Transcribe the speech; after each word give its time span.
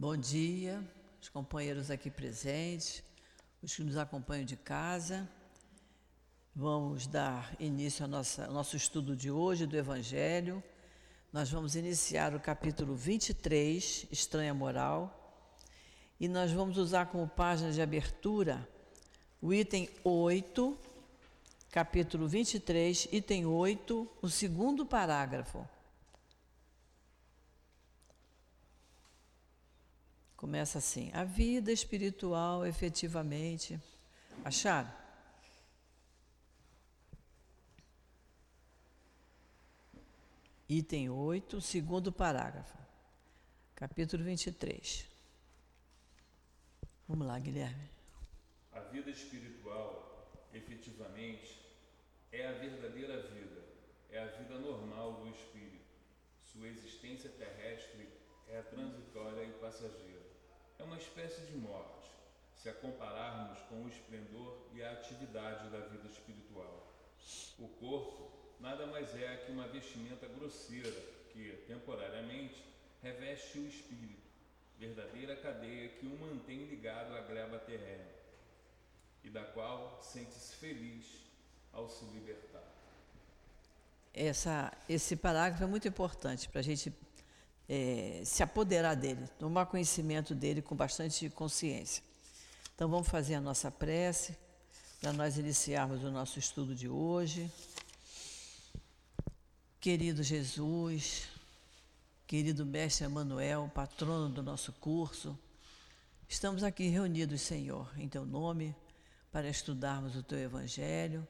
Bom 0.00 0.16
dia, 0.16 0.80
os 1.20 1.28
companheiros 1.28 1.90
aqui 1.90 2.08
presentes, 2.08 3.02
os 3.60 3.74
que 3.74 3.82
nos 3.82 3.96
acompanham 3.96 4.44
de 4.44 4.56
casa. 4.56 5.28
Vamos 6.54 7.08
dar 7.08 7.52
início 7.58 8.04
ao 8.04 8.08
nosso, 8.08 8.76
estudo 8.76 9.16
de 9.16 9.28
hoje 9.28 9.66
do 9.66 9.76
Evangelho. 9.76 10.62
Nós 11.32 11.50
vamos 11.50 11.74
iniciar 11.74 12.32
o 12.32 12.38
capítulo 12.38 12.94
23, 12.94 14.06
Estranha 14.12 14.54
Moral, 14.54 15.34
e 16.20 16.28
nós 16.28 16.52
vamos 16.52 16.78
usar 16.78 17.06
como 17.06 17.26
página 17.26 17.72
de 17.72 17.82
abertura 17.82 18.68
o 19.42 19.52
item 19.52 19.90
8, 20.04 20.78
capítulo 21.72 22.28
23, 22.28 23.08
item 23.10 23.46
8, 23.46 24.08
o 24.22 24.28
segundo 24.28 24.86
parágrafo. 24.86 25.68
Começa 30.38 30.78
assim: 30.78 31.10
a 31.12 31.24
vida 31.24 31.72
espiritual 31.72 32.64
efetivamente. 32.64 33.76
Acharam? 34.44 34.88
Item 40.68 41.10
8, 41.10 41.60
segundo 41.60 42.12
parágrafo. 42.12 42.78
Capítulo 43.74 44.22
23. 44.22 45.08
Vamos 47.08 47.26
lá, 47.26 47.36
Guilherme. 47.40 47.90
A 48.70 48.78
vida 48.78 49.10
espiritual, 49.10 50.30
efetivamente, 50.54 51.58
é 52.30 52.46
a 52.46 52.52
verdadeira 52.52 53.22
vida, 53.22 53.60
é 54.08 54.20
a 54.20 54.26
vida 54.26 54.56
normal 54.60 55.14
do 55.14 55.28
espírito. 55.30 55.96
Sua 56.44 56.68
existência 56.68 57.28
terrestre 57.30 58.08
é 58.46 58.62
transitória 58.62 59.42
e 59.42 59.52
passageira. 59.54 60.17
É 60.78 60.82
uma 60.84 60.96
espécie 60.96 61.42
de 61.42 61.56
morte, 61.56 62.10
se 62.56 62.68
a 62.68 62.74
compararmos 62.74 63.58
com 63.68 63.82
o 63.84 63.88
esplendor 63.88 64.68
e 64.72 64.82
a 64.82 64.92
atividade 64.92 65.68
da 65.70 65.80
vida 65.80 66.08
espiritual. 66.08 66.92
O 67.58 67.68
corpo 67.68 68.30
nada 68.60 68.86
mais 68.86 69.14
é 69.14 69.36
que 69.44 69.52
uma 69.52 69.66
vestimenta 69.66 70.26
grosseira 70.28 70.90
que, 71.32 71.64
temporariamente, 71.66 72.64
reveste 73.02 73.58
o 73.58 73.66
espírito, 73.66 74.28
verdadeira 74.78 75.36
cadeia 75.36 75.88
que 75.88 76.06
o 76.06 76.18
mantém 76.18 76.64
ligado 76.66 77.14
à 77.14 77.20
gleba 77.20 77.58
terrena 77.58 78.08
e 79.24 79.30
da 79.30 79.44
qual 79.44 80.00
sente-se 80.02 80.54
feliz 80.56 81.06
ao 81.72 81.88
se 81.88 82.04
libertar. 82.06 82.64
Essa, 84.14 84.72
esse 84.88 85.16
parágrafo 85.16 85.62
é 85.62 85.66
muito 85.66 85.86
importante 85.86 86.48
para 86.48 86.60
a 86.60 86.64
gente 86.64 86.92
é, 87.68 88.22
se 88.24 88.42
apoderar 88.42 88.96
dele, 88.96 89.26
tomar 89.38 89.66
conhecimento 89.66 90.34
dele 90.34 90.62
com 90.62 90.74
bastante 90.74 91.28
consciência. 91.28 92.02
Então 92.74 92.88
vamos 92.88 93.08
fazer 93.08 93.34
a 93.34 93.40
nossa 93.40 93.70
prece 93.70 94.36
para 95.00 95.12
nós 95.12 95.36
iniciarmos 95.36 96.02
o 96.02 96.10
nosso 96.10 96.38
estudo 96.38 96.74
de 96.74 96.88
hoje. 96.88 97.52
Querido 99.80 100.22
Jesus, 100.22 101.28
querido 102.26 102.64
Mestre 102.64 103.04
Emanuel, 103.04 103.70
patrono 103.74 104.28
do 104.28 104.42
nosso 104.42 104.72
curso, 104.72 105.38
estamos 106.28 106.62
aqui 106.64 106.88
reunidos, 106.88 107.42
Senhor, 107.42 107.88
em 107.96 108.08
Teu 108.08 108.24
nome, 108.24 108.74
para 109.30 109.48
estudarmos 109.48 110.16
o 110.16 110.22
Teu 110.22 110.38
Evangelho, 110.38 111.26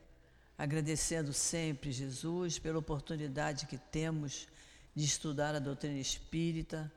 agradecendo 0.56 1.32
sempre, 1.32 1.92
Jesus, 1.92 2.58
pela 2.58 2.78
oportunidade 2.78 3.66
que 3.66 3.76
temos 3.76 4.32
de 4.40 4.67
estudar 5.04 5.54
a 5.54 5.58
doutrina 5.58 5.98
espírita, 5.98 6.92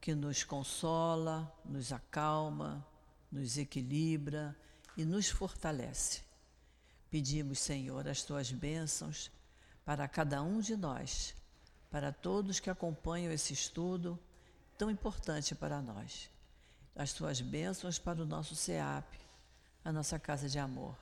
que 0.00 0.14
nos 0.14 0.44
consola, 0.44 1.52
nos 1.64 1.92
acalma, 1.92 2.86
nos 3.30 3.58
equilibra 3.58 4.56
e 4.96 5.04
nos 5.04 5.28
fortalece. 5.28 6.22
Pedimos, 7.10 7.58
Senhor, 7.58 8.06
as 8.08 8.22
tuas 8.22 8.50
bênçãos 8.50 9.30
para 9.84 10.06
cada 10.06 10.42
um 10.42 10.60
de 10.60 10.76
nós, 10.76 11.34
para 11.90 12.12
todos 12.12 12.60
que 12.60 12.68
acompanham 12.68 13.32
esse 13.32 13.52
estudo 13.52 14.18
tão 14.76 14.90
importante 14.90 15.54
para 15.54 15.80
nós. 15.80 16.30
As 16.94 17.12
tuas 17.12 17.40
bênçãos 17.40 17.98
para 17.98 18.22
o 18.22 18.26
nosso 18.26 18.54
SEAP, 18.54 19.18
a 19.84 19.92
nossa 19.92 20.18
casa 20.18 20.48
de 20.48 20.58
amor. 20.58 20.96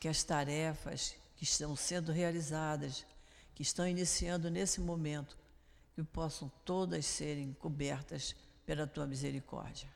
Que 0.00 0.08
as 0.08 0.24
tarefas 0.24 1.14
que 1.36 1.44
estão 1.44 1.76
sendo 1.76 2.10
realizadas, 2.10 3.06
que 3.54 3.62
estão 3.62 3.86
iniciando 3.86 4.50
nesse 4.50 4.80
momento, 4.80 5.36
que 5.94 6.02
possam 6.02 6.50
todas 6.64 7.04
serem 7.04 7.52
cobertas 7.54 8.34
pela 8.64 8.86
tua 8.86 9.06
misericórdia. 9.06 9.88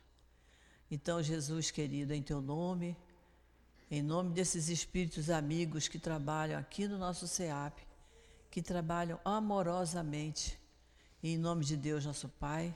Então, 0.91 1.23
Jesus 1.23 1.71
querido, 1.71 2.13
em 2.13 2.23
teu 2.23 2.41
nome, 2.41 2.97
em 3.91 4.03
nome 4.03 4.31
desses 4.33 4.69
espíritos 4.69 5.31
amigos 5.31 5.89
que 5.89 5.99
trabalham 5.99 6.59
aqui 6.59 6.87
no 6.87 6.99
nosso 6.99 7.27
SEAP, 7.27 7.79
que 8.51 8.63
trabalham 8.63 9.21
amorosamente. 9.25 10.59
E 11.23 11.35
em 11.35 11.39
nome 11.39 11.65
de 11.65 11.77
Deus, 11.77 12.05
nosso 12.05 12.29
Pai, 12.29 12.75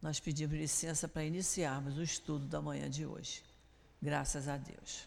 nós 0.00 0.18
pedimos 0.18 0.56
licença 0.56 1.08
para 1.08 1.24
iniciarmos 1.24 1.96
o 1.96 2.02
estudo 2.02 2.46
da 2.46 2.60
manhã 2.60 2.90
de 2.90 3.06
hoje. 3.06 3.42
Graças 4.00 4.48
a 4.48 4.56
Deus. 4.56 5.06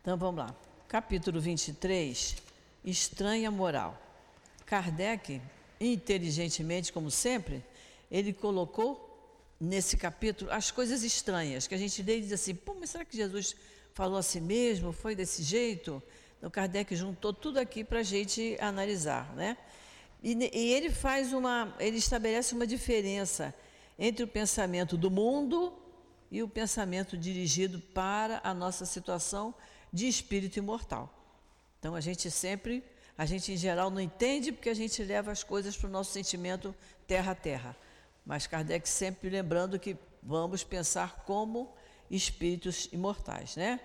Então 0.00 0.16
vamos 0.16 0.38
lá. 0.38 0.54
Capítulo 0.86 1.40
23, 1.40 2.36
Estranha 2.84 3.50
Moral. 3.50 4.09
Kardec, 4.70 5.42
inteligentemente, 5.80 6.92
como 6.92 7.10
sempre, 7.10 7.64
ele 8.08 8.32
colocou 8.32 9.08
nesse 9.58 9.96
capítulo 9.96 10.48
as 10.52 10.70
coisas 10.70 11.02
estranhas, 11.02 11.66
que 11.66 11.74
a 11.74 11.78
gente 11.78 12.00
lê 12.04 12.18
e 12.18 12.20
diz 12.20 12.32
assim, 12.32 12.54
pô, 12.54 12.76
mas 12.78 12.90
será 12.90 13.04
que 13.04 13.16
Jesus 13.16 13.56
falou 13.92 14.16
assim 14.16 14.40
mesmo? 14.40 14.92
Foi 14.92 15.16
desse 15.16 15.42
jeito? 15.42 16.00
Então 16.38 16.48
Kardec 16.48 16.94
juntou 16.94 17.32
tudo 17.32 17.58
aqui 17.58 17.82
para 17.82 17.98
a 17.98 18.02
gente 18.04 18.56
analisar, 18.60 19.34
né? 19.34 19.56
E, 20.22 20.34
e, 20.34 20.72
ele 20.72 20.88
faz 20.88 21.32
uma, 21.32 21.74
ele 21.80 21.96
estabelece 21.96 22.54
uma 22.54 22.66
diferença 22.66 23.52
entre 23.98 24.22
o 24.22 24.28
pensamento 24.28 24.96
do 24.96 25.10
mundo 25.10 25.72
e 26.30 26.44
o 26.44 26.48
pensamento 26.48 27.16
dirigido 27.16 27.80
para 27.92 28.40
a 28.44 28.54
nossa 28.54 28.86
situação 28.86 29.52
de 29.92 30.06
espírito 30.06 30.60
imortal. 30.60 31.12
Então 31.80 31.96
a 31.96 32.00
gente 32.00 32.30
sempre, 32.30 32.84
a 33.20 33.26
gente 33.26 33.52
em 33.52 33.56
geral 33.58 33.90
não 33.90 34.00
entende 34.00 34.50
porque 34.50 34.70
a 34.70 34.74
gente 34.74 35.04
leva 35.04 35.30
as 35.30 35.44
coisas 35.44 35.76
para 35.76 35.88
o 35.88 35.90
nosso 35.90 36.10
sentimento 36.10 36.74
terra 37.06 37.32
a 37.32 37.34
terra. 37.34 37.76
Mas 38.24 38.46
Kardec 38.46 38.88
sempre 38.88 39.28
lembrando 39.28 39.78
que 39.78 39.94
vamos 40.22 40.64
pensar 40.64 41.22
como 41.26 41.70
espíritos 42.10 42.88
imortais, 42.90 43.56
né? 43.56 43.78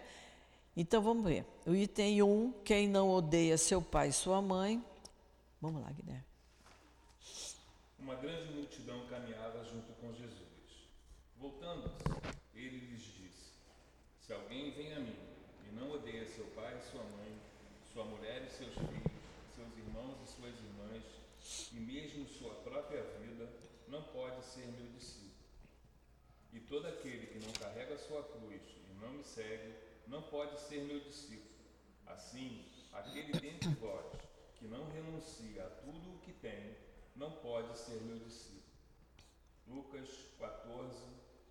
Então 0.73 1.01
vamos 1.01 1.25
ver. 1.25 1.45
O 1.65 1.75
item 1.75 2.21
1, 2.21 2.25
um, 2.25 2.53
quem 2.63 2.87
não 2.87 3.09
odeia 3.09 3.57
seu 3.57 3.81
pai 3.81 4.07
e 4.07 4.13
sua 4.13 4.41
mãe. 4.41 4.81
Vamos 5.61 5.81
lá, 5.81 5.91
Guilherme. 5.91 6.23
Uma 7.99 8.15
grande 8.15 8.53
multidão 8.53 9.05
caminhava 9.07 9.65
junto 9.65 9.91
com 9.99 10.13
Jesus. 10.13 10.87
Voltando-se, 11.37 12.05
ele 12.55 12.77
lhes 12.77 13.01
disse: 13.01 13.51
Se 14.21 14.31
alguém 14.31 14.71
vem 14.71 14.93
a 14.93 14.99
mim 15.01 15.19
e 15.69 15.75
não 15.75 15.91
odeia 15.91 16.25
seu 16.25 16.45
pai 16.55 16.79
e 16.79 16.89
sua 16.89 17.03
mãe, 17.03 17.37
sua 17.91 18.05
mulher 18.05 18.41
e 18.47 18.49
seus 18.49 18.73
filhos, 18.75 19.04
seus 19.55 19.77
irmãos 19.77 20.17
e 20.21 20.27
suas 20.27 20.55
irmãs, 20.59 21.03
e 21.71 21.79
mesmo 21.79 22.27
sua 22.27 22.53
própria 22.55 23.03
vida, 23.19 23.49
não 23.87 24.03
pode 24.03 24.43
ser 24.43 24.67
meu 24.67 24.87
discípulo. 24.91 25.31
E 26.51 26.59
todo 26.59 26.87
aquele 26.87 27.27
que 27.27 27.39
não 27.39 27.53
carrega 27.53 27.97
sua 27.97 28.23
cruz 28.23 28.61
e 28.89 28.93
não 29.01 29.13
me 29.13 29.23
segue, 29.23 29.73
não 30.07 30.21
pode 30.23 30.59
ser 30.59 30.81
meu 30.83 30.99
discípulo. 30.99 31.55
Assim, 32.05 32.65
aquele 32.91 33.31
dentre 33.33 33.69
vós 33.75 34.05
que 34.57 34.65
não 34.65 34.89
renuncia 34.91 35.65
a 35.65 35.69
tudo 35.69 36.15
o 36.15 36.19
que 36.19 36.33
tem, 36.33 36.75
não 37.15 37.31
pode 37.31 37.77
ser 37.77 38.01
meu 38.01 38.19
discípulo. 38.19 38.63
Lucas 39.67 40.09
14, 40.37 40.95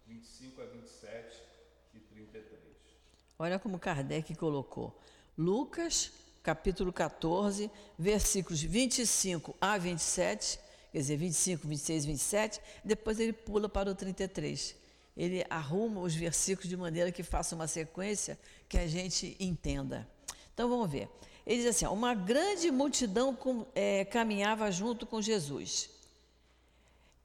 25 0.07 0.61
a 0.63 0.67
27 0.67 1.43
e 1.95 2.01
33. 2.01 2.75
Olha 3.39 3.59
como 3.59 3.79
Kardec 3.79 4.35
colocou. 4.37 4.99
Lucas, 5.37 6.13
capítulo 6.45 6.93
14, 6.93 7.69
versículos 7.99 8.63
25 8.63 9.57
a 9.61 9.77
27, 9.77 10.61
quer 10.93 10.99
dizer, 10.99 11.17
25, 11.17 11.67
26, 11.67 12.05
27, 12.05 12.61
depois 12.85 13.19
ele 13.19 13.33
pula 13.33 13.69
para 13.69 13.91
o 13.91 13.95
33 13.97 14.85
ele 15.17 15.45
arruma 15.49 16.01
os 16.01 16.15
versículos 16.15 16.69
de 16.69 16.77
maneira 16.77 17.13
que 17.13 17.23
faça 17.23 17.55
uma 17.55 17.67
sequência 17.67 18.39
que 18.69 18.77
a 18.77 18.87
gente 18.87 19.37
entenda. 19.39 20.09
Então 20.53 20.69
vamos 20.69 20.91
ver. 20.91 21.09
Ele 21.47 21.59
diz 21.59 21.67
assim: 21.67 21.87
uma 21.87 22.15
grande 22.15 22.71
multidão 22.71 23.37
é, 23.75 24.05
caminhava 24.05 24.71
junto 24.71 25.07
com 25.07 25.23
Jesus. 25.23 25.91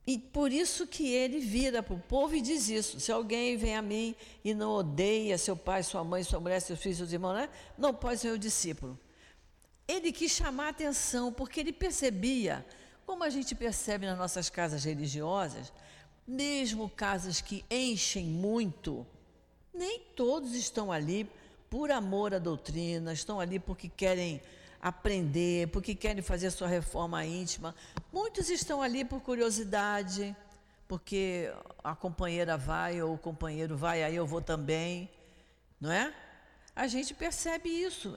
E 0.05 0.17
por 0.17 0.51
isso 0.51 0.87
que 0.87 1.11
ele 1.11 1.39
vira 1.39 1.83
para 1.83 1.93
o 1.93 1.99
povo 1.99 2.35
e 2.35 2.41
diz 2.41 2.69
isso: 2.69 2.99
se 2.99 3.11
alguém 3.11 3.57
vem 3.57 3.75
a 3.75 3.81
mim 3.81 4.15
e 4.43 4.53
não 4.53 4.71
odeia 4.71 5.37
seu 5.37 5.55
pai, 5.55 5.81
sua 5.81 6.03
mãe, 6.03 6.23
sua 6.23 6.39
mulher, 6.39 6.59
seus 6.59 6.79
filhos, 6.79 6.97
seus 6.97 7.11
irmãos, 7.11 7.33
né? 7.33 7.49
não 7.77 7.93
pode 7.93 8.19
ser 8.19 8.27
meu 8.27 8.37
discípulo. 8.37 8.99
Ele 9.89 10.11
quis 10.11 10.31
chamar 10.31 10.69
atenção 10.69 11.33
porque 11.33 11.59
ele 11.59 11.73
percebia 11.73 12.63
Como 13.07 13.23
a 13.23 13.29
gente 13.31 13.55
percebe 13.55 14.05
nas 14.05 14.19
nossas 14.19 14.51
casas 14.51 14.83
religiosas, 14.83 15.73
mesmo 16.27 16.87
casas 16.87 17.41
que 17.41 17.65
enchem 17.71 18.27
muito, 18.27 19.03
nem 19.73 19.99
todos 20.15 20.53
estão 20.53 20.91
ali 20.91 21.27
por 21.71 21.89
amor 21.89 22.35
à 22.35 22.37
doutrina, 22.37 23.11
estão 23.11 23.39
ali 23.39 23.57
porque 23.57 23.89
querem 23.89 24.39
aprender, 24.79 25.69
porque 25.69 25.95
querem 25.95 26.21
fazer 26.21 26.51
sua 26.51 26.67
reforma 26.67 27.25
íntima. 27.25 27.73
Muitos 28.13 28.47
estão 28.47 28.79
ali 28.79 29.03
por 29.03 29.21
curiosidade, 29.21 30.35
porque 30.87 31.51
a 31.83 31.95
companheira 31.95 32.55
vai 32.57 33.01
ou 33.01 33.15
o 33.15 33.17
companheiro 33.17 33.75
vai, 33.75 34.03
aí 34.03 34.15
eu 34.15 34.27
vou 34.27 34.39
também, 34.41 35.09
não 35.81 35.91
é? 35.91 36.13
A 36.75 36.85
gente 36.85 37.15
percebe 37.15 37.69
isso, 37.69 38.15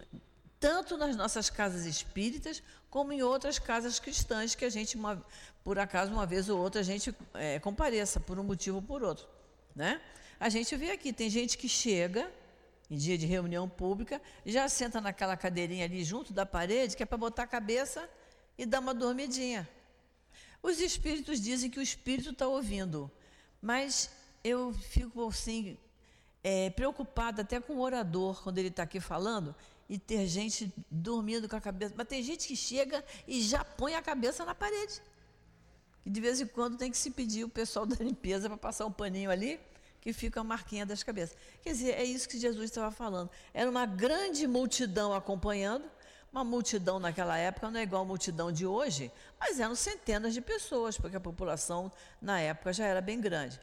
tanto 0.62 0.96
nas 0.96 1.16
nossas 1.16 1.50
casas 1.50 1.86
espíritas, 1.86 2.62
como 2.88 3.12
em 3.12 3.20
outras 3.20 3.58
casas 3.58 3.98
cristãs, 3.98 4.54
que 4.54 4.64
a 4.64 4.70
gente, 4.70 4.96
uma, 4.96 5.20
por 5.64 5.76
acaso, 5.76 6.12
uma 6.12 6.24
vez 6.24 6.48
ou 6.48 6.56
outra, 6.56 6.80
a 6.80 6.84
gente 6.84 7.12
é, 7.34 7.58
compareça, 7.58 8.20
por 8.20 8.38
um 8.38 8.44
motivo 8.44 8.76
ou 8.76 8.82
por 8.82 9.02
outro, 9.02 9.26
né? 9.74 10.00
A 10.38 10.48
gente 10.48 10.76
vê 10.76 10.92
aqui, 10.92 11.12
tem 11.12 11.28
gente 11.28 11.58
que 11.58 11.68
chega 11.68 12.30
em 12.88 12.96
dia 12.96 13.18
de 13.18 13.26
reunião 13.26 13.68
pública, 13.68 14.22
já 14.46 14.68
senta 14.68 15.00
naquela 15.00 15.36
cadeirinha 15.36 15.84
ali 15.84 16.04
junto 16.04 16.32
da 16.32 16.46
parede, 16.46 16.96
que 16.96 17.02
é 17.02 17.06
para 17.06 17.18
botar 17.18 17.42
a 17.42 17.46
cabeça 17.46 18.08
e 18.56 18.64
dar 18.64 18.78
uma 18.78 18.94
dormidinha. 18.94 19.68
Os 20.62 20.78
espíritos 20.78 21.40
dizem 21.40 21.70
que 21.70 21.80
o 21.80 21.82
espírito 21.82 22.30
está 22.30 22.46
ouvindo, 22.46 23.10
mas 23.60 24.10
eu 24.44 24.72
fico 24.72 25.26
assim, 25.26 25.76
é, 26.44 26.70
preocupada 26.70 27.42
até 27.42 27.58
com 27.58 27.74
o 27.74 27.80
orador, 27.80 28.42
quando 28.44 28.58
ele 28.58 28.68
está 28.68 28.84
aqui 28.84 29.00
falando, 29.00 29.54
e 29.88 29.98
ter 29.98 30.26
gente 30.26 30.72
dormindo 30.90 31.48
com 31.48 31.56
a 31.56 31.60
cabeça. 31.60 31.94
Mas 31.96 32.06
tem 32.08 32.22
gente 32.22 32.48
que 32.48 32.56
chega 32.56 33.04
e 33.26 33.42
já 33.42 33.64
põe 33.64 33.94
a 33.94 34.02
cabeça 34.02 34.44
na 34.44 34.54
parede. 34.54 35.02
E 36.04 36.10
de 36.10 36.20
vez 36.20 36.40
em 36.40 36.46
quando 36.46 36.76
tem 36.76 36.90
que 36.90 36.96
se 36.96 37.10
pedir 37.10 37.44
o 37.44 37.48
pessoal 37.48 37.86
da 37.86 37.96
limpeza 38.02 38.48
para 38.48 38.58
passar 38.58 38.86
um 38.86 38.92
paninho 38.92 39.30
ali 39.30 39.60
que 40.00 40.12
fica 40.12 40.40
a 40.40 40.44
marquinha 40.44 40.84
das 40.84 41.02
cabeças. 41.02 41.36
Quer 41.62 41.70
dizer, 41.70 41.90
é 41.92 42.02
isso 42.02 42.28
que 42.28 42.36
Jesus 42.38 42.64
estava 42.64 42.90
falando. 42.90 43.30
Era 43.54 43.70
uma 43.70 43.86
grande 43.86 44.48
multidão 44.48 45.14
acompanhando, 45.14 45.88
uma 46.32 46.42
multidão 46.42 46.98
naquela 46.98 47.38
época 47.38 47.70
não 47.70 47.78
é 47.78 47.84
igual 47.84 48.02
a 48.02 48.04
multidão 48.04 48.50
de 48.50 48.66
hoje, 48.66 49.12
mas 49.38 49.60
eram 49.60 49.76
centenas 49.76 50.34
de 50.34 50.40
pessoas, 50.40 50.98
porque 50.98 51.16
a 51.16 51.20
população 51.20 51.92
na 52.20 52.40
época 52.40 52.72
já 52.72 52.84
era 52.84 53.00
bem 53.00 53.20
grande. 53.20 53.60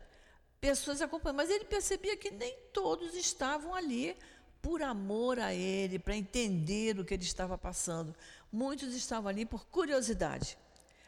Pessoas 0.62 1.02
acompanhando, 1.02 1.38
mas 1.38 1.50
ele 1.50 1.66
percebia 1.66 2.16
que 2.16 2.32
nem 2.32 2.56
todos 2.72 3.16
estavam 3.16 3.76
ali 3.76 4.16
por 4.62 4.82
amor 4.82 5.40
a 5.40 5.54
ele, 5.54 6.00
para 6.00 6.16
entender 6.16 7.00
o 7.00 7.06
que 7.06 7.14
ele 7.14 7.24
estava 7.24 7.58
passando. 7.58 8.16
Muitos 8.52 8.94
estavam 8.94 9.30
ali 9.30 9.46
por 9.46 9.66
curiosidade. 9.66 10.58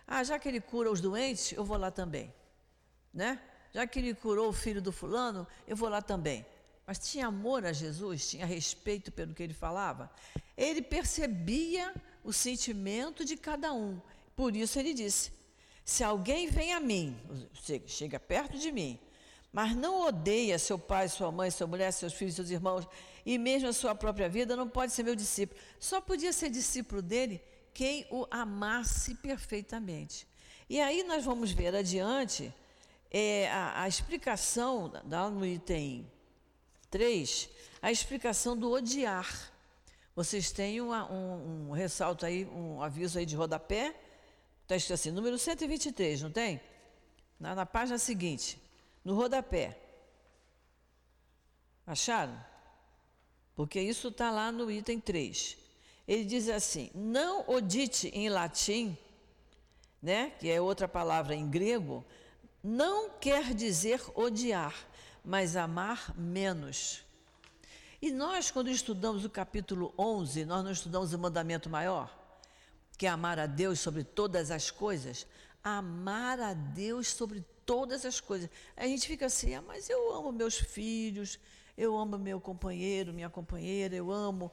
Ah, 0.08 0.24
já 0.24 0.38
que 0.40 0.48
ele 0.48 0.62
cura 0.62 0.92
os 0.92 1.02
doentes, 1.02 1.52
eu 1.54 1.64
vou 1.64 1.78
lá 1.78 1.92
também. 1.92 2.34
Né? 3.14 3.40
já 3.74 3.88
que 3.88 4.00
ele 4.00 4.14
curou 4.14 4.50
o 4.50 4.54
filho 4.54 4.82
do 4.82 4.92
fulano, 4.92 5.48
eu 5.68 5.76
vou 5.76 5.90
lá 5.90 6.02
também. 6.02 6.46
Mas 6.86 7.00
tinha 7.00 7.28
amor 7.28 7.66
a 7.66 7.72
Jesus, 7.72 8.30
tinha 8.30 8.46
respeito 8.46 9.12
pelo 9.12 9.34
que 9.34 9.42
ele 9.42 9.54
falava. 9.54 10.12
Ele 10.58 10.82
percebia 10.82 11.94
o 12.24 12.34
sentimento 12.34 13.24
de 13.24 13.38
cada 13.38 13.72
um. 13.72 14.00
Por 14.36 14.56
isso 14.56 14.78
ele 14.78 14.94
disse: 14.94 15.32
Se 15.86 16.04
alguém 16.04 16.50
vem 16.50 16.74
a 16.74 16.80
mim, 16.80 17.18
chega 17.86 18.20
perto 18.20 18.58
de 18.58 18.72
mim, 18.72 19.00
mas 19.54 19.76
não 19.76 20.06
odeia 20.08 20.60
seu 20.60 20.78
pai, 20.78 21.08
sua 21.08 21.32
mãe, 21.32 21.50
sua 21.50 21.68
mulher, 21.68 21.92
seus 21.92 22.14
filhos, 22.14 22.36
seus 22.36 22.50
irmãos 22.50 22.86
e 23.26 23.38
mesmo 23.38 23.70
a 23.70 23.74
sua 23.74 23.94
própria 23.94 24.28
vida, 24.28 24.56
não 24.56 24.68
pode 24.68 24.92
ser 24.92 25.04
meu 25.04 25.16
discípulo. 25.16 25.60
Só 25.80 26.02
podia 26.02 26.34
ser 26.34 26.50
discípulo 26.50 27.02
dele 27.02 27.42
quem 27.74 28.06
o 28.10 28.26
amasse 28.30 29.16
perfeitamente. 29.16 30.28
E 30.70 30.80
aí 30.80 31.04
nós 31.04 31.26
vamos 31.26 31.52
ver 31.52 31.76
adiante 31.76 32.54
é, 33.10 33.50
a, 33.52 33.84
a, 33.84 33.88
explicação, 33.88 34.92
lá 35.10 35.30
no 35.30 35.46
item 35.46 36.10
3, 36.90 37.50
a 37.82 37.92
explicação 37.92 38.56
do 38.58 38.72
odiar. 38.72 39.52
Vocês 40.16 40.52
têm 40.52 40.82
uma, 40.82 41.12
um, 41.12 41.70
um, 41.70 41.72
ressalto 41.72 42.26
aí, 42.26 42.46
um 42.46 42.82
aviso 42.82 43.20
aí 43.20 43.26
de 43.26 43.36
rodapé, 43.36 43.96
está 44.64 44.76
escrito 44.76 44.94
assim, 44.94 45.12
número 45.12 45.38
123, 45.38 46.22
não 46.22 46.32
tem? 46.32 46.62
Na, 47.40 47.56
na 47.56 47.66
página 47.66 47.98
seguinte, 47.98 48.62
no 49.04 49.16
rodapé. 49.16 49.78
Acharam? 51.86 52.51
Porque 53.62 53.80
isso 53.80 54.08
está 54.08 54.32
lá 54.32 54.52
no 54.52 54.72
item 54.72 55.00
3. 55.00 55.56
Ele 56.08 56.26
diz 56.26 56.50
assim: 56.50 56.90
não 56.96 57.48
odite 57.48 58.08
em 58.08 58.28
latim, 58.28 58.98
né, 60.02 60.32
que 60.40 60.50
é 60.50 60.60
outra 60.60 60.88
palavra 60.88 61.36
em 61.36 61.48
grego, 61.48 62.04
não 62.64 63.12
quer 63.12 63.54
dizer 63.54 64.02
odiar, 64.16 64.74
mas 65.24 65.56
amar 65.56 66.12
menos. 66.18 67.04
E 68.02 68.12
nós, 68.12 68.50
quando 68.50 68.72
estudamos 68.72 69.26
o 69.26 69.30
capítulo 69.30 69.94
11, 69.96 70.44
nós 70.46 70.64
não 70.64 70.72
estudamos 70.72 71.14
o 71.14 71.20
mandamento 71.20 71.70
maior, 71.70 72.12
que 72.98 73.06
é 73.06 73.10
amar 73.10 73.38
a 73.38 73.46
Deus 73.46 73.80
sobre 73.80 74.04
todas 74.04 74.50
as 74.50 74.72
coisas. 74.72 75.28
Amar 75.64 76.40
a 76.40 76.56
Deus 76.56 77.10
sobre 77.10 77.46
todas 77.64 78.08
as 78.08 78.20
coisas. 78.20 78.50
A 78.76 78.88
gente 78.88 79.06
fica 79.06 79.28
assim, 79.28 79.54
ah, 79.54 79.62
mas 79.62 79.88
eu 79.88 80.16
amo 80.16 80.32
meus 80.32 80.58
filhos, 80.58 81.38
eu 81.78 81.98
amo 81.98 82.18
meu 82.18 82.40
companheiro, 82.40 83.14
minha 83.14 83.30
companheira, 83.30 83.96
eu 83.96 84.12
amo. 84.12 84.52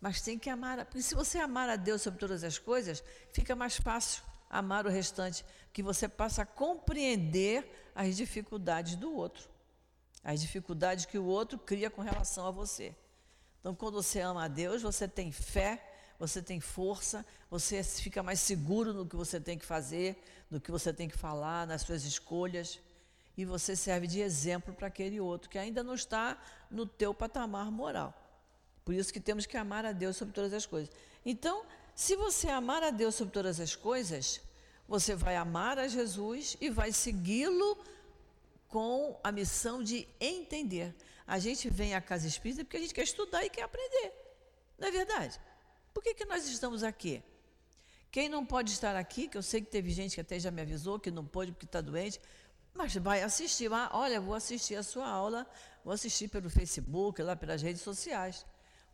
Mas 0.00 0.20
tem 0.20 0.38
que 0.38 0.50
amar, 0.50 0.84
porque 0.84 1.02
se 1.02 1.14
você 1.14 1.38
amar 1.38 1.68
a 1.68 1.76
Deus 1.76 2.02
sobre 2.02 2.18
todas 2.18 2.42
as 2.42 2.58
coisas, 2.58 3.04
fica 3.32 3.54
mais 3.54 3.76
fácil 3.76 4.22
amar 4.50 4.84
o 4.84 4.90
restante, 4.90 5.44
que 5.72 5.82
você 5.82 6.06
passa 6.06 6.42
a 6.42 6.46
compreender 6.46 7.90
as 7.94 8.16
dificuldades 8.16 8.96
do 8.96 9.14
outro, 9.14 9.48
as 10.22 10.40
dificuldades 10.40 11.06
que 11.06 11.16
o 11.16 11.24
outro 11.24 11.58
cria 11.58 11.88
com 11.88 12.02
relação 12.02 12.46
a 12.46 12.50
você. 12.50 12.94
Então, 13.60 13.74
quando 13.74 13.94
você 13.94 14.20
ama 14.20 14.44
a 14.44 14.48
Deus, 14.48 14.82
você 14.82 15.08
tem 15.08 15.32
fé, 15.32 15.82
você 16.18 16.42
tem 16.42 16.60
força, 16.60 17.24
você 17.48 17.82
fica 17.82 18.22
mais 18.22 18.40
seguro 18.40 18.92
no 18.92 19.06
que 19.06 19.16
você 19.16 19.40
tem 19.40 19.56
que 19.56 19.64
fazer, 19.64 20.22
no 20.50 20.60
que 20.60 20.70
você 20.70 20.92
tem 20.92 21.08
que 21.08 21.16
falar, 21.16 21.66
nas 21.66 21.82
suas 21.82 22.04
escolhas, 22.04 22.78
e 23.36 23.44
você 23.44 23.74
serve 23.74 24.06
de 24.06 24.20
exemplo 24.20 24.74
para 24.74 24.88
aquele 24.88 25.20
outro 25.20 25.48
que 25.48 25.58
ainda 25.58 25.82
não 25.82 25.94
está 25.94 26.40
no 26.70 26.86
teu 26.86 27.14
patamar 27.14 27.70
moral. 27.70 28.14
Por 28.84 28.94
isso 28.94 29.12
que 29.12 29.20
temos 29.20 29.46
que 29.46 29.56
amar 29.56 29.84
a 29.84 29.92
Deus 29.92 30.16
sobre 30.16 30.34
todas 30.34 30.52
as 30.52 30.66
coisas. 30.66 30.92
Então, 31.24 31.64
se 31.94 32.16
você 32.16 32.48
amar 32.48 32.82
a 32.82 32.90
Deus 32.90 33.14
sobre 33.14 33.32
todas 33.32 33.60
as 33.60 33.76
coisas, 33.76 34.40
você 34.88 35.14
vai 35.14 35.36
amar 35.36 35.78
a 35.78 35.88
Jesus 35.88 36.56
e 36.60 36.68
vai 36.68 36.92
segui-lo 36.92 37.78
com 38.68 39.18
a 39.22 39.30
missão 39.30 39.82
de 39.82 40.08
entender. 40.20 40.94
A 41.26 41.38
gente 41.38 41.70
vem 41.70 41.94
à 41.94 42.00
casa 42.00 42.26
espírita 42.26 42.64
porque 42.64 42.76
a 42.76 42.80
gente 42.80 42.94
quer 42.94 43.04
estudar 43.04 43.44
e 43.44 43.50
quer 43.50 43.62
aprender. 43.62 44.12
Não 44.78 44.88
é 44.88 44.90
verdade? 44.90 45.40
Por 45.94 46.02
que, 46.02 46.14
que 46.14 46.24
nós 46.24 46.46
estamos 46.48 46.82
aqui? 46.82 47.22
Quem 48.10 48.28
não 48.28 48.44
pode 48.44 48.72
estar 48.72 48.96
aqui, 48.96 49.28
que 49.28 49.38
eu 49.38 49.42
sei 49.42 49.60
que 49.60 49.70
teve 49.70 49.90
gente 49.90 50.14
que 50.14 50.20
até 50.20 50.38
já 50.38 50.50
me 50.50 50.60
avisou 50.60 50.98
que 50.98 51.10
não 51.10 51.24
pode 51.24 51.52
porque 51.52 51.64
está 51.64 51.80
doente, 51.80 52.20
mas 52.74 52.94
vai 52.96 53.22
assistir. 53.22 53.72
Ah, 53.72 53.90
olha, 53.92 54.20
vou 54.20 54.34
assistir 54.34 54.76
a 54.76 54.82
sua 54.82 55.08
aula, 55.08 55.46
vou 55.84 55.92
assistir 55.92 56.28
pelo 56.28 56.48
Facebook, 56.48 57.22
lá 57.22 57.36
pelas 57.36 57.62
redes 57.62 57.82
sociais. 57.82 58.46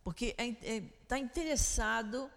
Porque 0.02 0.26
está 0.26 0.42
é, 0.44 0.76
é, 0.76 0.80
tá 1.06 1.18
interessado 1.18 2.30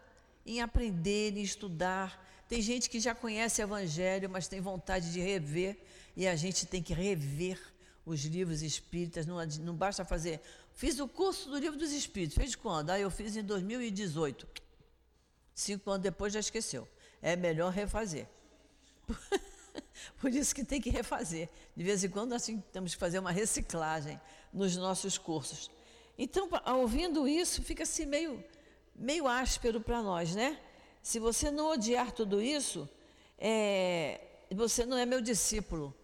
em 0.45 0.61
aprender, 0.61 1.37
em 1.37 1.41
estudar. 1.41 2.27
Tem 2.47 2.61
gente 2.61 2.89
que 2.89 2.99
já 2.99 3.15
conhece 3.15 3.61
o 3.61 3.63
Evangelho, 3.63 4.29
mas 4.29 4.47
tem 4.47 4.59
vontade 4.59 5.11
de 5.11 5.21
rever, 5.21 5.77
e 6.15 6.27
a 6.27 6.35
gente 6.35 6.65
tem 6.65 6.83
que 6.83 6.93
rever 6.93 7.59
os 8.05 8.25
livros 8.25 8.61
espíritas, 8.61 9.25
não, 9.25 9.37
não 9.61 9.75
basta 9.75 10.03
fazer. 10.03 10.41
Fiz 10.73 10.99
o 10.99 11.07
curso 11.07 11.49
do 11.49 11.57
livro 11.57 11.77
dos 11.77 11.91
espíritos, 11.91 12.35
fez 12.35 12.55
quando? 12.55 12.89
Ah, 12.89 12.99
eu 12.99 13.09
fiz 13.09 13.35
em 13.35 13.43
2018. 13.43 14.47
Cinco 15.53 15.91
anos 15.91 16.03
depois 16.03 16.33
já 16.33 16.39
esqueceu. 16.39 16.87
É 17.21 17.35
melhor 17.35 17.71
refazer. 17.71 18.27
Por 20.19 20.33
isso 20.33 20.53
que 20.53 20.63
tem 20.63 20.81
que 20.81 20.89
refazer. 20.89 21.49
De 21.75 21.83
vez 21.83 22.03
em 22.03 22.09
quando 22.09 22.31
nós 22.31 22.47
temos 22.71 22.93
que 22.93 22.99
fazer 22.99 23.19
uma 23.19 23.31
reciclagem 23.31 24.19
nos 24.51 24.75
nossos 24.75 25.17
cursos. 25.17 25.69
Então, 26.17 26.49
ouvindo 26.65 27.27
isso, 27.27 27.61
fica 27.61 27.83
assim 27.83 28.05
meio 28.05 28.43
meio 28.95 29.27
áspero 29.27 29.81
para 29.81 30.01
nós, 30.01 30.35
né? 30.35 30.59
Se 31.01 31.19
você 31.19 31.49
não 31.49 31.71
odiar 31.71 32.11
tudo 32.11 32.41
isso, 32.41 32.87
é, 33.37 34.21
você 34.51 34.85
não 34.85 34.97
é 34.97 35.05
meu 35.05 35.21
discípulo. 35.21 35.95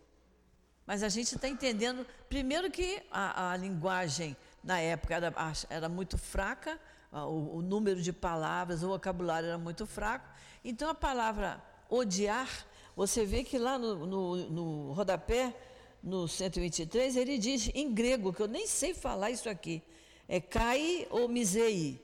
Mas 0.85 1.03
a 1.03 1.09
gente 1.09 1.35
está 1.35 1.47
entendendo, 1.47 2.07
primeiro 2.29 2.71
que 2.71 3.03
a, 3.11 3.51
a, 3.51 3.57
linguagem 3.57 4.35
na 4.63 4.79
época 4.79 5.13
era, 5.13 5.33
era 5.69 5.89
muito 5.89 6.17
fraca, 6.17 6.79
o, 7.11 7.57
o, 7.57 7.61
número 7.61 8.01
de 8.01 8.11
palavras, 8.11 8.83
o 8.83 8.87
vocabulário 8.87 9.49
era 9.49 9.57
muito 9.57 9.85
fraco. 9.85 10.27
Então 10.63 10.89
a 10.89 10.95
palavra 10.95 11.61
odiar, 11.89 12.49
você 12.97 13.23
vê 13.23 13.43
que 13.43 13.59
lá 13.59 13.77
no, 13.77 14.07
no, 14.07 14.35
no 14.49 14.91
rodapé, 14.91 15.55
no 16.01 16.27
123, 16.27 17.15
ele 17.15 17.37
diz 17.37 17.69
em 17.75 17.93
grego, 17.93 18.33
que 18.33 18.41
eu 18.41 18.47
nem 18.47 18.65
sei 18.65 18.95
falar 18.95 19.29
isso 19.29 19.47
aqui, 19.47 19.83
é 20.27 20.41
kai 20.41 21.05
ou 21.11 21.29
misei, 21.29 22.03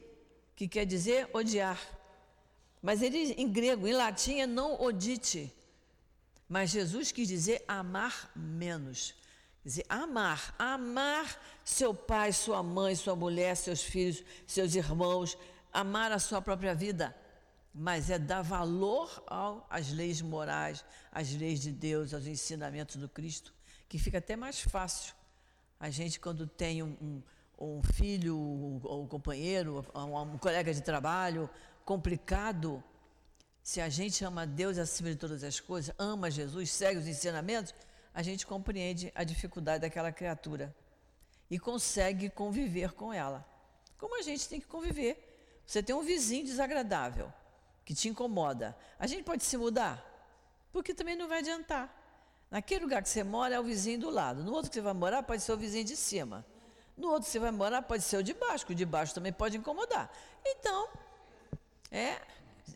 que 0.55 0.67
quer 0.67 0.85
dizer 0.85 1.27
odiar. 1.33 1.81
Mas 2.79 3.01
ele, 3.01 3.33
em 3.33 3.51
grego, 3.51 3.87
em 3.87 3.93
latim, 3.93 4.39
é 4.41 4.45
não 4.45 4.79
odite. 4.79 5.51
Mas 6.47 6.69
Jesus 6.69 7.11
quis 7.11 7.27
dizer 7.27 7.65
amar 7.67 8.31
menos. 8.35 9.15
Quer 9.63 9.69
dizer, 9.69 9.85
amar, 9.89 10.53
amar 10.59 11.41
seu 11.65 11.91
pai, 11.91 12.31
sua 12.31 12.61
mãe, 12.61 12.93
sua 12.93 13.15
mulher, 13.15 13.57
seus 13.57 13.81
filhos, 13.81 14.23
seus 14.45 14.75
irmãos, 14.75 15.35
amar 15.71 16.11
a 16.11 16.19
sua 16.19 16.39
própria 16.39 16.75
vida, 16.75 17.15
mas 17.73 18.11
é 18.11 18.19
dar 18.19 18.43
valor 18.43 19.23
às 19.67 19.91
leis 19.91 20.21
morais, 20.21 20.85
às 21.11 21.31
leis 21.33 21.59
de 21.59 21.71
Deus, 21.71 22.13
aos 22.13 22.27
ensinamentos 22.27 22.97
do 22.97 23.09
Cristo, 23.09 23.51
que 23.89 23.97
fica 23.97 24.19
até 24.19 24.35
mais 24.35 24.61
fácil. 24.61 25.15
A 25.79 25.89
gente, 25.89 26.19
quando 26.19 26.45
tem 26.45 26.83
um, 26.83 26.95
um, 27.01 27.23
um 27.57 27.81
filho, 27.81 28.37
ou 28.37 29.03
um 29.03 29.07
companheiro, 29.07 29.83
um, 29.95 30.17
um 30.17 30.37
colega 30.37 30.71
de 30.71 30.81
trabalho 30.81 31.49
complicado, 31.83 32.83
se 33.63 33.81
a 33.81 33.89
gente 33.89 34.23
ama 34.23 34.45
Deus 34.45 34.77
acima 34.77 35.09
de 35.09 35.15
todas 35.15 35.43
as 35.43 35.59
coisas, 35.59 35.95
ama 35.97 36.29
Jesus, 36.29 36.71
segue 36.71 36.99
os 36.99 37.07
ensinamentos, 37.07 37.73
a 38.13 38.21
gente 38.21 38.45
compreende 38.45 39.11
a 39.15 39.23
dificuldade 39.23 39.81
daquela 39.81 40.11
criatura 40.11 40.75
e 41.49 41.57
consegue 41.57 42.29
conviver 42.29 42.91
com 42.91 43.11
ela. 43.11 43.43
Como 43.97 44.19
a 44.19 44.21
gente 44.21 44.47
tem 44.47 44.59
que 44.59 44.67
conviver. 44.67 45.31
Você 45.65 45.81
tem 45.81 45.95
um 45.95 46.03
vizinho 46.03 46.45
desagradável 46.45 47.33
que 47.85 47.93
te 47.93 48.09
incomoda. 48.09 48.77
A 48.99 49.07
gente 49.07 49.23
pode 49.23 49.43
se 49.43 49.57
mudar? 49.57 50.03
Porque 50.71 50.93
também 50.93 51.15
não 51.15 51.27
vai 51.27 51.39
adiantar. 51.39 51.93
Naquele 52.49 52.83
lugar 52.83 53.01
que 53.01 53.09
você 53.09 53.23
mora 53.23 53.55
é 53.55 53.59
o 53.59 53.63
vizinho 53.63 53.99
do 53.99 54.09
lado. 54.09 54.43
No 54.43 54.53
outro 54.53 54.69
que 54.69 54.75
você 54.75 54.81
vai 54.81 54.93
morar 54.93 55.23
pode 55.23 55.41
ser 55.41 55.51
o 55.51 55.57
vizinho 55.57 55.85
de 55.85 55.95
cima. 55.95 56.45
No 56.95 57.07
outro 57.07 57.23
que 57.23 57.31
você 57.31 57.39
vai 57.39 57.51
morar 57.51 57.81
pode 57.81 58.03
ser 58.03 58.17
o 58.17 58.23
de 58.23 58.33
baixo, 58.33 58.65
que 58.65 58.73
o 58.73 58.75
de 58.75 58.85
baixo 58.85 59.13
também 59.13 59.33
pode 59.33 59.57
incomodar. 59.57 60.11
Então, 60.45 60.87
é, 61.91 62.21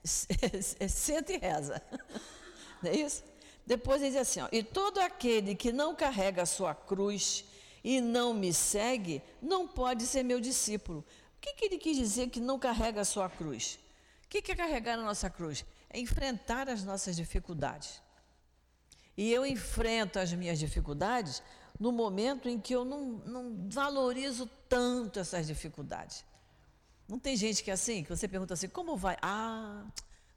senta 0.89 1.33
e 1.33 1.37
reza. 1.37 1.81
Não 2.81 2.91
é 2.91 2.95
isso? 2.95 3.23
Depois 3.65 4.01
ele 4.01 4.11
diz 4.11 4.21
assim: 4.21 4.41
ó, 4.41 4.47
e 4.51 4.63
todo 4.63 4.99
aquele 4.99 5.53
que 5.53 5.71
não 5.71 5.93
carrega 5.93 6.43
a 6.43 6.45
sua 6.45 6.73
cruz 6.73 7.43
e 7.83 7.99
não 7.99 8.33
me 8.33 8.53
segue, 8.53 9.21
não 9.41 9.67
pode 9.67 10.05
ser 10.05 10.23
meu 10.23 10.39
discípulo. 10.39 10.99
O 11.37 11.41
que, 11.41 11.53
que 11.53 11.65
ele 11.65 11.77
quis 11.77 11.97
dizer 11.97 12.29
que 12.29 12.39
não 12.39 12.57
carrega 12.57 13.01
a 13.01 13.05
sua 13.05 13.29
cruz? 13.29 13.77
O 14.27 14.29
que, 14.29 14.51
é 14.51 14.55
carregar 14.55 14.99
a 14.99 15.01
nossa 15.01 15.29
cruz? 15.29 15.65
É 15.89 15.97
enfrentar 15.97 16.67
as 16.67 16.83
nossas 16.83 17.15
dificuldades. 17.15 18.01
E 19.15 19.31
eu 19.31 19.45
enfrento 19.45 20.19
as 20.19 20.33
minhas 20.33 20.59
dificuldades 20.59 21.41
no 21.79 21.93
momento 21.93 22.49
em 22.49 22.59
que 22.59 22.75
eu 22.75 22.83
não, 22.83 23.03
não 23.25 23.69
valorizo 23.69 24.45
tanto 24.67 25.17
essas 25.17 25.47
dificuldades. 25.47 26.25
Não 27.07 27.17
tem 27.17 27.37
gente 27.37 27.63
que 27.63 27.71
é 27.71 27.73
assim, 27.73 28.03
que 28.03 28.09
você 28.09 28.27
pergunta 28.27 28.53
assim, 28.53 28.67
como 28.67 28.97
vai? 28.97 29.17
Ah, 29.21 29.85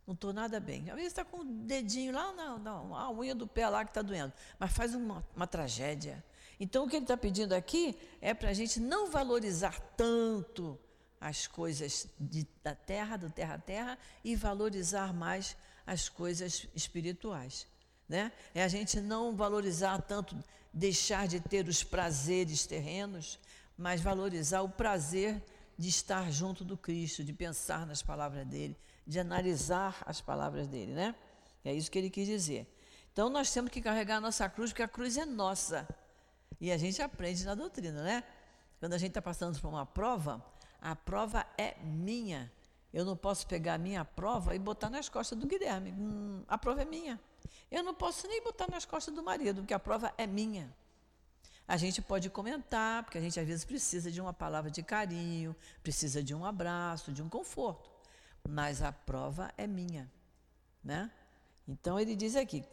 não 0.06 0.14
estou 0.14 0.32
nada 0.32 0.60
bem. 0.60 0.88
Às 0.88 0.94
vezes 0.94 1.08
está 1.08 1.24
com 1.24 1.38
o 1.38 1.44
dedinho 1.44 2.12
lá, 2.12 2.32
não, 2.32 2.58
não, 2.60 2.96
a 2.96 3.10
unha 3.10 3.34
do 3.34 3.46
pé 3.46 3.68
lá 3.68 3.84
que 3.84 3.90
está 3.90 4.02
doendo, 4.02 4.32
mas 4.56 4.72
faz 4.72 4.94
uma, 4.94 5.26
uma 5.34 5.48
tragédia. 5.48 6.24
Então, 6.60 6.84
o 6.84 6.88
que 6.88 6.94
ele 6.94 7.04
está 7.04 7.16
pedindo 7.16 7.54
aqui 7.54 7.98
é 8.20 8.32
para 8.34 8.50
a 8.50 8.52
gente 8.52 8.78
não 8.78 9.10
valorizar 9.10 9.80
tanto 9.96 10.78
as 11.20 11.46
coisas 11.46 12.06
de, 12.18 12.46
da 12.62 12.74
terra, 12.74 13.16
do 13.16 13.28
terra 13.28 13.54
a 13.54 13.58
terra, 13.58 13.98
e 14.24 14.34
valorizar 14.34 15.12
mais 15.12 15.56
as 15.86 16.08
coisas 16.08 16.66
espirituais. 16.74 17.66
Né? 18.08 18.32
É 18.54 18.62
a 18.62 18.68
gente 18.68 19.00
não 19.00 19.36
valorizar 19.36 20.00
tanto, 20.02 20.36
deixar 20.72 21.28
de 21.28 21.40
ter 21.40 21.68
os 21.68 21.84
prazeres 21.84 22.66
terrenos, 22.66 23.38
mas 23.76 24.00
valorizar 24.00 24.62
o 24.62 24.68
prazer 24.68 25.42
de 25.76 25.88
estar 25.88 26.30
junto 26.30 26.64
do 26.64 26.76
Cristo, 26.76 27.22
de 27.22 27.32
pensar 27.32 27.86
nas 27.86 28.02
palavras 28.02 28.46
dele, 28.46 28.76
de 29.06 29.18
analisar 29.18 30.02
as 30.06 30.20
palavras 30.20 30.66
dele, 30.66 30.92
né? 30.92 31.14
É 31.64 31.72
isso 31.72 31.90
que 31.90 31.98
ele 31.98 32.10
quis 32.10 32.26
dizer. 32.26 32.66
Então 33.12 33.28
nós 33.28 33.52
temos 33.52 33.70
que 33.70 33.80
carregar 33.80 34.16
a 34.16 34.20
nossa 34.20 34.48
cruz, 34.48 34.70
porque 34.70 34.82
a 34.82 34.88
cruz 34.88 35.16
é 35.16 35.24
nossa. 35.24 35.88
E 36.60 36.70
a 36.70 36.76
gente 36.76 37.00
aprende 37.00 37.44
na 37.44 37.54
doutrina, 37.54 38.02
né? 38.02 38.24
Quando 38.78 38.94
a 38.94 38.98
gente 38.98 39.10
está 39.10 39.22
passando 39.22 39.58
por 39.60 39.68
uma 39.68 39.86
prova, 39.86 40.44
a 40.80 40.96
prova 40.96 41.46
é 41.56 41.76
minha. 41.82 42.50
Eu 42.92 43.04
não 43.04 43.16
posso 43.16 43.46
pegar 43.46 43.74
a 43.74 43.78
minha 43.78 44.04
prova 44.04 44.54
e 44.54 44.58
botar 44.58 44.90
nas 44.90 45.08
costas 45.08 45.38
do 45.38 45.46
Guilherme. 45.46 45.92
Hum, 45.92 46.42
a 46.48 46.58
prova 46.58 46.82
é 46.82 46.84
minha. 46.84 47.20
Eu 47.70 47.82
não 47.82 47.94
posso 47.94 48.26
nem 48.26 48.42
botar 48.42 48.68
nas 48.68 48.84
costas 48.84 49.14
do 49.14 49.22
marido, 49.22 49.60
porque 49.60 49.74
a 49.74 49.78
prova 49.78 50.12
é 50.18 50.26
minha. 50.26 50.74
A 51.68 51.76
gente 51.76 52.02
pode 52.02 52.28
comentar, 52.30 53.04
porque 53.04 53.18
a 53.18 53.20
gente 53.20 53.38
às 53.38 53.46
vezes 53.46 53.64
precisa 53.64 54.10
de 54.10 54.20
uma 54.20 54.32
palavra 54.32 54.70
de 54.70 54.82
carinho, 54.82 55.54
precisa 55.82 56.20
de 56.20 56.34
um 56.34 56.44
abraço, 56.44 57.12
de 57.12 57.22
um 57.22 57.28
conforto 57.28 57.90
mas 58.48 58.82
a 58.82 58.92
prova 58.92 59.52
é 59.56 59.66
minha, 59.66 60.10
né? 60.82 61.10
Então 61.68 62.00
ele 62.00 62.16
diz 62.16 62.34
aqui, 62.34 62.64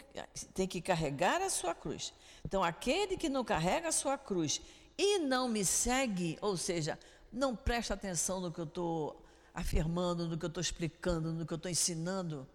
tem 0.53 0.67
que 0.67 0.81
carregar 0.81 1.41
a 1.41 1.49
sua 1.49 1.75
cruz. 1.75 2.13
Então 2.43 2.63
aquele 2.63 3.15
que 3.15 3.29
não 3.29 3.43
carrega 3.43 3.89
a 3.89 3.91
sua 3.91 4.17
cruz 4.17 4.59
e 4.97 5.19
não 5.19 5.47
me 5.47 5.63
segue, 5.63 6.37
ou 6.41 6.57
seja, 6.57 6.97
não 7.31 7.55
presta 7.55 7.93
atenção 7.93 8.39
no 8.39 8.51
que 8.51 8.59
eu 8.59 8.65
estou 8.65 9.23
afirmando, 9.53 10.27
no 10.27 10.37
que 10.37 10.45
eu 10.45 10.49
estou 10.49 10.61
explicando, 10.61 11.33
no 11.33 11.45
que 11.45 11.53
eu 11.53 11.57
estou 11.57 11.71
ensinando, 11.71 12.47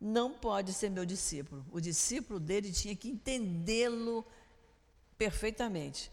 não 0.00 0.32
pode 0.32 0.72
ser 0.72 0.90
meu 0.90 1.04
discípulo. 1.04 1.64
O 1.70 1.80
discípulo 1.80 2.40
dele 2.40 2.72
tinha 2.72 2.94
que 2.94 3.08
entendê-lo 3.08 4.24
perfeitamente. 5.16 6.10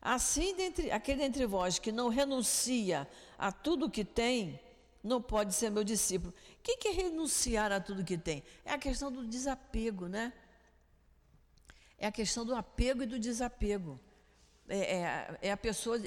Assim, 0.00 0.54
dentre, 0.54 0.90
aquele 0.90 1.22
entre 1.22 1.46
vós 1.46 1.78
que 1.78 1.90
não 1.90 2.08
renuncia 2.08 3.08
a 3.38 3.50
tudo 3.50 3.90
que 3.90 4.04
tem, 4.04 4.60
não 5.02 5.20
pode 5.20 5.54
ser 5.54 5.70
meu 5.70 5.84
discípulo. 5.84 6.32
O 6.32 6.62
que 6.62 6.88
é 6.88 6.92
renunciar 6.92 7.72
a 7.72 7.80
tudo 7.80 8.04
que 8.04 8.16
tem? 8.16 8.42
É 8.64 8.72
a 8.72 8.78
questão 8.78 9.12
do 9.12 9.26
desapego, 9.26 10.08
né? 10.08 10.32
É 11.98 12.06
a 12.06 12.12
questão 12.12 12.44
do 12.44 12.54
apego 12.54 13.02
e 13.02 13.06
do 13.06 13.18
desapego. 13.18 14.00
É, 14.68 14.78
é, 14.78 15.38
é 15.42 15.52
a 15.52 15.56
pessoa 15.56 15.98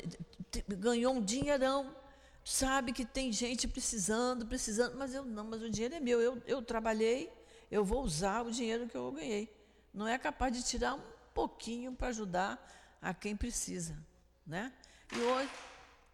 ganhou 0.68 1.14
um 1.14 1.22
dinheirão, 1.22 1.96
sabe 2.44 2.92
que 2.92 3.06
tem 3.06 3.32
gente 3.32 3.68
precisando, 3.68 4.46
precisando, 4.46 4.98
mas 4.98 5.14
eu 5.14 5.24
não, 5.24 5.44
mas 5.44 5.62
o 5.62 5.70
dinheiro 5.70 5.96
é 5.96 6.00
meu. 6.00 6.20
Eu, 6.20 6.42
eu 6.46 6.62
trabalhei, 6.62 7.32
eu 7.70 7.84
vou 7.84 8.04
usar 8.04 8.46
o 8.46 8.52
dinheiro 8.52 8.88
que 8.88 8.96
eu 8.96 9.12
ganhei. 9.12 9.54
Não 9.94 10.08
é 10.08 10.18
capaz 10.18 10.54
de 10.54 10.64
tirar 10.64 10.96
um 10.96 11.02
pouquinho 11.34 11.94
para 11.94 12.08
ajudar 12.08 12.98
a 13.02 13.14
quem 13.14 13.36
precisa, 13.36 13.98
né? 14.46 14.74
E 15.16 15.20
hoje, 15.20 15.52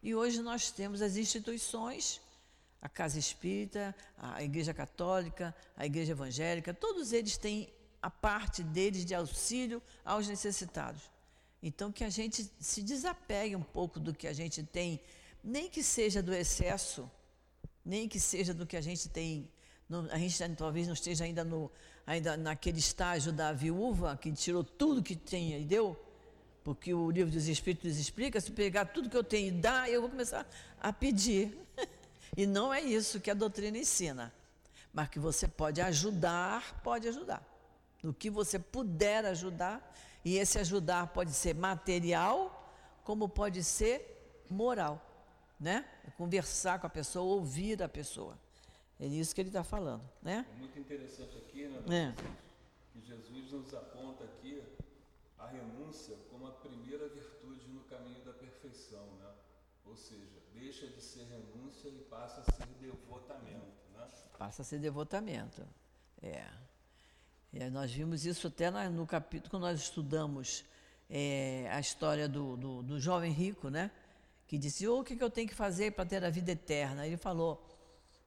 e 0.02 0.16
hoje 0.16 0.42
nós 0.42 0.70
temos 0.72 1.02
as 1.02 1.16
instituições 1.16 2.22
a 2.84 2.90
Casa 2.90 3.18
Espírita, 3.18 3.96
a 4.18 4.44
Igreja 4.44 4.74
Católica, 4.74 5.56
a 5.78 5.86
Igreja 5.86 6.12
Evangélica, 6.12 6.74
todos 6.74 7.14
eles 7.14 7.38
têm 7.38 7.74
a 8.02 8.10
parte 8.10 8.62
deles 8.62 9.06
de 9.06 9.16
auxílio 9.16 9.82
aos 10.04 10.28
necessitados. 10.28 11.10
Então, 11.66 11.94
que 11.94 12.04
a 12.04 12.10
gente 12.10 12.52
se 12.60 12.84
desapegue 12.84 13.56
um 13.56 13.62
pouco 13.64 13.98
do 13.98 14.14
que 14.14 14.28
a 14.28 14.34
gente 14.34 14.62
tem, 14.62 15.00
nem 15.42 15.70
que 15.70 15.82
seja 15.82 16.22
do 16.22 16.34
excesso, 16.34 17.10
nem 17.86 18.06
que 18.06 18.20
seja 18.20 18.54
do 18.54 18.68
que 18.68 18.76
a 18.76 18.82
gente 18.82 19.08
tem. 19.08 19.50
A 20.12 20.18
gente 20.18 20.38
talvez 20.58 20.88
não 20.88 20.94
esteja 20.94 21.24
ainda, 21.24 21.46
no, 21.46 21.72
ainda 22.06 22.36
naquele 22.36 22.80
estágio 22.80 23.32
da 23.32 23.54
viúva 23.54 24.18
que 24.18 24.30
tirou 24.34 24.62
tudo 24.62 25.02
que 25.02 25.16
tinha 25.16 25.58
e 25.58 25.64
deu, 25.64 25.98
porque 26.66 26.94
o 26.94 27.10
livro 27.10 27.32
dos 27.32 27.48
Espíritos 27.48 27.98
explica: 27.98 28.42
se 28.42 28.52
pegar 28.52 28.86
tudo 28.86 29.10
que 29.10 29.16
eu 29.16 29.24
tenho 29.24 29.48
e 29.48 29.52
dar, 29.52 29.90
eu 29.90 30.02
vou 30.02 30.10
começar 30.10 30.46
a 30.80 30.92
pedir. 30.92 31.58
E 32.36 32.48
não 32.48 32.74
é 32.74 32.82
isso 32.82 33.20
que 33.20 33.30
a 33.30 33.34
doutrina 33.36 33.78
ensina. 33.78 34.34
Mas 34.92 35.08
que 35.08 35.20
você 35.20 35.48
pode 35.48 35.80
ajudar, 35.80 36.82
pode 36.82 37.08
ajudar. 37.08 37.48
No 38.02 38.12
que 38.12 38.28
você 38.28 38.58
puder 38.58 39.24
ajudar, 39.26 39.94
e 40.24 40.38
esse 40.38 40.58
ajudar 40.60 41.08
pode 41.08 41.32
ser 41.34 41.54
material, 41.54 42.72
como 43.04 43.28
pode 43.28 43.64
ser 43.64 44.46
moral, 44.50 45.02
né? 45.60 45.86
Conversar 46.18 46.80
com 46.80 46.88
a 46.88 46.90
pessoa, 46.90 47.36
ouvir 47.36 47.82
a 47.84 47.90
pessoa. 47.90 48.38
É 49.00 49.06
isso 49.06 49.36
que 49.36 49.42
ele 49.42 49.50
está 49.50 49.64
falando, 49.64 50.04
né? 50.22 50.46
É 50.50 50.60
muito 50.60 50.80
interessante 50.80 51.38
aqui, 51.38 51.68
né? 51.68 52.16
É. 52.18 52.34
Que 52.94 53.06
Jesus 53.06 53.52
nos 53.52 53.74
aponta 53.74 54.24
aqui 54.24 54.64
a 55.38 55.48
renúncia 55.48 56.16
como 56.30 56.48
a 56.48 56.52
primeira 56.52 57.10
virtude 57.10 57.68
no 57.68 57.82
caminho 57.82 58.24
da 58.24 58.34
perfeição, 58.34 59.06
né? 59.20 59.30
Ou 59.86 59.96
seja, 59.96 60.42
deixa 60.54 60.88
de 60.88 61.02
ser 61.02 61.26
renúncia 61.26 61.90
e 61.90 62.00
passa 62.10 62.42
a 62.42 62.44
ser 62.44 62.68
devotamento. 62.80 63.74
Né? 63.94 64.08
Passa 64.38 64.62
a 64.62 64.66
ser 64.66 64.80
devotamento. 64.80 65.68
É. 66.22 66.48
é 67.54 67.70
nós 67.70 67.92
vimos 67.92 68.26
isso 68.26 68.48
até 68.48 68.72
no 68.90 69.06
capítulo 69.06 69.52
que 69.52 69.58
nós 69.58 69.80
estudamos 69.80 70.66
é, 71.10 71.68
a 71.72 71.80
história 71.80 72.28
do, 72.28 72.58
do, 72.58 72.82
do, 72.82 73.00
jovem 73.00 73.32
rico, 73.32 73.70
né? 73.70 73.92
Que 74.48 74.58
disse: 74.58 74.88
oh, 74.88 75.02
O 75.02 75.04
que, 75.04 75.16
que 75.16 75.24
eu 75.24 75.30
tenho 75.30 75.48
que 75.48 75.54
fazer 75.54 75.92
para 75.92 76.06
ter 76.06 76.24
a 76.24 76.30
vida 76.30 76.52
eterna? 76.52 77.06
Ele 77.06 77.18
falou: 77.18 77.64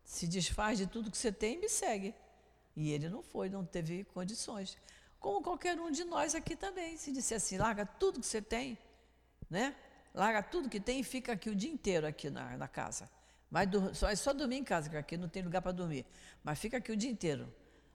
Se 0.05 0.29
desfaz 0.29 0.79
de 0.79 0.87
tudo 0.87 1.11
que 1.11 1.19
você 1.19 1.33
tem 1.33 1.55
e 1.55 1.59
me 1.59 1.69
segue. 1.69 2.15
E 2.77 2.93
ele 2.93 3.09
não 3.09 3.23
foi, 3.23 3.49
não 3.49 3.65
teve 3.65 4.05
condições. 4.05 4.79
Como 5.19 5.43
qualquer 5.43 5.79
um 5.81 5.91
de 5.91 6.05
nós 6.05 6.35
aqui 6.35 6.55
também. 6.55 6.97
Se 6.97 7.11
disser 7.11 7.39
assim: 7.39 7.59
larga 7.59 7.85
tudo 7.85 8.21
que 8.21 8.27
você 8.27 8.41
tem, 8.41 8.79
né? 9.51 9.75
larga 10.17 10.43
tudo 10.43 10.69
que 10.69 10.81
tem 10.81 11.01
e 11.01 11.05
fica 11.05 11.33
aqui 11.33 11.51
o 11.51 11.55
dia 11.55 11.71
inteiro 11.71 12.07
aqui 12.07 12.31
na, 12.31 12.57
na 12.57 12.67
casa. 12.67 13.09
Vai 13.51 13.67
só, 13.93 14.09
é 14.09 14.17
só 14.17 14.33
dormir 14.33 14.57
em 14.57 14.65
casa, 14.65 14.89
porque 14.89 14.97
aqui 14.97 15.17
não 15.17 15.29
tem 15.29 15.43
lugar 15.43 15.61
para 15.63 15.73
dormir. 15.73 16.07
Mas 16.43 16.59
fica 16.59 16.79
aqui 16.79 16.91
o 16.91 16.97
dia 16.97 17.11
inteiro. 17.11 17.53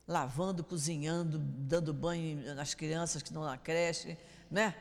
Lavando, 0.08 0.64
cozinhando, 0.64 1.40
dando 1.40 1.94
banho 1.94 2.56
nas 2.56 2.74
crianças 2.74 3.22
que 3.22 3.30
estão 3.30 3.44
na 3.44 3.58
creche, 3.58 4.18
né? 4.50 4.76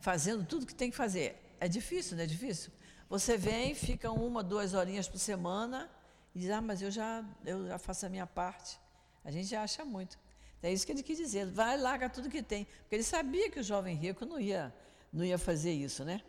Fazendo 0.00 0.44
tudo 0.44 0.66
que 0.66 0.74
tem 0.74 0.90
que 0.90 0.96
fazer. 0.96 1.36
É 1.60 1.68
difícil, 1.68 2.16
não 2.16 2.24
é 2.24 2.26
difícil? 2.26 2.70
Você 3.08 3.36
vem, 3.36 3.74
fica 3.74 4.10
uma, 4.10 4.42
duas 4.42 4.74
horinhas 4.74 5.08
por 5.08 5.18
semana 5.18 5.90
e 6.34 6.40
diz, 6.40 6.50
ah, 6.50 6.60
mas 6.60 6.82
eu 6.82 6.90
já, 6.90 7.24
eu 7.44 7.66
já 7.66 7.78
faço 7.78 8.06
a 8.06 8.08
minha 8.08 8.26
parte. 8.26 8.78
A 9.24 9.30
gente 9.30 9.54
acha 9.56 9.84
muito. 9.84 10.18
É 10.62 10.72
isso 10.72 10.84
que 10.84 10.92
ele 10.92 11.02
quis 11.02 11.16
dizer. 11.16 11.46
Vai, 11.46 11.76
larga 11.76 12.08
tudo 12.08 12.28
que 12.28 12.42
tem. 12.42 12.66
Porque 12.80 12.96
ele 12.96 13.02
sabia 13.02 13.50
que 13.50 13.60
o 13.60 13.62
jovem 13.62 13.96
rico 13.96 14.24
não 14.26 14.38
ia, 14.38 14.74
não 15.12 15.24
ia 15.24 15.38
fazer 15.38 15.72
isso, 15.72 16.04
né? 16.04 16.20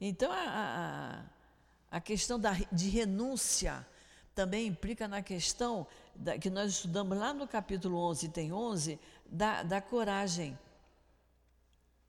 Então, 0.00 0.32
a, 0.32 1.24
a, 1.90 1.96
a 1.96 2.00
questão 2.00 2.38
da, 2.38 2.52
de 2.72 2.88
renúncia 2.88 3.86
também 4.34 4.66
implica 4.66 5.06
na 5.06 5.22
questão 5.22 5.86
da, 6.14 6.38
que 6.38 6.50
nós 6.50 6.72
estudamos 6.72 7.16
lá 7.16 7.32
no 7.32 7.46
capítulo 7.46 7.98
11, 7.98 8.28
tem 8.28 8.52
11, 8.52 8.98
da, 9.26 9.62
da 9.62 9.80
coragem. 9.80 10.58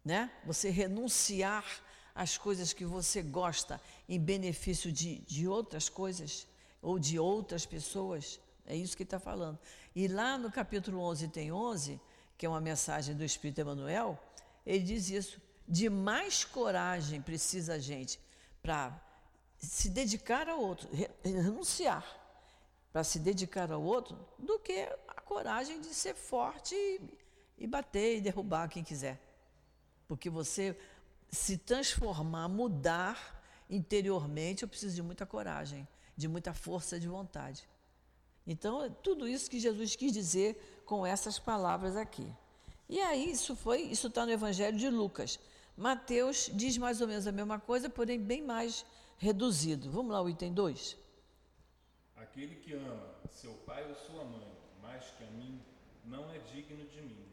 Né? 0.04 0.32
Você 0.46 0.70
renunciar 0.70 1.66
às 2.14 2.38
coisas 2.38 2.74
que 2.74 2.86
você 2.86 3.22
gosta 3.22 3.80
em 4.08 4.20
benefício 4.20 4.92
de, 4.92 5.20
de 5.20 5.48
outras 5.48 5.90
coisas 5.90 6.48
ou 6.82 6.98
de 6.98 7.20
outras 7.20 7.66
pessoas. 7.66 8.40
É 8.66 8.76
isso 8.76 8.98
que 8.98 9.04
está 9.04 9.20
falando. 9.20 9.60
E 9.96 10.08
lá 10.08 10.38
no 10.38 10.52
capítulo 10.52 11.00
11, 11.02 11.28
tem 11.28 11.52
11, 11.52 12.00
que 12.38 12.46
é 12.46 12.50
uma 12.50 12.62
mensagem 12.62 13.16
do 13.16 13.24
Espírito 13.24 13.62
Emmanuel, 13.62 14.20
ele 14.66 14.84
diz 14.84 15.10
isso. 15.10 15.42
De 15.68 15.90
mais 15.90 16.44
coragem 16.46 17.22
precisa 17.22 17.76
a 17.76 17.80
gente 17.80 18.20
para 18.62 19.02
se 19.66 19.90
dedicar 19.90 20.48
ao 20.48 20.60
outro, 20.60 20.90
renunciar 21.24 22.06
para 22.96 23.04
se 23.04 23.20
dedicar 23.20 23.72
ao 23.74 23.84
outro, 23.84 24.18
do 24.40 24.58
que 24.58 24.88
a 25.08 25.20
coragem 25.20 25.82
de 25.82 25.94
ser 25.94 26.16
forte 26.16 26.74
e, 26.74 27.02
e 27.58 27.68
bater 27.68 28.18
e 28.18 28.22
derrubar 28.22 28.70
quem 28.70 28.86
quiser. 28.86 29.20
Porque 30.08 30.30
você 30.30 30.78
se 31.30 31.58
transformar, 31.58 32.48
mudar 32.48 33.44
interiormente, 33.70 34.64
eu 34.64 34.70
preciso 34.70 34.96
de 34.96 35.02
muita 35.02 35.26
coragem, 35.26 35.86
de 36.16 36.28
muita 36.30 36.54
força 36.54 36.98
de 36.98 37.06
vontade. 37.06 37.68
Então, 38.48 38.84
é 38.84 38.90
tudo 38.90 39.28
isso 39.28 39.50
que 39.50 39.60
Jesus 39.60 39.96
quis 39.98 40.14
dizer 40.14 40.84
com 40.86 41.06
essas 41.06 41.38
palavras 41.38 41.98
aqui. 41.98 42.26
E 42.88 43.02
aí, 43.02 43.30
isso 43.30 43.58
foi, 43.58 43.82
isso 43.82 44.08
está 44.08 44.26
no 44.26 44.32
Evangelho 44.32 44.78
de 44.78 44.90
Lucas. 44.90 45.38
Mateus 45.76 46.50
diz 46.54 46.78
mais 46.78 47.02
ou 47.02 47.08
menos 47.08 47.28
a 47.28 47.32
mesma 47.34 47.60
coisa, 47.60 47.90
porém 47.90 48.18
bem 48.18 48.42
mais 48.42 48.86
reduzido. 49.18 49.90
Vamos 49.92 50.12
lá, 50.12 50.22
o 50.22 50.30
item 50.30 50.54
2. 50.54 50.98
Aquele 52.16 52.56
que 52.56 52.74
ama 52.74 53.16
seu 53.30 53.54
pai 53.66 53.88
ou 53.88 53.96
sua 53.96 54.24
mãe 54.24 54.56
mais 54.82 55.04
que 55.18 55.24
a 55.24 55.32
mim, 55.32 55.62
não 56.06 56.30
é 56.32 56.40
digno 56.40 56.86
de 56.86 57.02
mim. 57.02 57.26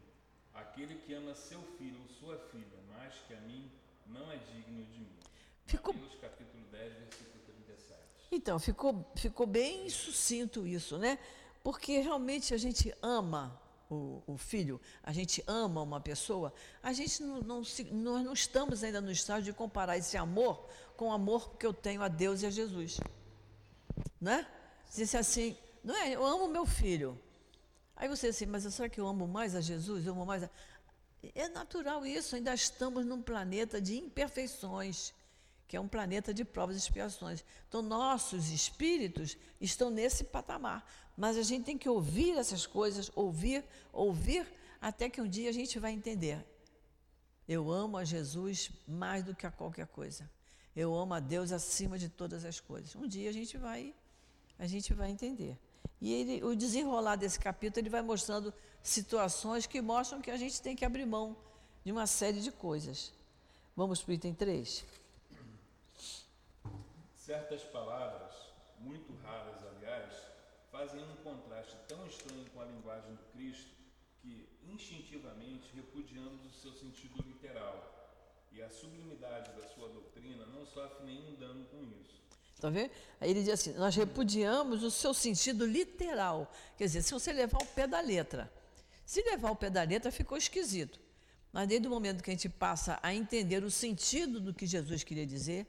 Aquele 0.53 0.95
que 0.95 1.13
ama 1.13 1.33
seu 1.35 1.61
filho 1.77 1.99
ou 2.01 2.07
sua 2.19 2.37
filha 2.49 2.79
mais 2.89 3.13
que 3.27 3.33
a 3.33 3.41
mim, 3.41 3.71
não 4.07 4.31
é 4.31 4.37
digno 4.37 4.83
de 4.85 4.99
mim. 4.99 5.19
Ficou... 5.65 5.93
Mateus 5.93 6.15
capítulo 6.19 6.63
10, 6.71 6.93
versículo 6.93 7.39
37. 7.45 7.99
Então, 8.31 8.59
ficou, 8.59 9.11
ficou 9.15 9.47
bem 9.47 9.89
sucinto 9.89 10.67
isso, 10.67 10.97
né? 10.97 11.17
Porque 11.63 11.99
realmente 11.99 12.53
a 12.53 12.57
gente 12.57 12.93
ama 13.01 13.59
o, 13.89 14.21
o, 14.27 14.37
filho, 14.37 14.81
a 15.01 15.13
gente 15.13 15.43
ama 15.47 15.81
uma 15.81 16.01
pessoa, 16.01 16.53
a 16.81 16.91
gente 16.91 17.21
não, 17.21 17.39
não, 17.41 17.61
nós 17.91 18.23
não 18.25 18.33
estamos 18.33 18.83
ainda 18.83 18.99
no 18.99 19.11
estágio 19.11 19.43
de 19.43 19.53
comparar 19.53 19.97
esse 19.97 20.17
amor 20.17 20.67
com 21.03 21.09
o 21.09 21.11
amor 21.11 21.57
que 21.57 21.65
eu 21.65 21.73
tenho 21.73 22.01
a 22.01 22.07
Deus 22.07 22.41
e 22.41 22.45
a 22.45 22.49
Jesus. 22.49 22.97
Né? 24.21 24.47
Disse 24.95 25.17
assim, 25.17 25.57
não 25.83 25.93
é, 25.97 26.15
eu 26.15 26.25
amo 26.25 26.47
meu 26.47 26.65
filho. 26.65 27.19
Aí 27.93 28.07
você 28.07 28.27
assim, 28.27 28.45
mas 28.45 28.63
será 28.73 28.87
que 28.87 29.01
eu 29.01 29.05
amo 29.05 29.27
mais 29.27 29.53
a 29.53 29.59
Jesus? 29.59 30.05
Eu 30.05 30.13
amo 30.13 30.25
mais 30.25 30.43
a... 30.43 30.49
É 31.35 31.49
natural 31.49 32.05
isso, 32.05 32.37
ainda 32.37 32.53
estamos 32.53 33.05
num 33.05 33.21
planeta 33.21 33.81
de 33.81 33.97
imperfeições, 33.97 35.13
que 35.67 35.75
é 35.75 35.79
um 35.79 35.89
planeta 35.89 36.33
de 36.33 36.45
provas 36.45 36.77
e 36.77 36.79
expiações. 36.79 37.43
Então, 37.67 37.81
nossos 37.81 38.49
espíritos 38.49 39.37
estão 39.59 39.89
nesse 39.89 40.23
patamar. 40.23 40.89
Mas 41.17 41.35
a 41.35 41.43
gente 41.43 41.65
tem 41.65 41.77
que 41.77 41.89
ouvir 41.89 42.37
essas 42.37 42.65
coisas, 42.65 43.11
ouvir, 43.13 43.65
ouvir, 43.91 44.47
até 44.79 45.09
que 45.09 45.19
um 45.19 45.27
dia 45.27 45.49
a 45.49 45.53
gente 45.53 45.77
vai 45.79 45.91
entender. 45.91 46.45
Eu 47.45 47.69
amo 47.69 47.97
a 47.97 48.05
Jesus 48.05 48.71
mais 48.87 49.21
do 49.23 49.35
que 49.35 49.45
a 49.45 49.51
qualquer 49.51 49.87
coisa. 49.87 50.29
Eu 50.75 50.95
amo 50.95 51.13
a 51.13 51.19
Deus 51.19 51.51
acima 51.51 51.99
de 51.99 52.09
todas 52.09 52.43
as 52.45 52.59
coisas. 52.59 52.95
Um 52.95 53.07
dia 53.07 53.29
a 53.29 53.33
gente 53.33 53.57
vai, 53.57 53.93
a 54.57 54.65
gente 54.65 54.93
vai 54.93 55.11
entender. 55.11 55.57
E 56.01 56.11
ele, 56.11 56.43
o 56.43 56.55
desenrolar 56.55 57.15
desse 57.15 57.39
capítulo, 57.39 57.81
ele 57.81 57.89
vai 57.89 58.01
mostrando 58.01 58.53
situações 58.81 59.67
que 59.67 59.81
mostram 59.81 60.21
que 60.21 60.31
a 60.31 60.37
gente 60.37 60.61
tem 60.61 60.75
que 60.75 60.83
abrir 60.83 61.05
mão 61.05 61.37
de 61.85 61.91
uma 61.91 62.07
série 62.07 62.41
de 62.41 62.51
coisas. 62.51 63.13
Vamos 63.75 64.01
para 64.01 64.11
o 64.11 64.13
item 64.15 64.33
3. 64.33 64.83
Certas 67.15 67.63
palavras, 67.63 68.33
muito 68.79 69.13
raras, 69.23 69.63
aliás, 69.75 70.13
fazem 70.71 71.01
um 71.03 71.15
contraste 71.17 71.77
tão 71.87 72.05
estranho 72.07 72.49
com 72.49 72.59
a 72.59 72.65
linguagem 72.65 73.13
do 73.13 73.23
Cristo 73.31 73.71
que, 74.21 74.49
instintivamente, 74.67 75.71
repudiamos 75.75 76.45
o 76.45 76.59
seu 76.59 76.73
sentido 76.73 77.21
literal 77.21 77.92
e 78.53 78.61
a 78.61 78.69
sublimidade 78.69 79.51
da 79.51 79.67
sua 79.67 79.89
doutrina 79.89 80.45
não 80.45 80.65
sofre 80.65 81.05
nenhum 81.05 81.35
dano 81.35 81.65
com 81.65 81.83
isso. 81.83 82.21
Está 82.53 82.69
vendo? 82.69 82.91
Aí 83.19 83.31
ele 83.31 83.41
diz 83.41 83.53
assim: 83.53 83.73
nós 83.73 83.95
repudiamos 83.95 84.83
o 84.83 84.91
seu 84.91 85.13
sentido 85.13 85.65
literal. 85.65 86.51
Quer 86.77 86.85
dizer, 86.85 87.01
se 87.01 87.11
você 87.11 87.33
levar 87.33 87.61
o 87.61 87.65
pé 87.65 87.87
da 87.87 87.99
letra. 87.99 88.51
Se 89.05 89.21
levar 89.23 89.51
o 89.51 89.55
pé 89.55 89.69
da 89.69 89.83
letra, 89.83 90.11
ficou 90.11 90.37
esquisito. 90.37 90.99
Mas 91.51 91.67
desde 91.67 91.87
o 91.87 91.91
momento 91.91 92.23
que 92.23 92.31
a 92.31 92.33
gente 92.33 92.47
passa 92.47 92.99
a 93.03 93.13
entender 93.13 93.63
o 93.63 93.69
sentido 93.69 94.39
do 94.39 94.53
que 94.53 94.65
Jesus 94.65 95.03
queria 95.03 95.25
dizer, 95.25 95.67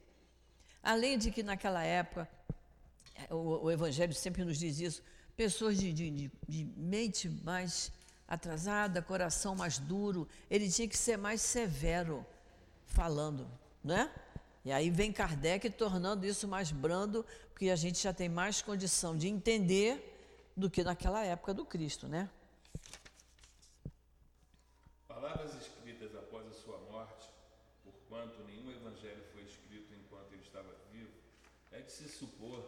além 0.82 1.18
de 1.18 1.30
que 1.30 1.42
naquela 1.42 1.82
época, 1.82 2.28
o, 3.28 3.64
o 3.64 3.70
Evangelho 3.70 4.14
sempre 4.14 4.44
nos 4.44 4.58
diz 4.58 4.78
isso, 4.78 5.02
pessoas 5.36 5.76
de, 5.76 5.92
de, 5.92 6.30
de 6.48 6.64
mente 6.76 7.28
mais 7.28 7.90
atrasada, 8.26 9.02
coração 9.02 9.54
mais 9.54 9.78
duro, 9.78 10.28
ele 10.48 10.70
tinha 10.70 10.88
que 10.88 10.96
ser 10.96 11.18
mais 11.18 11.40
severo 11.42 12.24
falando, 12.94 13.46
né? 13.82 14.10
E 14.64 14.72
aí 14.72 14.88
vem 14.88 15.12
Kardec 15.12 15.68
tornando 15.70 16.24
isso 16.24 16.48
mais 16.48 16.70
brando, 16.70 17.26
porque 17.50 17.68
a 17.68 17.76
gente 17.76 18.00
já 18.00 18.14
tem 18.14 18.28
mais 18.28 18.62
condição 18.62 19.16
de 19.16 19.28
entender 19.28 19.92
do 20.56 20.70
que 20.70 20.82
naquela 20.82 21.22
época 21.24 21.52
do 21.52 21.66
Cristo, 21.66 22.06
né? 22.08 22.30
Palavras 25.08 25.54
escritas 25.60 26.14
após 26.14 26.46
a 26.46 26.52
sua 26.52 26.78
morte, 26.90 27.28
porquanto 27.82 28.42
nenhum 28.44 28.70
evangelho 28.70 29.24
foi 29.32 29.42
escrito 29.42 29.92
enquanto 29.92 30.32
ele 30.32 30.42
estava 30.42 30.72
vivo, 30.92 31.12
é 31.72 31.82
de 31.82 31.92
se 31.92 32.08
supor 32.08 32.64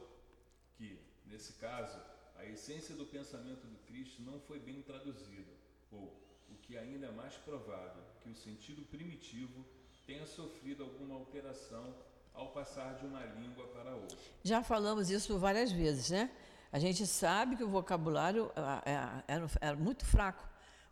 que, 0.77 1.01
nesse 1.25 1.55
caso, 1.55 1.99
a 2.35 2.45
essência 2.45 2.95
do 2.95 3.07
pensamento 3.07 3.65
do 3.67 3.79
Cristo 3.87 4.21
não 4.23 4.39
foi 4.41 4.59
bem 4.59 4.83
traduzida, 4.83 5.53
ou, 5.91 6.13
o 6.51 6.57
que 6.63 6.77
ainda 6.77 7.07
é 7.07 7.13
mais 7.13 7.35
provável, 7.37 8.03
que 8.23 8.29
o 8.29 8.35
sentido 8.35 8.83
primitivo 8.87 9.65
tenha 10.07 10.27
sofrido 10.27 10.85
alguma 10.85 11.17
alteração 11.17 11.95
ao 12.33 12.49
passar 12.51 12.95
de 12.95 13.07
uma 13.07 13.25
língua 13.25 13.67
para 13.69 13.95
outra. 13.95 14.17
Já 14.45 14.63
falamos 14.63 15.11
isso 15.11 15.39
várias 15.39 15.73
vezes, 15.73 16.11
né? 16.11 16.31
A 16.71 16.79
gente 16.79 17.07
sabe 17.07 17.57
que 17.57 17.65
o 17.65 17.69
vocabulário 17.69 18.51
era, 18.55 18.83
é, 19.27 19.35
é, 19.35 19.47
era 19.61 19.77
muito 19.77 20.05
fraco. 20.05 20.47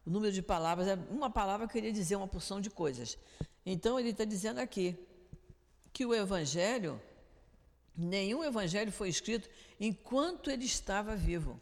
O 0.05 0.11
número 0.11 0.33
de 0.33 0.43
palavras, 0.43 0.99
uma 1.11 1.31
palavra 1.31 1.69
queria 1.69 1.93
dizer 1.93 2.17
uma 2.17 2.27
porção 2.27 2.61
de 2.61 2.71
coisas. 2.71 3.17
Então 3.65 3.99
ele 3.99 4.11
está 4.11 4.25
dizendo 4.25 4.59
aqui 4.59 4.97
que 5.93 6.05
o 6.05 6.15
Evangelho, 6.15 7.01
nenhum 7.97 8.43
Evangelho 8.43 8.91
foi 8.91 9.09
escrito 9.09 9.49
enquanto 9.79 10.51
ele 10.51 10.65
estava 10.65 11.15
vivo. 11.15 11.61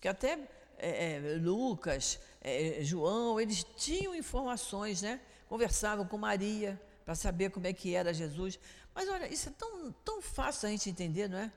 Que 0.00 0.08
até 0.08 0.38
é, 0.78 1.16
é, 1.16 1.38
Lucas, 1.40 2.20
é, 2.40 2.78
João, 2.82 3.40
eles 3.40 3.64
tinham 3.76 4.14
informações, 4.14 5.02
né? 5.02 5.20
Conversavam 5.50 6.06
com 6.06 6.16
Maria 6.16 6.80
para 7.04 7.16
saber 7.16 7.50
como 7.50 7.66
é 7.66 7.72
que 7.72 7.92
era 7.92 8.14
Jesus. 8.14 8.56
Mas 8.94 9.08
olha, 9.08 9.26
isso 9.26 9.48
é 9.48 9.52
tão, 9.58 9.90
tão 10.04 10.22
fácil 10.22 10.68
a 10.68 10.70
gente 10.70 10.88
entender, 10.88 11.28
não 11.28 11.38
é? 11.38 11.52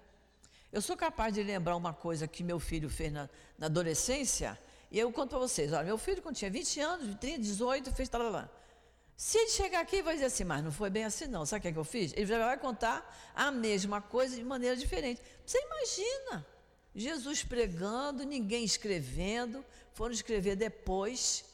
Eu 0.71 0.81
sou 0.81 0.97
capaz 0.97 1.31
de 1.31 1.43
lembrar 1.43 1.75
uma 1.75 1.93
coisa 1.93 2.27
que 2.27 2.43
meu 2.43 2.59
filho 2.59 2.89
fez 2.89 3.13
na, 3.13 3.29
na 3.55 3.67
adolescência, 3.67 4.57
e 4.89 4.97
eu 4.97 5.11
conto 5.11 5.29
para 5.29 5.37
vocês. 5.37 5.71
Olha, 5.71 5.83
meu 5.83 5.99
filho, 5.99 6.23
quando 6.23 6.35
tinha 6.35 6.49
20 6.49 6.79
anos, 6.79 7.15
30, 7.19 7.37
18, 7.37 7.93
fez 7.93 8.09
tal, 8.09 8.31
lá. 8.31 8.49
Se 9.15 9.37
ele 9.37 9.51
chegar 9.51 9.81
aqui 9.81 9.97
e 9.97 10.01
vai 10.01 10.15
dizer 10.15 10.25
assim, 10.25 10.43
mas 10.43 10.63
não 10.63 10.71
foi 10.71 10.89
bem 10.89 11.05
assim, 11.05 11.27
não. 11.27 11.45
Sabe 11.45 11.59
o 11.59 11.61
que, 11.61 11.67
é 11.67 11.71
que 11.71 11.77
eu 11.77 11.83
fiz? 11.83 12.13
Ele 12.13 12.25
já 12.25 12.43
vai 12.43 12.57
contar 12.57 13.31
a 13.35 13.51
mesma 13.51 14.01
coisa 14.01 14.35
de 14.35 14.43
maneira 14.43 14.75
diferente. 14.75 15.21
Você 15.45 15.59
imagina 15.59 16.43
Jesus 16.95 17.43
pregando, 17.43 18.25
ninguém 18.25 18.63
escrevendo, 18.63 19.63
foram 19.93 20.13
escrever 20.13 20.55
depois 20.55 21.45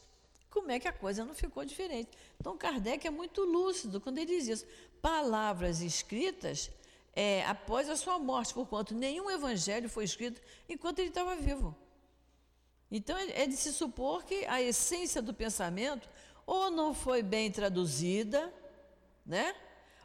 como 0.49 0.71
é 0.71 0.79
que 0.79 0.87
a 0.87 0.93
coisa 0.93 1.23
não 1.23 1.33
ficou 1.33 1.63
diferente. 1.63 2.09
Então, 2.39 2.57
Kardec 2.57 3.05
é 3.05 3.11
muito 3.11 3.43
lúcido 3.43 3.99
quando 3.99 4.17
ele 4.17 4.37
diz 4.37 4.47
isso. 4.47 4.65
Palavras 5.01 5.81
escritas 5.81 6.71
é, 7.13 7.45
após 7.45 7.89
a 7.89 7.95
sua 7.95 8.17
morte, 8.17 8.53
porquanto 8.53 8.93
nenhum 8.93 9.29
evangelho 9.29 9.89
foi 9.89 10.05
escrito 10.05 10.41
enquanto 10.67 10.99
ele 10.99 11.09
estava 11.09 11.35
vivo. 11.35 11.75
Então 12.91 13.17
é 13.17 13.45
de 13.45 13.55
se 13.55 13.71
supor 13.71 14.23
que 14.23 14.45
a 14.45 14.61
essência 14.61 15.21
do 15.21 15.33
pensamento 15.33 16.09
ou 16.45 16.71
não 16.71 16.93
foi 16.93 17.21
bem 17.21 17.51
traduzida, 17.51 18.51
né? 19.25 19.55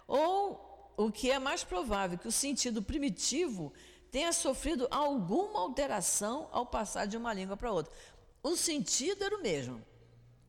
Ou 0.07 0.92
o 0.97 1.11
que 1.11 1.31
é 1.31 1.38
mais 1.38 1.64
provável, 1.64 2.18
que 2.18 2.29
o 2.29 2.33
sentido 2.33 2.83
primitivo 2.83 3.73
tenha 4.11 4.33
sofrido 4.33 4.87
alguma 4.90 5.61
alteração 5.61 6.49
ao 6.53 6.66
passar 6.66 7.07
de 7.07 7.16
uma 7.16 7.33
língua 7.33 7.57
para 7.57 7.73
outra. 7.73 7.92
O 8.42 8.55
sentido 8.57 9.25
era 9.25 9.37
o 9.37 9.42
mesmo. 9.42 9.83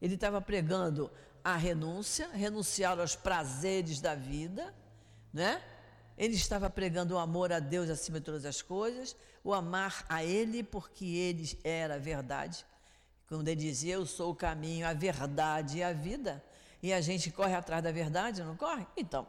Ele 0.02 0.15
estava 0.15 0.41
pregando 0.41 1.10
a 1.45 1.55
renúncia, 1.55 2.27
renunciar 2.29 2.99
aos 2.99 3.15
prazeres 3.15 4.01
da 4.01 4.15
vida, 4.15 4.73
né? 5.31 5.62
Ele 6.17 6.34
estava 6.34 6.71
pregando 6.71 7.13
o 7.13 7.19
amor 7.19 7.53
a 7.53 7.60
Deus 7.60 7.88
acima 7.88 8.19
de 8.19 8.25
todas 8.25 8.45
as 8.45 8.63
coisas, 8.63 9.15
o 9.43 9.53
amar 9.53 10.03
a 10.10 10.23
Ele 10.23 10.63
porque 10.63 11.05
Ele 11.05 11.47
era 11.63 11.95
a 11.95 11.99
verdade. 11.99 12.65
Quando 13.27 13.47
ele 13.47 13.62
dizia, 13.62 13.93
eu 13.93 14.08
sou 14.08 14.31
o 14.31 14.36
caminho, 14.36 14.88
a 14.88 14.93
verdade 14.93 15.77
e 15.77 15.84
a 15.84 15.93
vida, 15.93 16.43
e 16.81 16.91
a 16.91 16.99
gente 16.99 17.29
corre 17.29 17.53
atrás 17.53 17.84
da 17.84 17.91
verdade, 17.91 18.41
não 18.41 18.55
corre? 18.55 18.88
Então, 18.97 19.27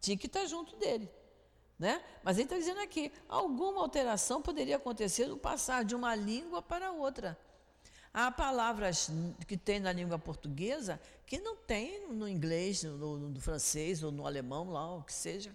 tinha 0.00 0.16
que 0.16 0.26
estar 0.26 0.46
junto 0.46 0.76
dele. 0.76 1.10
Né? 1.78 2.02
Mas 2.22 2.38
ele 2.38 2.44
está 2.44 2.56
dizendo 2.56 2.80
aqui, 2.80 3.12
alguma 3.28 3.82
alteração 3.82 4.40
poderia 4.40 4.76
acontecer 4.76 5.26
no 5.26 5.36
passar 5.36 5.84
de 5.84 5.94
uma 5.94 6.14
língua 6.14 6.62
para 6.62 6.90
outra. 6.90 7.38
Há 8.16 8.30
palavras 8.30 9.10
que 9.48 9.56
tem 9.56 9.80
na 9.80 9.92
língua 9.92 10.16
portuguesa 10.16 11.00
que 11.26 11.40
não 11.40 11.56
tem 11.56 12.06
no 12.06 12.28
inglês, 12.28 12.84
no, 12.84 13.18
no 13.18 13.40
francês 13.40 14.04
ou 14.04 14.12
no 14.12 14.24
alemão, 14.24 14.70
lá, 14.70 14.94
o 14.94 15.02
que 15.02 15.12
seja. 15.12 15.54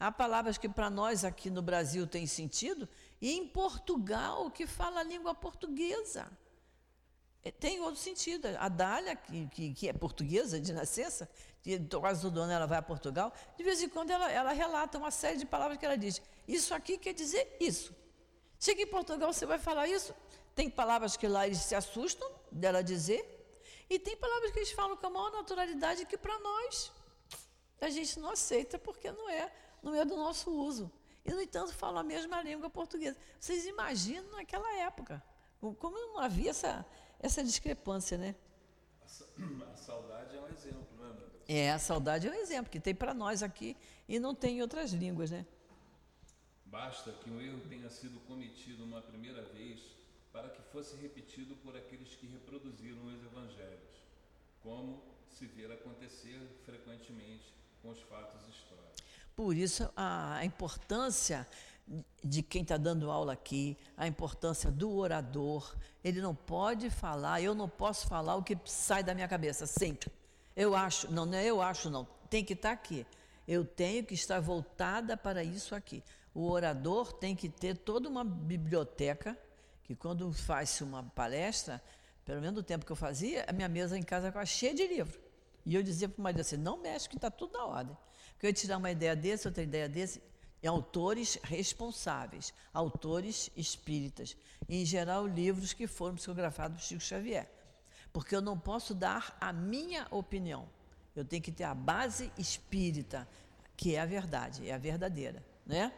Há 0.00 0.10
palavras 0.10 0.58
que 0.58 0.68
para 0.68 0.90
nós 0.90 1.24
aqui 1.24 1.48
no 1.48 1.62
Brasil 1.62 2.04
têm 2.04 2.26
sentido 2.26 2.88
e 3.20 3.30
em 3.30 3.46
Portugal, 3.46 4.50
que 4.50 4.66
fala 4.66 4.98
a 4.98 5.04
língua 5.04 5.32
portuguesa, 5.32 6.26
é, 7.44 7.52
tem 7.52 7.78
outro 7.78 8.00
sentido. 8.00 8.48
A 8.58 8.68
Dália, 8.68 9.14
que, 9.14 9.46
que, 9.46 9.72
que 9.72 9.88
é 9.88 9.92
portuguesa 9.92 10.60
de 10.60 10.72
nascença, 10.72 11.30
quase 12.00 12.22
todo 12.22 12.40
ano 12.40 12.52
ela 12.52 12.66
vai 12.66 12.78
a 12.78 12.82
Portugal, 12.82 13.32
de 13.56 13.62
vez 13.62 13.80
em 13.80 13.88
quando 13.88 14.10
ela, 14.10 14.28
ela 14.28 14.50
relata 14.50 14.98
uma 14.98 15.12
série 15.12 15.38
de 15.38 15.46
palavras 15.46 15.78
que 15.78 15.86
ela 15.86 15.96
diz. 15.96 16.20
Isso 16.48 16.74
aqui 16.74 16.98
quer 16.98 17.12
dizer 17.12 17.56
isso. 17.60 17.94
Chega 18.58 18.82
em 18.82 18.88
Portugal, 18.88 19.32
você 19.32 19.46
vai 19.46 19.60
falar 19.60 19.86
isso. 19.86 20.12
Tem 20.54 20.68
palavras 20.70 21.16
que 21.16 21.26
lá 21.26 21.46
eles 21.46 21.58
se 21.58 21.74
assustam 21.74 22.30
dela 22.50 22.82
dizer, 22.82 23.42
e 23.88 23.98
tem 23.98 24.16
palavras 24.16 24.50
que 24.50 24.58
eles 24.58 24.72
falam 24.72 24.96
com 24.96 25.06
a 25.06 25.10
maior 25.10 25.32
naturalidade 25.32 26.06
que 26.06 26.16
para 26.16 26.38
nós 26.38 26.92
a 27.80 27.90
gente 27.90 28.18
não 28.18 28.30
aceita 28.30 28.78
porque 28.78 29.10
não 29.10 29.28
é 29.28 29.52
no 29.82 29.90
meio 29.90 30.06
do 30.06 30.16
nosso 30.16 30.50
uso. 30.50 30.90
E, 31.24 31.30
no 31.30 31.40
entanto, 31.40 31.72
falam 31.74 31.98
a 31.98 32.02
mesma 32.02 32.42
língua 32.42 32.70
portuguesa. 32.70 33.16
Vocês 33.38 33.66
imaginam 33.66 34.30
naquela 34.32 34.72
época, 34.76 35.22
como 35.60 35.96
não 35.98 36.18
havia 36.18 36.50
essa, 36.50 36.84
essa 37.18 37.42
discrepância, 37.44 38.18
né? 38.18 38.34
A 39.72 39.76
saudade 39.76 40.36
é 40.36 40.40
um 40.40 40.48
exemplo, 40.48 40.86
né? 40.98 41.16
É, 41.48 41.70
a 41.70 41.78
saudade 41.78 42.26
é 42.26 42.30
um 42.30 42.34
exemplo 42.34 42.70
que 42.70 42.80
tem 42.80 42.94
para 42.94 43.12
nós 43.12 43.42
aqui 43.42 43.76
e 44.08 44.18
não 44.18 44.34
tem 44.34 44.58
em 44.58 44.62
outras 44.62 44.92
línguas, 44.92 45.30
né? 45.30 45.46
Basta 46.64 47.12
que 47.12 47.30
um 47.30 47.40
erro 47.40 47.60
tenha 47.68 47.90
sido 47.90 48.18
cometido 48.20 48.84
uma 48.84 49.02
primeira 49.02 49.42
vez 49.42 49.80
para 50.32 50.48
que 50.48 50.62
fosse 50.72 50.96
repetido 50.96 51.54
por 51.56 51.76
aqueles 51.76 52.14
que 52.16 52.26
reproduziram 52.26 53.04
os 53.04 53.22
evangelhos, 53.22 54.04
como 54.62 55.02
se 55.28 55.46
vê 55.46 55.66
acontecer 55.66 56.40
frequentemente 56.64 57.52
com 57.80 57.90
os 57.90 58.00
fatos 58.02 58.40
históricos. 58.48 59.02
Por 59.34 59.56
isso, 59.56 59.90
a 59.96 60.44
importância 60.44 61.46
de 62.22 62.42
quem 62.42 62.62
está 62.62 62.76
dando 62.76 63.10
aula 63.10 63.32
aqui, 63.32 63.76
a 63.96 64.06
importância 64.06 64.70
do 64.70 64.96
orador. 64.96 65.74
Ele 66.02 66.20
não 66.20 66.34
pode 66.34 66.90
falar, 66.90 67.40
eu 67.40 67.54
não 67.54 67.68
posso 67.68 68.06
falar 68.06 68.36
o 68.36 68.42
que 68.42 68.56
sai 68.64 69.02
da 69.02 69.14
minha 69.14 69.28
cabeça, 69.28 69.66
sempre. 69.66 70.10
Eu 70.54 70.74
acho, 70.74 71.10
não, 71.10 71.26
não 71.26 71.36
é 71.36 71.44
eu 71.44 71.60
acho, 71.60 71.90
não, 71.90 72.06
tem 72.30 72.44
que 72.44 72.52
estar 72.52 72.68
tá 72.70 72.74
aqui. 72.74 73.06
Eu 73.46 73.64
tenho 73.64 74.04
que 74.04 74.14
estar 74.14 74.40
voltada 74.40 75.16
para 75.16 75.42
isso 75.42 75.74
aqui. 75.74 76.02
O 76.34 76.48
orador 76.48 77.12
tem 77.12 77.34
que 77.34 77.48
ter 77.48 77.76
toda 77.76 78.08
uma 78.08 78.24
biblioteca, 78.24 79.36
que 79.92 79.96
quando 79.96 80.32
faz 80.32 80.80
uma 80.80 81.02
palestra, 81.02 81.82
pelo 82.24 82.40
menos 82.40 82.56
no 82.56 82.62
tempo 82.62 82.86
que 82.86 82.92
eu 82.92 82.96
fazia, 82.96 83.44
a 83.46 83.52
minha 83.52 83.68
mesa 83.68 83.98
em 83.98 84.02
casa 84.02 84.28
estava 84.28 84.46
cheia 84.46 84.74
de 84.74 84.86
livro. 84.86 85.20
E 85.66 85.74
eu 85.74 85.82
dizia 85.82 86.08
para 86.08 86.18
o 86.18 86.22
marido 86.22 86.40
assim, 86.40 86.56
não 86.56 86.78
mexe 86.78 87.08
que 87.08 87.16
está 87.16 87.30
tudo 87.30 87.52
na 87.52 87.66
ordem. 87.66 87.96
Porque 88.32 88.46
eu 88.46 88.48
ia 88.48 88.54
tirar 88.54 88.78
uma 88.78 88.90
ideia 88.90 89.14
desse, 89.14 89.46
outra 89.46 89.62
ideia 89.62 89.88
desse, 89.88 90.22
e 90.62 90.66
autores 90.66 91.38
responsáveis, 91.42 92.54
autores 92.72 93.50
espíritas, 93.54 94.36
em 94.68 94.84
geral 94.84 95.26
livros 95.26 95.72
que 95.74 95.86
foram 95.86 96.14
psicografados 96.14 96.78
por 96.78 96.86
Chico 96.86 97.02
Xavier. 97.02 97.50
Porque 98.12 98.34
eu 98.34 98.40
não 98.40 98.58
posso 98.58 98.94
dar 98.94 99.36
a 99.40 99.52
minha 99.52 100.06
opinião. 100.10 100.68
Eu 101.14 101.24
tenho 101.24 101.42
que 101.42 101.52
ter 101.52 101.64
a 101.64 101.74
base 101.74 102.32
espírita, 102.38 103.28
que 103.76 103.94
é 103.94 104.00
a 104.00 104.06
verdade, 104.06 104.66
é 104.66 104.72
a 104.72 104.78
verdadeira, 104.78 105.44
né? 105.66 105.92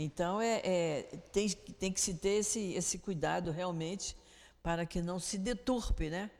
Então 0.00 0.40
é, 0.40 0.60
é 0.62 1.02
tem, 1.32 1.48
tem 1.50 1.92
que 1.92 2.00
se 2.00 2.14
ter 2.14 2.36
esse, 2.38 2.72
esse 2.74 3.00
cuidado 3.00 3.50
realmente 3.50 4.16
para 4.62 4.86
que 4.86 5.02
não 5.02 5.18
se 5.18 5.36
deturpe, 5.36 6.08
né? 6.08 6.30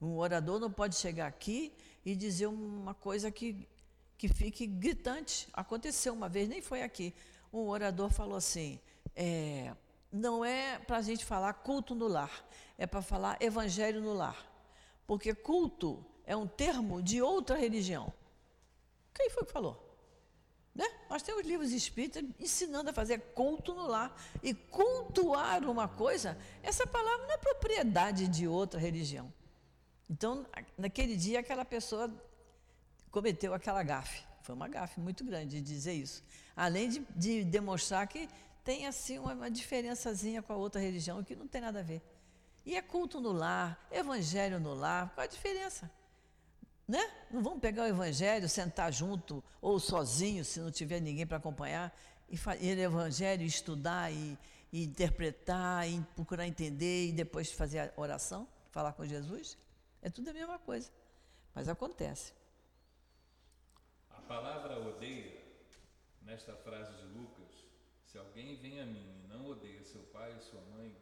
Um 0.00 0.16
orador 0.16 0.58
não 0.58 0.70
pode 0.70 0.96
chegar 0.96 1.26
aqui 1.26 1.74
e 2.02 2.16
dizer 2.16 2.46
uma 2.46 2.94
coisa 2.94 3.30
que 3.30 3.68
que 4.16 4.26
fique 4.26 4.66
gritante. 4.66 5.48
Aconteceu 5.52 6.14
uma 6.14 6.30
vez, 6.30 6.48
nem 6.48 6.62
foi 6.62 6.82
aqui. 6.82 7.14
Um 7.52 7.68
orador 7.68 8.08
falou 8.08 8.36
assim: 8.36 8.80
é, 9.14 9.74
não 10.10 10.42
é 10.42 10.78
para 10.78 10.96
a 10.96 11.02
gente 11.02 11.26
falar 11.26 11.52
culto 11.52 11.94
no 11.94 12.08
lar, 12.08 12.48
é 12.78 12.86
para 12.86 13.02
falar 13.02 13.36
evangelho 13.38 14.00
no 14.00 14.14
lar. 14.14 14.50
Porque 15.06 15.34
culto 15.34 16.02
é 16.24 16.34
um 16.34 16.46
termo 16.46 17.02
de 17.02 17.20
outra 17.20 17.54
religião. 17.54 18.10
Quem 19.12 19.28
foi 19.28 19.44
que 19.44 19.52
falou? 19.52 19.83
Né? 20.74 20.84
Nós 21.08 21.22
temos 21.22 21.46
livros 21.46 21.70
espíritas 21.70 22.24
ensinando 22.38 22.90
a 22.90 22.92
fazer 22.92 23.18
culto 23.34 23.74
no 23.74 23.86
lar. 23.86 24.14
E 24.42 24.52
cultuar 24.52 25.64
uma 25.64 25.86
coisa, 25.86 26.36
essa 26.62 26.86
palavra 26.86 27.26
não 27.26 27.34
é 27.34 27.38
propriedade 27.38 28.26
de 28.26 28.48
outra 28.48 28.80
religião. 28.80 29.32
Então, 30.10 30.44
naquele 30.76 31.16
dia, 31.16 31.40
aquela 31.40 31.64
pessoa 31.64 32.12
cometeu 33.10 33.54
aquela 33.54 33.82
gafe. 33.82 34.24
Foi 34.42 34.54
uma 34.54 34.68
gafe 34.68 35.00
muito 35.00 35.24
grande 35.24 35.60
de 35.60 35.62
dizer 35.62 35.94
isso. 35.94 36.22
Além 36.56 36.88
de, 36.88 37.06
de 37.16 37.44
demonstrar 37.44 38.06
que 38.06 38.28
tem 38.64 38.86
assim 38.86 39.18
uma, 39.18 39.32
uma 39.32 39.50
diferençazinha 39.50 40.42
com 40.42 40.52
a 40.52 40.56
outra 40.56 40.80
religião 40.80 41.22
que 41.22 41.36
não 41.36 41.46
tem 41.46 41.60
nada 41.60 41.80
a 41.80 41.82
ver. 41.82 42.02
E 42.66 42.76
é 42.76 42.82
culto 42.82 43.20
no 43.20 43.30
lar, 43.32 43.86
evangelho 43.90 44.58
no 44.58 44.74
lar, 44.74 45.10
qual 45.14 45.24
a 45.24 45.28
diferença? 45.28 45.90
Né? 46.86 47.00
Não 47.30 47.42
vamos 47.42 47.60
pegar 47.60 47.84
o 47.84 47.86
evangelho, 47.86 48.48
sentar 48.48 48.92
junto 48.92 49.42
ou 49.60 49.80
sozinho, 49.80 50.44
se 50.44 50.60
não 50.60 50.70
tiver 50.70 51.00
ninguém 51.00 51.26
para 51.26 51.38
acompanhar, 51.38 51.94
e 52.28 52.34
ir 52.34 52.78
o 52.78 52.80
evangelho, 52.80 53.42
estudar 53.42 54.12
e, 54.12 54.38
e, 54.72 54.84
interpretar, 54.84 55.88
e 55.88 56.00
procurar 56.14 56.46
entender 56.46 57.08
e 57.08 57.12
depois 57.12 57.50
fazer 57.50 57.78
a 57.78 57.92
oração, 57.96 58.46
falar 58.70 58.92
com 58.92 59.06
Jesus? 59.06 59.56
É 60.02 60.10
tudo 60.10 60.30
a 60.30 60.32
mesma 60.32 60.58
coisa. 60.58 60.90
Mas 61.54 61.68
acontece 61.68 62.34
palavra 64.26 64.78
odeia, 64.78 65.42
nesta 66.22 66.54
frase 66.56 66.94
de 66.96 67.04
Lucas, 67.04 67.52
se 68.04 68.16
alguém 68.18 68.56
vem 68.56 68.80
a 68.80 68.86
mim 68.86 69.22
e 69.22 69.28
não 69.28 69.46
odeia 69.46 69.84
seu 69.84 70.02
pai 70.04 70.34
e 70.36 70.40
sua 70.40 70.60
mãe, 70.62 70.96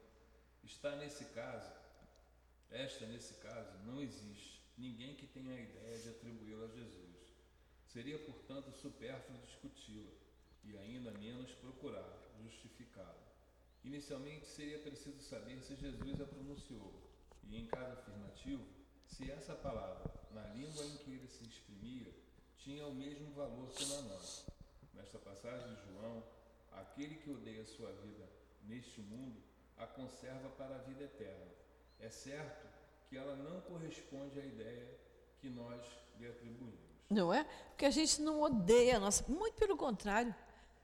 está 0.65 0.97
nesse 0.97 1.25
caso, 1.27 1.73
esta 2.71 3.07
nesse 3.07 3.35
caso, 3.35 3.79
não 3.85 4.01
existe 4.01 4.52
ninguém 4.77 5.15
que 5.15 5.27
tenha 5.27 5.55
a 5.55 5.61
ideia 5.61 5.99
de 5.99 6.09
atribuí-la 6.11 6.67
a 6.67 6.69
Jesus. 6.69 7.33
Seria, 7.87 8.19
portanto, 8.19 8.73
supérfluo 8.73 9.39
discuti-la 9.41 10.11
e 10.65 10.79
ainda 10.79 11.11
menos 11.13 11.51
procurar 11.53 12.09
justificá-la. 12.43 13.33
Inicialmente 13.85 14.47
seria 14.47 14.79
preciso 14.79 15.21
saber 15.21 15.61
se 15.61 15.75
Jesus 15.75 16.21
a 16.21 16.25
pronunciou 16.25 16.93
e, 17.45 17.57
em 17.57 17.67
caso 17.67 17.93
afirmativo, 17.93 18.65
se 19.07 19.31
essa 19.31 19.55
palavra, 19.55 20.11
na 20.31 20.43
língua 20.55 20.85
em 20.85 20.97
que 20.99 21.11
ele 21.11 21.29
se 21.29 21.45
exprimia, 21.45 22.11
tinha 22.57 22.87
o 22.87 22.95
mesmo 22.95 23.33
valor 23.35 23.69
que 23.71 23.85
na 23.87 24.03
nossa. 24.03 24.53
Nesta 24.95 25.19
passagem 25.19 25.75
de 25.75 25.93
João, 25.93 26.23
aquele 26.71 27.17
que 27.17 27.31
odeia 27.31 27.65
sua 27.67 27.93
vida 27.93 28.29
neste 28.63 29.01
mundo 29.01 29.43
a 29.77 29.87
conserva 29.87 30.49
para 30.51 30.77
a 30.77 30.79
vida 30.79 31.05
eterna. 31.05 31.51
É 31.99 32.09
certo 32.09 32.72
que 33.13 33.19
ela 33.19 33.37
não 33.37 33.61
corresponde 33.61 34.41
à 34.41 34.45
ideia 34.45 34.89
que 35.39 35.51
nós 35.51 35.83
lhe 36.19 36.27
atribuímos. 36.27 36.81
Não 37.11 37.33
é? 37.33 37.45
Porque 37.69 37.85
a 37.85 37.91
gente 37.91 38.23
não 38.23 38.41
odeia 38.41 38.97
a 38.97 39.01
nossa. 39.01 39.23
Muito 39.31 39.53
pelo 39.55 39.77
contrário. 39.77 40.35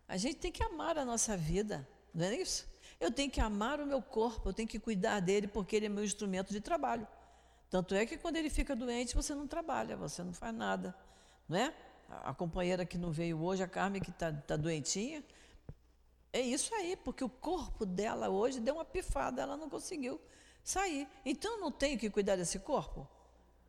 A 0.07 0.19
gente 0.19 0.37
tem 0.37 0.53
que 0.53 0.62
amar 0.62 0.99
a 0.99 1.07
nossa 1.07 1.38
vida, 1.38 1.88
não 2.14 2.27
é 2.27 2.37
isso? 2.37 2.69
Eu 3.01 3.11
tenho 3.11 3.31
que 3.31 3.41
amar 3.41 3.81
o 3.81 3.87
meu 3.87 4.03
corpo, 4.03 4.51
eu 4.51 4.53
tenho 4.53 4.69
que 4.69 4.79
cuidar 4.79 5.21
dele 5.21 5.49
porque 5.49 5.77
ele 5.77 5.87
é 5.87 5.88
meu 5.88 6.05
instrumento 6.05 6.53
de 6.53 6.61
trabalho. 6.61 7.09
Tanto 7.71 7.95
é 7.95 8.05
que 8.05 8.19
quando 8.19 8.37
ele 8.37 8.51
fica 8.51 8.77
doente, 8.77 9.14
você 9.14 9.35
não 9.35 9.47
trabalha, 9.47 9.97
você 9.97 10.23
não 10.23 10.35
faz 10.35 10.55
nada 10.55 10.95
né? 11.49 11.75
A 12.11 12.35
companheira 12.35 12.85
que 12.85 12.99
não 12.99 13.11
veio 13.11 13.43
hoje, 13.43 13.62
a 13.62 13.69
Carmen, 13.69 14.03
que 14.03 14.11
está 14.11 14.31
tá 14.33 14.57
doentinha. 14.57 15.25
É 16.33 16.41
isso 16.41 16.75
aí, 16.75 16.95
porque 16.97 17.25
o 17.25 17.29
corpo 17.29 17.87
dela 17.87 18.29
hoje 18.29 18.61
deu 18.61 18.75
uma 18.75 18.85
pifada, 18.85 19.43
ela 19.43 19.57
não 19.57 19.71
conseguiu 19.71 20.21
sair. 20.62 21.09
Então 21.25 21.61
não 21.61 21.71
tenho 21.71 21.99
que 21.99 22.11
cuidar 22.11 22.37
desse 22.37 22.59
corpo? 22.59 23.07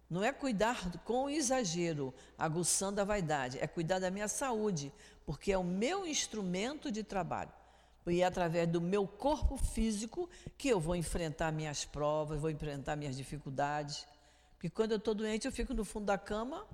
Não 0.10 0.23
é 0.23 0.32
cuidar 0.34 0.91
com 1.04 1.30
exagero, 1.30 2.13
aguçando 2.38 2.99
a 2.99 3.04
vaidade, 3.04 3.60
é 3.60 3.67
cuidar 3.67 3.99
da 3.99 4.10
minha 4.10 4.28
saúde, 4.28 4.91
porque 5.23 5.52
é 5.52 5.58
o 5.58 5.63
meu 5.63 6.08
instrumento 6.08 6.91
de 6.91 7.04
trabalho. 7.04 7.52
E 8.08 8.21
é 8.21 8.25
através 8.25 8.67
do 8.67 8.82
meu 8.82 9.08
corpo 9.08 9.56
físico 9.56 10.28
que 10.58 10.67
eu 10.67 10.80
vou 10.80 10.95
enfrentar 10.95 11.52
minhas 11.52 11.86
provas, 11.86 12.39
vou 12.39 12.49
enfrentar 12.49 12.95
minhas 12.95 13.15
dificuldades. 13.15 14.08
Porque 14.56 14.69
quando 14.69 14.91
eu 14.91 14.97
estou 14.97 15.13
doente, 15.13 15.45
eu 15.45 15.52
fico 15.52 15.75
no 15.75 15.86
fundo 15.86 16.08
da 16.08 16.17
cama, 16.17 16.65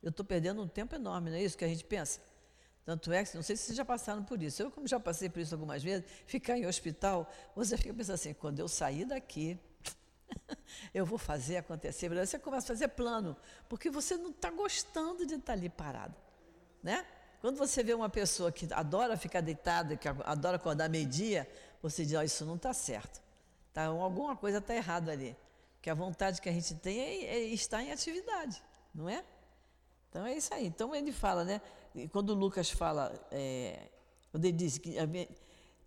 eu 0.00 0.10
estou 0.10 0.24
perdendo 0.24 0.62
um 0.62 0.68
tempo 0.68 0.94
enorme, 0.94 1.30
não 1.30 1.36
é 1.36 1.42
isso 1.42 1.58
que 1.58 1.64
a 1.64 1.68
gente 1.68 1.84
pensa? 1.84 2.20
Tanto 2.88 3.12
é 3.12 3.22
que, 3.22 3.36
não 3.36 3.42
sei 3.42 3.54
se 3.54 3.64
vocês 3.64 3.76
já 3.76 3.84
passaram 3.84 4.24
por 4.24 4.42
isso, 4.42 4.62
eu, 4.62 4.70
como 4.70 4.88
já 4.88 4.98
passei 4.98 5.28
por 5.28 5.40
isso 5.40 5.54
algumas 5.54 5.82
vezes, 5.82 6.06
ficar 6.24 6.56
em 6.56 6.64
hospital, 6.64 7.30
você 7.54 7.76
fica 7.76 7.92
pensando 7.92 8.14
assim: 8.14 8.32
quando 8.32 8.60
eu 8.60 8.66
sair 8.66 9.04
daqui, 9.04 9.60
eu 10.94 11.04
vou 11.04 11.18
fazer 11.18 11.58
acontecer. 11.58 12.08
Você 12.08 12.38
começa 12.38 12.64
a 12.64 12.68
fazer 12.68 12.88
plano, 12.88 13.36
porque 13.68 13.90
você 13.90 14.16
não 14.16 14.30
está 14.30 14.50
gostando 14.50 15.26
de 15.26 15.34
estar 15.34 15.48
tá 15.48 15.52
ali 15.52 15.68
parado. 15.68 16.14
Né? 16.82 17.04
Quando 17.42 17.58
você 17.58 17.82
vê 17.82 17.92
uma 17.92 18.08
pessoa 18.08 18.50
que 18.50 18.66
adora 18.72 19.18
ficar 19.18 19.42
deitada, 19.42 19.94
que 19.94 20.08
adora 20.08 20.56
acordar 20.56 20.88
meio-dia, 20.88 21.46
você 21.82 22.06
diz: 22.06 22.14
oh, 22.14 22.22
Isso 22.22 22.46
não 22.46 22.56
está 22.56 22.72
certo. 22.72 23.20
Tá, 23.70 23.84
alguma 23.84 24.34
coisa 24.34 24.56
está 24.56 24.74
errada 24.74 25.12
ali. 25.12 25.36
Que 25.82 25.90
a 25.90 25.94
vontade 25.94 26.40
que 26.40 26.48
a 26.48 26.52
gente 26.52 26.74
tem 26.76 26.98
é, 26.98 27.24
é 27.34 27.38
estar 27.48 27.82
em 27.82 27.92
atividade, 27.92 28.62
não 28.94 29.10
é? 29.10 29.22
Então 30.08 30.24
é 30.24 30.34
isso 30.34 30.54
aí. 30.54 30.66
Então 30.66 30.94
ele 30.94 31.12
fala, 31.12 31.44
né? 31.44 31.60
Quando 32.12 32.34
Lucas 32.34 32.70
fala, 32.70 33.12
é, 33.30 33.88
quando 34.30 34.44
ele 34.44 34.56
diz 34.56 34.78
que 34.78 34.96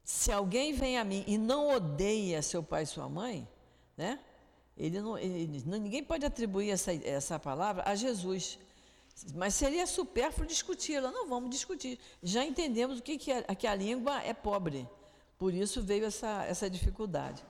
se 0.03 0.31
alguém 0.31 0.73
vem 0.73 0.97
a 0.97 1.03
mim 1.03 1.23
e 1.27 1.37
não 1.37 1.75
odeia 1.75 2.41
seu 2.41 2.63
pai 2.63 2.83
e 2.83 2.87
sua 2.87 3.07
mãe, 3.07 3.47
né? 3.95 4.19
Ele 4.75 4.99
não, 4.99 5.17
ele, 5.17 5.61
ninguém 5.65 6.03
pode 6.03 6.25
atribuir 6.25 6.71
essa, 6.71 6.93
essa 6.93 7.39
palavra 7.39 7.83
a 7.85 7.93
Jesus. 7.95 8.57
Mas 9.35 9.53
seria 9.53 9.85
supérfluo 9.85 10.47
discuti-la. 10.47 11.11
Não 11.11 11.27
vamos 11.27 11.49
discutir. 11.49 11.99
Já 12.23 12.43
entendemos 12.43 12.99
o 12.99 13.03
que, 13.03 13.17
que, 13.17 13.31
é, 13.31 13.43
que 13.55 13.67
a 13.67 13.75
língua 13.75 14.23
é 14.23 14.33
pobre. 14.33 14.87
Por 15.37 15.53
isso 15.53 15.81
veio 15.81 16.05
essa, 16.05 16.45
essa 16.45 16.69
dificuldade. 16.69 17.43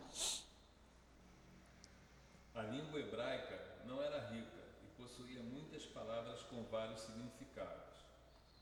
A 2.54 2.64
língua 2.64 3.00
hebraica 3.00 3.60
não 3.86 4.02
era 4.02 4.30
rica 4.30 4.62
e 4.84 5.02
possuía 5.02 5.42
muitas 5.42 5.86
palavras 5.86 6.42
com 6.44 6.64
vários 6.64 7.00
significados. 7.02 7.96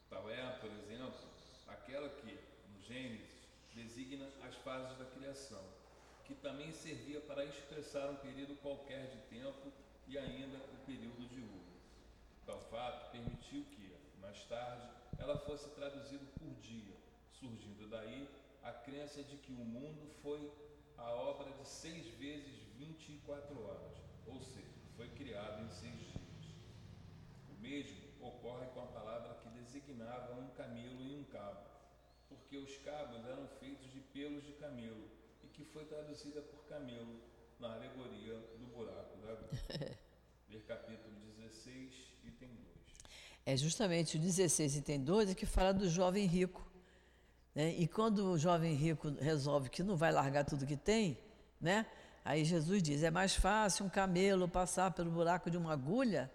Tal 0.09 0.29
é, 0.29 0.57
por 0.61 0.71
exemplo, 0.71 1.19
aquela 1.67 2.09
que, 2.09 2.37
no 2.73 2.81
Gênesis, 2.81 3.29
designa 3.73 4.27
as 4.47 4.55
fases 4.57 4.97
da 4.97 5.05
criação 5.05 5.63
que 6.29 6.35
também 6.35 6.71
servia 6.71 7.19
para 7.21 7.43
expressar 7.43 8.07
um 8.07 8.15
período 8.17 8.55
qualquer 8.61 9.07
de 9.07 9.17
tempo 9.35 9.73
e 10.07 10.15
ainda 10.15 10.57
o 10.57 10.85
período 10.85 11.27
de 11.27 11.41
uso. 11.41 11.79
Tal 12.45 12.59
fato 12.69 13.11
permitiu 13.11 13.65
que, 13.71 13.91
mais 14.21 14.43
tarde, 14.43 14.87
ela 15.17 15.39
fosse 15.39 15.67
traduzida 15.71 16.23
por 16.37 16.53
dia, 16.61 16.93
surgindo 17.31 17.89
daí 17.89 18.29
a 18.61 18.71
crença 18.71 19.23
de 19.23 19.37
que 19.37 19.51
o 19.51 19.65
mundo 19.65 20.07
foi 20.21 20.51
a 20.99 21.09
obra 21.09 21.51
de 21.51 21.67
seis 21.67 22.05
vezes 22.19 22.59
24 22.77 23.63
horas, 23.63 23.97
ou 24.27 24.39
seja, 24.39 24.67
foi 24.95 25.09
criado 25.09 25.63
em 25.63 25.69
seis 25.69 25.99
dias. 25.99 26.45
O 27.49 27.59
mesmo 27.59 27.97
ocorre 28.21 28.67
com 28.67 28.81
a 28.81 28.87
palavra 28.87 29.33
que 29.41 29.49
designava 29.49 30.35
um 30.35 30.49
camelo 30.49 31.01
e 31.01 31.15
um 31.15 31.23
cabo, 31.23 31.65
porque 32.27 32.55
os 32.55 32.77
cabos 32.83 33.25
eram 33.25 33.47
feitos 33.59 33.91
de 33.91 33.99
pelos 33.99 34.45
de 34.45 34.53
camelo 34.53 35.18
que 35.59 35.65
foi 35.65 35.83
traduzida 35.83 36.41
por 36.41 36.63
Camilo 36.69 37.19
na 37.59 37.73
alegoria 37.73 38.33
do 38.57 38.65
buraco 38.67 39.17
da 39.17 39.33
agulha. 39.33 39.97
Ver 40.47 40.61
capítulo 40.61 41.13
16, 41.37 41.91
item 42.23 42.47
2. 42.47 42.57
É 43.45 43.57
justamente 43.57 44.15
o 44.15 44.19
16, 44.21 44.77
item 44.77 45.03
2, 45.03 45.33
que 45.33 45.45
fala 45.45 45.73
do 45.73 45.89
jovem 45.89 46.25
rico. 46.25 46.65
Né? 47.53 47.75
E 47.77 47.89
quando 47.89 48.31
o 48.31 48.37
jovem 48.37 48.73
rico 48.73 49.09
resolve 49.19 49.69
que 49.69 49.83
não 49.83 49.97
vai 49.97 50.13
largar 50.13 50.45
tudo 50.45 50.65
que 50.65 50.77
tem, 50.77 51.19
né? 51.59 51.85
aí 52.23 52.45
Jesus 52.45 52.81
diz: 52.81 53.03
é 53.03 53.11
mais 53.11 53.35
fácil 53.35 53.85
um 53.85 53.89
camelo 53.89 54.47
passar 54.47 54.91
pelo 54.91 55.11
buraco 55.11 55.51
de 55.51 55.57
uma 55.57 55.73
agulha 55.73 56.31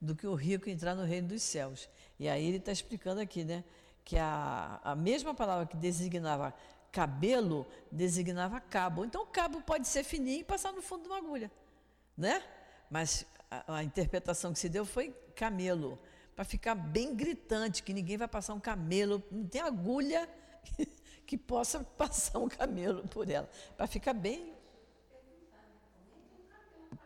do 0.00 0.16
que 0.16 0.26
o 0.26 0.34
rico 0.34 0.68
entrar 0.68 0.96
no 0.96 1.04
reino 1.04 1.28
dos 1.28 1.44
céus. 1.44 1.88
E 2.18 2.28
aí 2.28 2.44
ele 2.44 2.56
está 2.56 2.72
explicando 2.72 3.20
aqui, 3.20 3.44
né? 3.44 3.62
Que 4.04 4.18
a, 4.18 4.80
a 4.82 4.96
mesma 4.96 5.32
palavra 5.32 5.64
que 5.64 5.76
designava 5.76 6.52
cabelo 6.94 7.66
designava 7.90 8.60
cabo. 8.60 9.04
Então, 9.04 9.26
cabo 9.26 9.60
pode 9.60 9.88
ser 9.88 10.04
fininho 10.04 10.42
e 10.42 10.44
passar 10.44 10.72
no 10.72 10.80
fundo 10.80 11.02
de 11.02 11.08
uma 11.08 11.18
agulha, 11.18 11.50
né? 12.16 12.40
Mas 12.88 13.26
a, 13.50 13.78
a 13.78 13.82
interpretação 13.82 14.52
que 14.52 14.60
se 14.60 14.68
deu 14.68 14.86
foi 14.86 15.10
camelo, 15.34 15.98
para 16.36 16.44
ficar 16.44 16.76
bem 16.76 17.16
gritante, 17.16 17.82
que 17.82 17.92
ninguém 17.92 18.16
vai 18.16 18.28
passar 18.28 18.54
um 18.54 18.60
camelo, 18.60 19.20
não 19.28 19.44
tem 19.44 19.60
agulha 19.60 20.28
que, 20.62 20.86
que 21.26 21.36
possa 21.36 21.82
passar 21.98 22.38
um 22.38 22.48
camelo 22.48 23.08
por 23.08 23.28
ela, 23.28 23.50
para 23.76 23.88
ficar 23.88 24.14
bem 24.14 24.54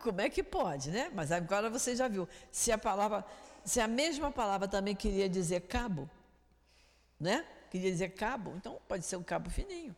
como 0.00 0.20
é 0.20 0.28
que 0.28 0.42
pode, 0.42 0.90
né? 0.90 1.10
Mas 1.14 1.32
agora 1.32 1.70
você 1.70 1.96
já 1.96 2.06
viu. 2.08 2.28
Se 2.52 2.70
a 2.70 2.76
palavra, 2.76 3.24
se 3.64 3.80
a 3.80 3.88
mesma 3.88 4.30
palavra 4.30 4.68
também 4.68 4.94
queria 4.94 5.28
dizer 5.28 5.62
cabo, 5.62 6.08
né? 7.18 7.44
Queria 7.70 7.90
dizer 7.90 8.10
cabo, 8.10 8.54
então 8.56 8.78
pode 8.88 9.04
ser 9.04 9.16
um 9.16 9.22
cabo 9.22 9.50
fininho. 9.50 9.94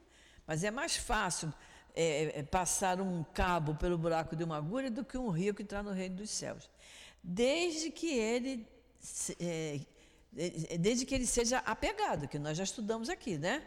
Mas 0.46 0.64
é 0.64 0.70
mais 0.70 0.96
fácil 0.96 1.52
é, 1.94 2.40
é, 2.40 2.42
passar 2.42 3.00
um 3.00 3.22
cabo 3.22 3.74
pelo 3.74 3.98
buraco 3.98 4.36
de 4.36 4.44
uma 4.44 4.56
agulha 4.56 4.90
do 4.90 5.04
que 5.04 5.18
um 5.18 5.28
rico 5.28 5.62
entrar 5.62 5.82
no 5.82 5.92
reino 5.92 6.16
dos 6.16 6.30
céus. 6.30 6.68
Desde 7.22 7.90
que 7.90 8.16
ele, 8.18 8.66
é, 9.38 9.80
é, 10.36 10.78
desde 10.78 11.04
que 11.04 11.14
ele 11.14 11.26
seja 11.26 11.58
apegado, 11.58 12.28
que 12.28 12.38
nós 12.38 12.56
já 12.56 12.64
estudamos 12.64 13.08
aqui, 13.08 13.38
né? 13.38 13.66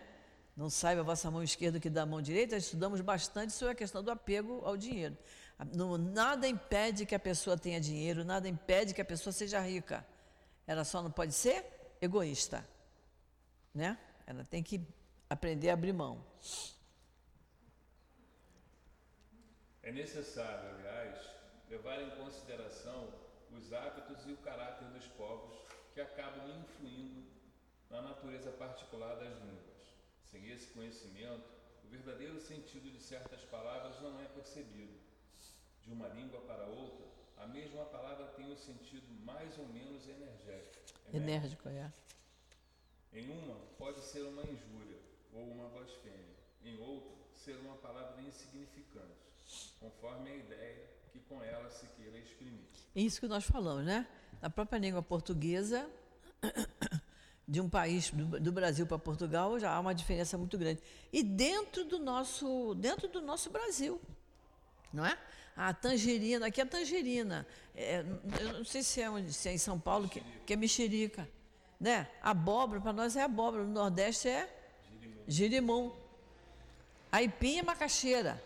Não 0.56 0.70
saiba 0.70 1.02
a 1.02 1.04
vossa 1.04 1.32
mão 1.32 1.42
esquerda 1.42 1.80
que 1.80 1.90
da 1.90 2.06
mão 2.06 2.22
direita, 2.22 2.56
estudamos 2.56 3.02
bastante 3.02 3.54
sobre 3.54 3.74
a 3.74 3.76
questão 3.76 4.04
do 4.04 4.12
apego 4.12 4.62
ao 4.64 4.78
dinheiro. 4.78 5.18
Nada 6.14 6.48
impede 6.48 7.06
que 7.06 7.16
a 7.16 7.20
pessoa 7.20 7.58
tenha 7.58 7.80
dinheiro, 7.80 8.24
nada 8.24 8.48
impede 8.48 8.94
que 8.94 9.02
a 9.02 9.06
pessoa 9.06 9.34
seja 9.34 9.60
rica. 9.60 10.06
Ela 10.68 10.84
só 10.84 11.02
não 11.02 11.10
pode 11.12 11.34
ser 11.34 11.66
egoísta 12.02 12.66
né? 13.74 13.98
Ela 14.26 14.44
tem 14.44 14.62
que 14.62 14.86
aprender 15.30 15.70
a 15.70 15.74
abrir 15.74 15.94
mão. 15.94 16.24
É 19.82 19.92
necessário, 19.92 20.70
aliás, 20.70 21.30
levar 21.70 22.02
em 22.02 22.10
consideração 22.12 23.14
os 23.52 23.74
hábitos 23.74 24.26
e 24.26 24.32
o 24.32 24.38
caráter 24.38 24.88
dos 24.90 25.08
povos 25.08 25.58
que 25.94 26.02
acabam 26.02 26.48
influindo 26.60 27.24
na 27.90 28.02
natureza 28.02 28.52
particular 28.52 29.16
das 29.16 29.38
línguas. 29.40 29.94
Sem 30.24 30.50
esse 30.50 30.68
conhecimento, 30.68 31.44
o 31.84 31.88
verdadeiro 31.88 32.40
sentido 32.40 32.90
de 32.90 33.00
certas 33.00 33.44
palavras 33.46 34.02
não 34.02 34.20
é 34.22 34.26
percebido. 34.26 35.00
De 35.82 35.92
uma 35.92 36.08
língua 36.08 36.40
para 36.42 36.66
outra, 36.66 37.06
a 37.38 37.48
mesma 37.48 37.86
palavra 37.86 38.26
tem 38.28 38.52
um 38.52 38.56
sentido 38.56 39.08
mais 39.26 39.58
ou 39.60 39.68
menos 39.68 40.08
energético. 40.08 40.82
Enérgico, 41.14 41.70
é. 41.70 41.92
Em 43.14 43.30
uma, 43.30 43.56
pode 43.78 44.02
ser 44.02 44.22
uma 44.24 44.42
injúria 44.44 44.98
ou 45.34 45.44
uma 45.44 45.70
blasfêmia. 45.70 46.36
Em 46.64 46.80
outra, 46.80 47.12
ser 47.34 47.56
uma 47.58 47.76
palavra 47.76 48.22
insignificante, 48.22 49.20
conforme 49.80 50.32
a 50.32 50.36
ideia 50.36 50.90
que 51.12 51.20
com 51.20 51.42
ela 51.44 51.70
se 51.70 51.86
queira 51.98 52.18
exprimir. 52.18 52.66
Isso 52.96 53.20
que 53.20 53.28
nós 53.28 53.44
falamos, 53.44 53.86
né? 53.86 54.08
Na 54.42 54.50
própria 54.50 54.80
língua 54.80 55.04
portuguesa, 55.04 55.90
de 57.48 57.62
um 57.62 57.70
país, 57.70 58.10
do, 58.10 58.40
do 58.40 58.52
Brasil 58.52 58.88
para 58.88 58.98
Portugal, 58.98 59.60
já 59.60 59.72
há 59.72 59.80
uma 59.80 59.94
diferença 59.94 60.38
muito 60.38 60.58
grande. 60.58 60.82
E 61.12 61.22
dentro 61.22 61.86
do 61.86 62.00
nosso, 62.00 62.74
dentro 62.76 63.08
do 63.08 63.22
nosso 63.22 63.50
Brasil, 63.50 64.02
não 64.92 65.06
é? 65.06 65.18
A 65.56 65.72
tangerina, 65.72 66.48
aqui 66.48 66.62
é 66.62 66.66
tangerina. 66.66 67.46
É, 67.76 68.04
eu 68.40 68.54
não 68.54 68.66
sei 68.66 68.82
se 68.82 69.02
é, 69.02 69.28
se 69.30 69.50
é 69.50 69.54
em 69.54 69.58
São 69.58 69.80
Paulo, 69.80 70.10
que, 70.10 70.22
que 70.46 70.54
é 70.54 70.56
mexerica. 70.56 71.28
Né? 71.84 72.08
Abóbora, 72.22 72.80
para 72.80 72.94
nós 72.94 73.18
é 73.18 73.24
abóbora, 73.24 73.66
no 73.66 73.74
Nordeste 73.74 74.30
é 74.30 74.50
girimum. 75.28 75.92
Aipim 77.12 77.60
é 77.60 77.62
macaxeira. 77.62 78.42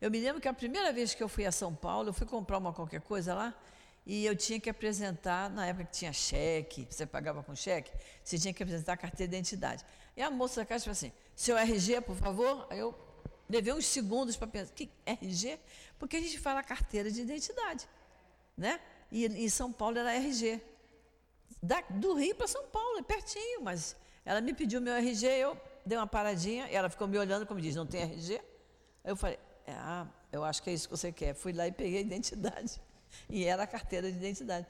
Eu 0.00 0.10
me 0.10 0.18
lembro 0.18 0.40
que 0.40 0.48
a 0.48 0.54
primeira 0.54 0.90
vez 0.90 1.14
que 1.14 1.22
eu 1.22 1.28
fui 1.28 1.44
a 1.44 1.52
São 1.52 1.74
Paulo, 1.74 2.08
eu 2.08 2.14
fui 2.14 2.26
comprar 2.26 2.56
uma 2.56 2.72
qualquer 2.72 3.02
coisa 3.02 3.34
lá, 3.34 3.54
e 4.06 4.24
eu 4.24 4.34
tinha 4.34 4.58
que 4.58 4.70
apresentar, 4.70 5.50
na 5.50 5.66
época 5.66 5.84
que 5.84 5.98
tinha 5.98 6.14
cheque, 6.14 6.86
você 6.88 7.04
pagava 7.04 7.42
com 7.42 7.54
cheque, 7.54 7.92
você 8.24 8.38
tinha 8.38 8.54
que 8.54 8.62
apresentar 8.62 8.94
a 8.94 8.96
carteira 8.96 9.30
de 9.30 9.36
identidade. 9.36 9.84
E 10.16 10.22
a 10.22 10.30
moça 10.30 10.62
da 10.62 10.64
caixa 10.64 10.84
falou 10.84 10.92
assim, 10.92 11.12
seu 11.34 11.58
RG, 11.58 12.00
por 12.00 12.16
favor? 12.16 12.66
Aí 12.70 12.78
eu 12.78 12.98
levei 13.50 13.74
uns 13.74 13.84
segundos 13.84 14.34
para 14.34 14.46
pensar, 14.46 14.72
que 14.72 14.90
RG? 15.04 15.60
Porque 15.98 16.16
a 16.16 16.20
gente 16.22 16.38
fala 16.38 16.62
carteira 16.62 17.10
de 17.10 17.20
identidade, 17.20 17.86
né? 18.56 18.80
E 19.12 19.26
em 19.26 19.48
São 19.50 19.70
Paulo 19.70 19.98
era 19.98 20.14
RG 20.14 20.58
da, 21.66 21.80
do 21.90 22.14
Rio 22.14 22.34
para 22.34 22.46
São 22.46 22.64
Paulo, 22.68 22.98
é 22.98 23.02
pertinho, 23.02 23.60
mas 23.62 23.96
ela 24.24 24.40
me 24.40 24.54
pediu 24.54 24.80
meu 24.80 24.94
RG, 24.94 25.26
eu 25.26 25.60
dei 25.84 25.98
uma 25.98 26.06
paradinha, 26.06 26.68
e 26.70 26.74
ela 26.74 26.88
ficou 26.88 27.06
me 27.08 27.18
olhando 27.18 27.46
como 27.46 27.60
diz, 27.60 27.74
não 27.74 27.86
tem 27.86 28.02
RG? 28.02 28.40
Eu 29.04 29.16
falei, 29.16 29.38
ah, 29.68 30.06
eu 30.32 30.44
acho 30.44 30.62
que 30.62 30.70
é 30.70 30.72
isso 30.72 30.88
que 30.88 30.96
você 30.96 31.10
quer. 31.12 31.34
Fui 31.34 31.52
lá 31.52 31.66
e 31.66 31.72
peguei 31.72 31.98
a 31.98 32.02
identidade. 32.02 32.80
E 33.30 33.44
era 33.44 33.62
a 33.62 33.66
carteira 33.66 34.10
de 34.10 34.18
identidade. 34.18 34.66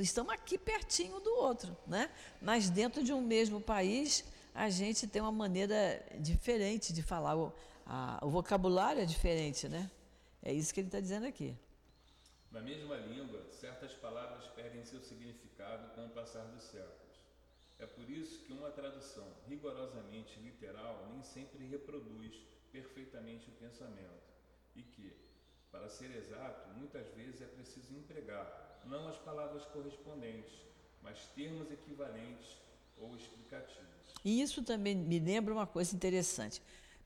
Estamos 0.00 0.32
aqui 0.32 0.56
pertinho 0.56 1.20
do 1.20 1.34
outro, 1.34 1.76
né? 1.86 2.08
Mas 2.40 2.70
dentro 2.70 3.02
de 3.02 3.12
um 3.12 3.20
mesmo 3.20 3.60
país, 3.60 4.24
a 4.54 4.70
gente 4.70 5.06
tem 5.06 5.20
uma 5.20 5.32
maneira 5.32 6.02
diferente 6.18 6.94
de 6.94 7.02
falar. 7.02 7.36
O, 7.36 7.52
a, 7.84 8.20
o 8.22 8.30
vocabulário 8.30 9.02
é 9.02 9.04
diferente, 9.04 9.68
né? 9.68 9.90
É 10.42 10.50
isso 10.50 10.72
que 10.72 10.80
ele 10.80 10.88
está 10.88 11.00
dizendo 11.00 11.26
aqui. 11.26 11.54
Na 12.54 12.60
mesma 12.60 12.94
língua, 12.94 13.42
certas 13.50 13.92
palavras 13.94 14.46
perdem 14.54 14.84
seu 14.84 15.00
significado 15.00 15.92
com 15.96 16.06
o 16.06 16.10
passar 16.10 16.44
dos 16.44 16.62
séculos. 16.62 17.18
É 17.80 17.84
por 17.84 18.08
isso 18.08 18.44
que 18.44 18.52
uma 18.52 18.70
tradução 18.70 19.26
rigorosamente 19.48 20.38
literal 20.38 21.04
nem 21.10 21.20
sempre 21.24 21.66
reproduz 21.66 22.32
perfeitamente 22.70 23.48
o 23.48 23.52
pensamento 23.54 24.22
e 24.76 24.82
que, 24.82 25.12
para 25.72 25.88
ser 25.88 26.14
exato, 26.14 26.68
muitas 26.78 27.08
vezes 27.14 27.42
é 27.42 27.46
preciso 27.46 27.92
empregar 27.92 28.80
não 28.84 29.08
as 29.08 29.18
palavras 29.18 29.64
correspondentes, 29.64 30.54
mas 31.02 31.26
termos 31.34 31.72
equivalentes 31.72 32.56
ou 32.96 33.16
explicativos. 33.16 34.14
E 34.24 34.40
isso 34.40 34.62
também 34.62 34.94
me 34.94 35.18
lembra 35.18 35.52
uma 35.52 35.66
coisa 35.66 35.92
interessante. 35.96 36.62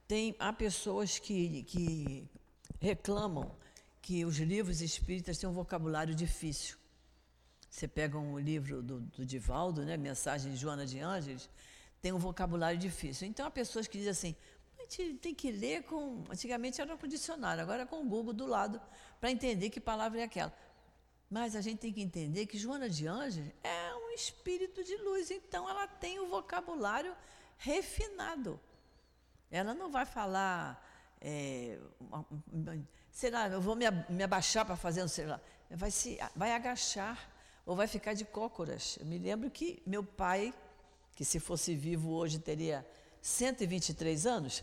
Tem, 0.07 0.37
há 0.39 0.53
pessoas 0.53 1.19
que, 1.19 1.63
que 1.63 2.29
reclamam 2.79 3.57
que 4.01 4.25
os 4.25 4.37
livros 4.39 4.81
espíritas 4.81 5.39
têm 5.39 5.49
um 5.49 5.53
vocabulário 5.53 6.15
difícil. 6.15 6.77
Você 7.71 7.87
pega 7.87 8.17
um 8.19 8.39
livro 8.39 8.83
do, 8.83 9.01
do 9.01 9.27
Divaldo, 9.27 9.85
né, 9.85 9.97
Mensagem 9.97 10.53
de 10.53 10.57
Joana 10.57 10.87
de 10.87 10.99
Ângeles, 10.99 11.49
tem 12.01 12.13
um 12.13 12.19
vocabulário 12.19 12.79
difícil. 12.79 13.29
Então 13.29 13.47
há 13.47 13.51
pessoas 13.51 13.87
que 13.87 13.99
dizem 13.99 14.11
assim, 14.11 14.37
a 14.79 14.83
gente 14.83 15.15
tem 15.19 15.35
que 15.35 15.51
ler 15.51 15.83
com. 15.83 16.25
Antigamente 16.31 16.81
era 16.81 16.97
com 16.97 17.07
dicionário, 17.07 17.63
agora 17.63 17.83
é 17.83 17.87
com 17.87 18.01
o 18.01 18.09
Google 18.09 18.33
do 18.33 18.47
lado, 18.47 18.81
para 19.21 19.31
entender 19.31 19.71
que 19.71 19.81
palavra 19.81 20.21
é 20.21 20.25
aquela. 20.25 20.53
Mas 21.31 21.55
a 21.55 21.61
gente 21.61 21.81
tem 21.81 21.93
que 21.93 22.01
entender 22.01 22.47
que 22.47 22.57
Joana 22.57 22.89
de 22.89 23.07
Ângeles 23.07 23.53
é 23.63 23.95
um 23.95 24.11
espírito 24.13 24.83
de 24.83 24.97
luz, 24.97 25.31
então 25.31 25.69
ela 25.69 25.87
tem 25.87 26.19
o 26.19 26.25
um 26.25 26.29
vocabulário 26.29 27.15
refinado. 27.59 28.59
Ela 29.51 29.75
não 29.75 29.91
vai 29.91 30.07
falar, 30.07 30.83
é, 31.21 31.79
será, 33.19 33.49
eu 33.49 33.61
vou 33.61 33.75
me, 33.75 33.85
me 34.09 34.23
abaixar 34.23 34.65
para 34.65 34.77
fazer, 34.77 35.01
não 35.01 35.09
sei 35.09 35.27
lá. 35.27 35.41
Vai, 35.69 35.91
se, 35.91 36.21
vai 36.37 36.53
agachar 36.53 37.19
ou 37.67 37.75
vai 37.75 37.89
ficar 37.89 38.15
de 38.15 38.25
cócoras. 38.25 38.97
Eu 39.01 39.07
me 39.07 39.19
lembro 39.19 39.51
que 39.51 39.83
meu 39.85 40.05
pai, 40.05 40.55
que 41.17 41.25
se 41.25 41.41
fosse 41.41 41.75
vivo 41.75 42.13
hoje 42.13 42.39
teria 42.39 42.87
123 43.21 44.25
anos, 44.25 44.63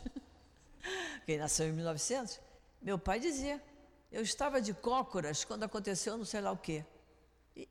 que 1.26 1.38
nasceu 1.38 1.68
em 1.68 1.74
1900, 1.74 2.39
meu 2.82 2.98
pai 2.98 3.20
dizia: 3.20 3.62
Eu 4.10 4.22
estava 4.22 4.62
de 4.62 4.74
cócoras 4.74 5.44
quando 5.44 5.63
aconteceu 5.63 6.18
não 6.18 6.24
sei 6.24 6.39
lá 6.39 6.54
o 6.54 6.58
quê. 6.58 6.86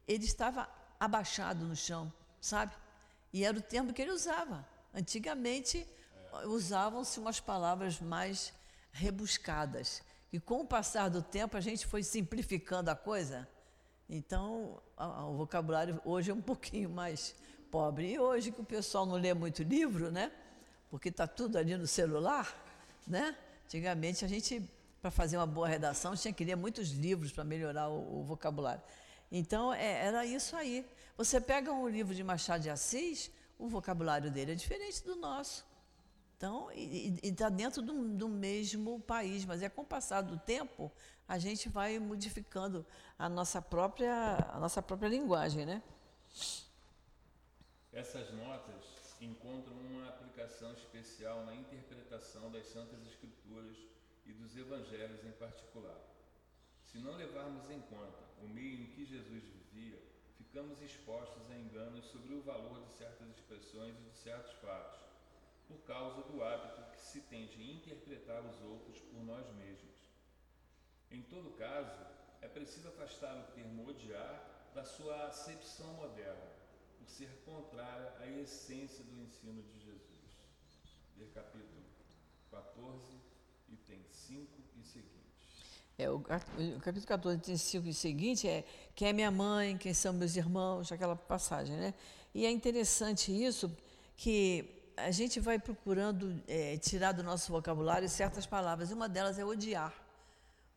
Ele 0.07 0.27
estava 0.27 0.68
abaixado 1.01 1.64
no 1.64 1.75
chão, 1.75 2.12
sabe? 2.42 2.75
E 3.33 3.42
era 3.42 3.57
o 3.57 3.62
termo 3.62 3.94
que 3.94 4.03
ele 4.03 4.12
usava. 4.12 4.68
Antigamente 4.92 5.88
usavam-se 6.44 7.18
umas 7.18 7.40
palavras 7.40 8.01
mais 8.01 8.53
rebuscadas. 8.92 10.03
E 10.35 10.40
com 10.40 10.59
o 10.61 10.66
passar 10.66 11.09
do 11.09 11.23
tempo 11.23 11.57
a 11.57 11.61
gente 11.61 11.87
foi 11.87 12.03
simplificando 12.03 12.90
a 12.90 12.97
coisa 12.97 13.49
então, 14.09 14.83
o 14.99 15.35
vocabulário 15.35 16.01
hoje 16.05 16.31
é 16.31 16.35
um 16.35 16.40
pouquinho 16.42 16.90
mais 16.90 17.35
pobre. 17.70 18.12
E 18.12 18.18
hoje 18.18 18.53
que 18.53 18.61
o 18.61 18.64
pessoal 18.64 19.07
não 19.07 19.16
lê 19.16 19.33
muito 19.33 19.62
livro, 19.62 20.11
né? 20.11 20.31
Porque 20.90 21.09
está 21.09 21.27
tudo 21.27 21.57
ali 21.57 21.77
no 21.77 21.87
celular, 21.87 22.55
né? 23.07 23.37
Antigamente 23.64 24.25
a 24.25 24.29
gente, 24.29 24.62
para 25.01 25.11
fazer 25.11 25.37
uma 25.37 25.47
boa 25.47 25.66
redação, 25.66 26.14
tinha 26.14 26.33
que 26.33 26.44
ler 26.44 26.57
muitos 26.57 26.90
livros 26.90 27.33
para 27.33 27.44
melhorar 27.44 27.88
o, 27.88 28.20
o, 28.20 28.25
vocabulário. 28.25 28.83
Então, 29.33 29.73
é, 29.73 30.07
era 30.07 30.25
isso 30.25 30.55
aí. 30.55 30.87
Você 31.16 31.40
pega 31.40 31.73
um 31.73 31.88
livro 31.88 32.14
de 32.14 32.23
Machado 32.23 32.62
de 32.62 32.70
Assis, 32.70 33.31
o 33.59 33.68
vocabulário 33.68 34.31
dele 34.31 34.53
é 34.53 34.55
diferente 34.55 35.03
do 35.03 35.16
nosso. 35.16 35.64
Então, 36.37 36.70
e 36.73 37.14
está 37.23 37.49
dentro 37.49 37.81
do, 37.81 38.09
do, 38.09 38.29
mesmo 38.29 39.01
país, 39.01 39.44
mas 39.44 39.62
é 39.62 39.68
com 39.68 39.83
o 39.83 39.87
passar 39.87 40.20
do 40.20 40.37
tempo 40.38 40.90
a 41.29 41.38
gente 41.38 41.68
vai 41.68 41.99
modificando 41.99 42.85
a 43.18 43.29
nossa 43.29 43.62
própria, 43.62 44.12
a 44.53 44.59
nossa 44.59 44.83
própria 44.83 45.09
linguagem, 45.09 45.64
né? 45.64 45.83
Essas 47.92 48.31
notas 48.35 49.16
encontram 49.20 49.75
uma 49.75 50.09
aplicação 50.09 50.73
especial 50.73 51.47
na 51.47 51.55
interpretação 51.55 52.51
das 52.51 52.66
Santas 52.66 53.01
Escrituras 53.07 53.77
e 54.27 54.33
dos 54.33 54.57
Evangelhos 54.57 55.25
em 55.25 55.33
particular. 55.33 55.99
Se 56.85 56.99
não 56.99 57.16
levarmos 57.16 57.70
em 57.70 57.81
conta 57.83 58.18
o 58.42 58.49
meio 58.49 58.83
em 58.83 58.87
que 58.88 59.07
Jesus 59.07 59.44
vivia, 59.44 60.03
ficamos 60.37 60.83
expostos 60.83 61.49
a 61.51 61.57
enganos 61.57 62.05
sobre 62.07 62.35
o 62.35 62.42
valor 62.42 62.85
de 62.85 62.92
certas 62.92 63.29
expressões 63.31 63.97
e 63.99 64.11
de 64.11 64.16
certos 64.16 64.53
fatos 64.55 65.13
por 65.68 65.79
causa 65.87 66.22
do 66.22 66.42
hábito 66.42 66.83
que 66.90 67.00
se 67.00 67.20
tem 67.22 67.46
de 67.46 67.70
interpretar 67.70 68.42
os 68.44 68.61
outros 68.62 69.00
por 69.00 69.22
nós 69.24 69.48
mesmos. 69.55 69.94
Em 71.11 71.22
todo 71.22 71.57
caso, 71.57 71.96
é 72.40 72.48
preciso 72.48 72.88
afastar 72.88 73.37
o 73.37 73.53
termo 73.55 73.88
odiar 73.88 74.70
da 74.74 74.85
sua 74.85 75.27
acepção 75.27 75.94
moderna, 75.94 76.50
por 76.98 77.09
ser 77.09 77.31
contrária 77.44 78.12
à 78.18 78.27
essência 78.27 79.05
do 79.05 79.20
ensino 79.22 79.62
de 79.62 79.79
Jesus. 79.79 80.03
Ver 81.16 81.31
capítulo 81.33 81.85
14, 82.50 83.00
item 83.68 84.05
5 84.11 84.50
e 84.77 84.85
seguinte. 84.85 85.24
É, 85.96 86.11
o, 86.11 86.16
o 86.16 86.81
capítulo 86.81 87.07
14, 87.07 87.38
item 87.38 87.57
5 87.57 87.87
e 87.87 87.94
seguinte 87.94 88.48
é 88.48 88.64
quem 88.96 89.09
é 89.09 89.12
minha 89.12 89.31
mãe, 89.31 89.79
quem 89.79 89.94
são 89.94 90.12
meus 90.12 90.35
irmãos, 90.35 90.90
aquela 90.90 91.14
passagem, 91.14 91.77
né? 91.77 91.94
E 92.35 92.44
é 92.44 92.50
interessante 92.50 93.31
isso, 93.31 93.70
que 94.16 94.74
a 94.96 95.11
gente 95.11 95.40
vai 95.40 95.59
procurando 95.59 96.40
é, 96.46 96.76
tirar 96.78 97.12
do 97.12 97.22
nosso 97.22 97.50
vocabulário 97.50 98.09
certas 98.09 98.46
palavras, 98.46 98.90
e 98.90 98.94
uma 98.94 99.09
delas 99.09 99.38
é 99.38 99.44
odiar. 99.44 99.92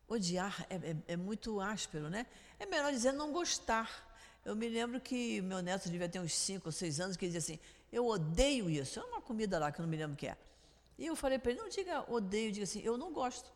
Odiar 0.08 0.66
é, 0.70 0.76
é, 0.76 0.96
é, 1.10 1.18
muito 1.18 1.60
áspero, 1.60 2.10
né? 2.10 2.26
É 2.60 2.66
melhor 2.66 2.92
dizer 2.92 3.12
não 3.12 3.32
gostar. 3.32 4.06
Eu 4.46 4.56
me 4.56 4.70
lembro 4.70 5.00
que 5.02 5.42
meu 5.42 5.62
neto 5.62 5.90
devia 5.90 6.08
ter 6.08 6.20
uns 6.20 6.34
5 6.34 6.68
ou 6.68 6.72
6 6.72 7.00
anos, 7.00 7.18
que 7.18 7.26
ele 7.26 7.34
dizia 7.34 7.56
assim: 7.56 7.64
Eu 7.92 8.08
odeio 8.08 8.70
isso. 8.70 9.00
É 9.00 9.04
uma 9.04 9.22
comida 9.22 9.60
lá 9.60 9.72
que 9.72 9.80
eu 9.80 9.84
não 9.84 9.90
me 9.90 9.98
lembro 9.98 10.14
o 10.14 10.18
que 10.18 10.28
é. 10.28 10.38
E 10.98 11.06
eu 11.06 11.16
falei 11.16 11.38
para 11.38 11.52
ele: 11.52 11.60
Não 11.60 11.70
diga 11.70 12.10
odeio, 12.10 12.52
diga 12.52 12.64
assim: 12.64 12.82
Eu 12.82 12.98
não 12.98 13.12
gosto. 13.12 13.52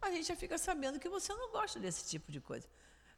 A 0.00 0.10
gente 0.10 0.28
já 0.28 0.36
fica 0.36 0.56
sabendo 0.56 0.98
que 0.98 1.08
você 1.08 1.34
não 1.34 1.50
gosta 1.50 1.78
desse 1.78 2.08
tipo 2.08 2.30
de 2.32 2.40
coisa. 2.40 2.66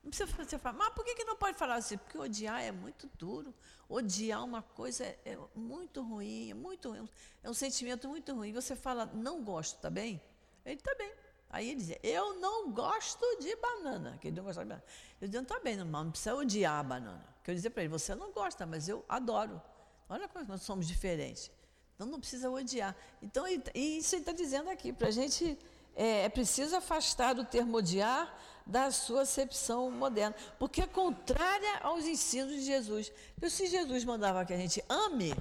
Não 0.03 0.11
precisa 0.11 0.45
você 0.45 0.59
falar, 0.59 0.77
mas 0.77 0.95
por 0.95 1.05
que, 1.05 1.15
que 1.15 1.25
não 1.25 1.37
pode 1.37 1.57
falar 1.57 1.77
assim? 1.77 1.97
Porque 1.97 2.19
odiar 2.19 2.61
é 2.61 2.73
muito 2.73 3.09
duro. 3.17 3.55
Odiar 3.89 4.45
uma 4.45 4.61
coisa 4.61 5.05
é, 5.05 5.19
é 5.25 5.39
muito 5.55 6.03
ruim, 6.03 6.51
é 6.51 6.55
muito 6.55 6.91
ruim. 6.91 7.09
É 7.43 7.49
um 7.49 7.55
sentimento 7.55 8.09
muito 8.09 8.35
ruim. 8.35 8.53
Você 8.53 8.75
fala, 8.75 9.07
não 9.07 9.45
gosto, 9.45 9.81
tá 9.81 9.89
bem? 9.89 10.21
Ele 10.65 10.81
tá 10.81 10.93
bem. 10.97 11.13
Aí 11.51 11.69
ele 11.69 11.77
dizia, 11.77 12.01
eu 12.03 12.41
não 12.41 12.73
gosto 12.73 13.25
de 13.39 13.55
banana. 13.57 14.19
Que 14.21 14.29
ele 14.29 14.37
não 14.37 14.45
gosta 14.45 14.63
de 14.63 14.69
banana. 14.71 14.85
Eu 15.21 15.29
dizia, 15.29 15.45
tá 15.45 15.61
bem, 15.61 15.77
não, 15.77 15.85
não 15.85 16.11
precisa 16.11 16.35
odiar 16.35 16.81
a 16.81 16.83
banana. 16.83 17.37
Que 17.45 17.53
eu 17.53 17.55
dizia 17.55 17.71
para 17.71 17.83
ele, 17.85 17.91
você 17.91 18.15
não 18.15 18.33
gosta, 18.33 18.67
mas 18.67 18.89
eu 18.89 19.05
adoro. 19.09 19.63
Olha 20.09 20.27
como 20.27 20.45
nós 20.47 20.63
somos 20.63 20.89
diferentes. 20.89 21.49
Então 21.95 22.07
não 22.07 22.19
precisa 22.19 22.51
odiar. 22.51 22.97
Então, 23.21 23.47
e 23.47 23.99
isso 23.99 24.17
ele 24.17 24.23
está 24.23 24.33
dizendo 24.33 24.69
aqui, 24.69 24.93
para 24.93 25.09
a 25.09 25.13
gente 25.13 25.57
é, 25.95 26.25
é 26.25 26.29
preciso 26.29 26.75
afastar 26.75 27.39
o 27.39 27.45
termo 27.45 27.77
odiar 27.77 28.35
da 28.67 28.91
sua 28.91 29.23
acepção 29.23 29.91
moderna, 29.91 30.35
porque 30.59 30.83
é 30.83 30.87
contrária 30.87 31.79
aos 31.79 32.05
ensinos 32.05 32.55
de 32.55 32.65
Jesus. 32.65 33.13
Então, 33.37 33.51
se 33.51 33.67
Jesus 33.67 34.05
mandava 34.05 34.45
que 34.45 34.53
a 34.53 34.57
gente 34.57 34.83
ame, 34.89 35.35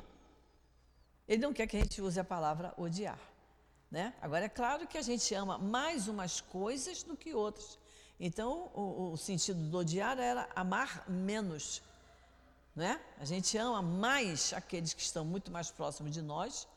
ele 1.27 1.41
não 1.41 1.53
quer 1.53 1.67
que 1.67 1.77
a 1.77 1.79
gente 1.79 2.01
use 2.01 2.19
a 2.19 2.23
palavra 2.23 2.73
odiar. 2.77 3.19
Né? 3.89 4.13
Agora, 4.21 4.45
é 4.45 4.49
claro 4.49 4.87
que 4.87 4.97
a 4.97 5.01
gente 5.01 5.33
ama 5.33 5.57
mais 5.57 6.07
umas 6.07 6.41
coisas 6.41 7.03
do 7.03 7.15
que 7.15 7.33
outras. 7.33 7.77
Então, 8.19 8.71
o, 8.73 9.11
o 9.11 9.17
sentido 9.17 9.59
do 9.69 9.77
odiar 9.77 10.17
era 10.19 10.49
amar 10.55 11.09
menos. 11.09 11.81
Né? 12.75 12.99
A 13.19 13.25
gente 13.25 13.57
ama 13.57 13.81
mais 13.81 14.53
aqueles 14.53 14.93
que 14.93 15.01
estão 15.01 15.25
muito 15.25 15.51
mais 15.51 15.69
próximos 15.71 16.13
de 16.13 16.21
nós 16.21 16.67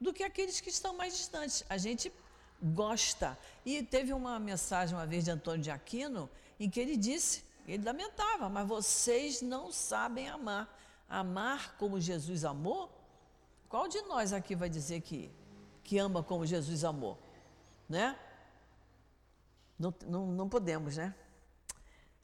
do 0.00 0.12
que 0.12 0.24
aqueles 0.24 0.60
que 0.60 0.70
estão 0.70 0.94
mais 0.96 1.16
distantes. 1.16 1.64
A 1.68 1.76
gente 1.76 2.12
gosta. 2.62 3.38
E 3.64 3.82
teve 3.82 4.12
uma 4.12 4.38
mensagem 4.38 4.96
uma 4.96 5.06
vez 5.06 5.24
de 5.24 5.30
Antônio 5.30 5.62
de 5.62 5.70
Aquino 5.70 6.28
em 6.58 6.70
que 6.70 6.80
ele 6.80 6.96
disse, 6.96 7.44
ele 7.66 7.84
lamentava, 7.84 8.48
mas 8.48 8.66
vocês 8.66 9.42
não 9.42 9.72
sabem 9.72 10.28
amar. 10.28 10.74
Amar 11.08 11.76
como 11.76 12.00
Jesus 12.00 12.44
amou? 12.44 12.90
Qual 13.68 13.88
de 13.88 14.00
nós 14.02 14.32
aqui 14.32 14.54
vai 14.54 14.68
dizer 14.68 15.00
que, 15.00 15.30
que 15.82 15.98
ama 15.98 16.22
como 16.22 16.46
Jesus 16.46 16.84
amou? 16.84 17.18
Né? 17.88 18.18
Não, 19.78 19.94
não, 20.06 20.26
não 20.26 20.48
podemos, 20.48 20.96
né? 20.96 21.14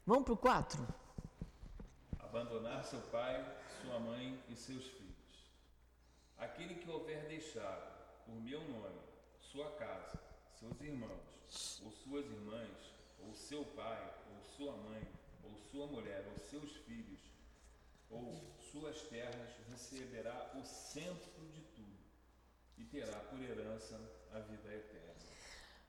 Vamos 0.05 0.23
para 0.23 0.33
o 0.33 0.37
4. 0.37 0.87
Abandonar 2.19 2.83
seu 2.83 2.99
pai, 3.03 3.45
sua 3.81 3.99
mãe 3.99 4.41
e 4.49 4.55
seus 4.55 4.85
filhos. 4.85 5.03
Aquele 6.37 6.75
que 6.75 6.89
houver 6.89 7.27
deixado, 7.27 7.93
por 8.25 8.35
meu 8.35 8.59
nome, 8.61 8.99
sua 9.39 9.69
casa, 9.71 10.19
seus 10.63 10.79
irmãos, 10.81 11.81
ou 11.83 11.91
suas 11.91 12.25
irmãs, 12.25 12.93
ou 13.19 13.33
seu 13.35 13.65
pai, 13.65 14.13
ou 14.31 14.41
sua 14.55 14.71
mãe, 14.77 15.05
ou 15.43 15.57
sua 15.69 15.87
mulher, 15.87 16.25
ou 16.31 16.39
seus 16.39 16.71
filhos, 16.85 17.19
ou 18.09 18.41
suas 18.71 19.01
terras, 19.03 19.49
receberá 19.69 20.53
o 20.55 20.63
centro 20.63 21.45
de 21.51 21.61
tudo 21.75 21.97
e 22.77 22.85
terá 22.85 23.19
por 23.19 23.41
herança 23.41 23.99
a 24.31 24.39
vida 24.39 24.73
eterna. 24.73 25.13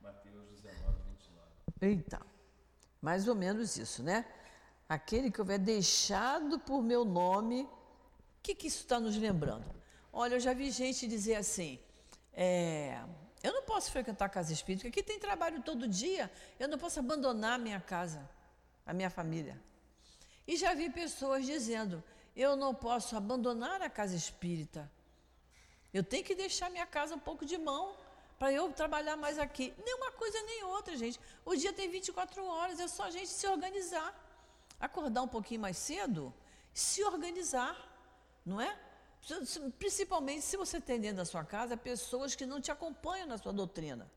Mateus 0.01 0.49
19, 0.49 0.97
29. 1.79 1.93
Então, 1.93 2.21
mais 3.01 3.29
ou 3.29 3.35
menos 3.35 3.77
isso, 3.77 4.03
né? 4.03 4.25
Aquele 4.89 5.31
que 5.31 5.39
houver 5.39 5.57
deixado 5.57 6.59
por 6.59 6.83
meu 6.83 7.05
nome, 7.05 7.63
o 7.63 7.69
que, 8.43 8.53
que 8.53 8.67
isso 8.67 8.81
está 8.81 8.99
nos 8.99 9.15
lembrando? 9.15 9.73
Olha, 10.11 10.35
eu 10.35 10.39
já 10.39 10.53
vi 10.53 10.69
gente 10.69 11.07
dizer 11.07 11.35
assim, 11.35 11.79
é, 12.33 13.03
eu 13.45 13.53
não 13.53 13.63
posso 13.63 13.91
frequentar 13.91 14.25
a 14.25 14.29
casa 14.29 14.51
espírita, 14.51 14.87
aqui 14.87 15.01
tem 15.03 15.19
trabalho 15.19 15.61
todo 15.61 15.87
dia, 15.87 16.31
eu 16.59 16.67
não 16.67 16.77
posso 16.77 16.99
abandonar 16.99 17.53
a 17.53 17.57
minha 17.57 17.79
casa, 17.79 18.29
a 18.85 18.93
minha 18.93 19.09
família. 19.09 19.61
E 20.47 20.55
já 20.57 20.73
vi 20.73 20.89
pessoas 20.89 21.45
dizendo, 21.45 22.03
eu 22.35 22.55
não 22.55 22.73
posso 22.73 23.15
abandonar 23.15 23.81
a 23.81 23.89
casa 23.89 24.15
espírita, 24.15 24.91
eu 25.93 26.03
tenho 26.03 26.23
que 26.23 26.35
deixar 26.35 26.69
minha 26.69 26.85
casa 26.85 27.15
um 27.15 27.19
pouco 27.19 27.45
de 27.45 27.57
mão 27.57 27.95
para 28.37 28.51
eu 28.51 28.71
trabalhar 28.73 29.15
mais 29.15 29.39
aqui. 29.39 29.73
Nem 29.85 29.95
uma 29.95 30.11
coisa 30.11 30.41
nem 30.41 30.61
outra, 30.65 30.97
gente. 30.97 31.17
O 31.45 31.55
dia 31.55 31.71
tem 31.71 31.89
24 31.89 32.45
horas, 32.45 32.81
é 32.81 32.87
só 32.87 33.03
a 33.03 33.11
gente 33.11 33.29
se 33.29 33.47
organizar 33.47 34.13
acordar 34.79 35.21
um 35.21 35.27
pouquinho 35.27 35.61
mais 35.61 35.77
cedo, 35.77 36.33
se 36.73 37.03
organizar, 37.03 37.75
não 38.45 38.59
é? 38.59 38.77
Principalmente 39.79 40.41
se 40.41 40.57
você 40.57 40.79
tem 40.79 40.99
dentro 40.99 41.17
da 41.17 41.25
sua 41.25 41.43
casa 41.43 41.75
pessoas 41.75 42.35
que 42.35 42.45
não 42.45 42.61
te 42.61 42.71
acompanham 42.71 43.27
na 43.27 43.37
sua 43.37 43.51
doutrina. 43.51 44.09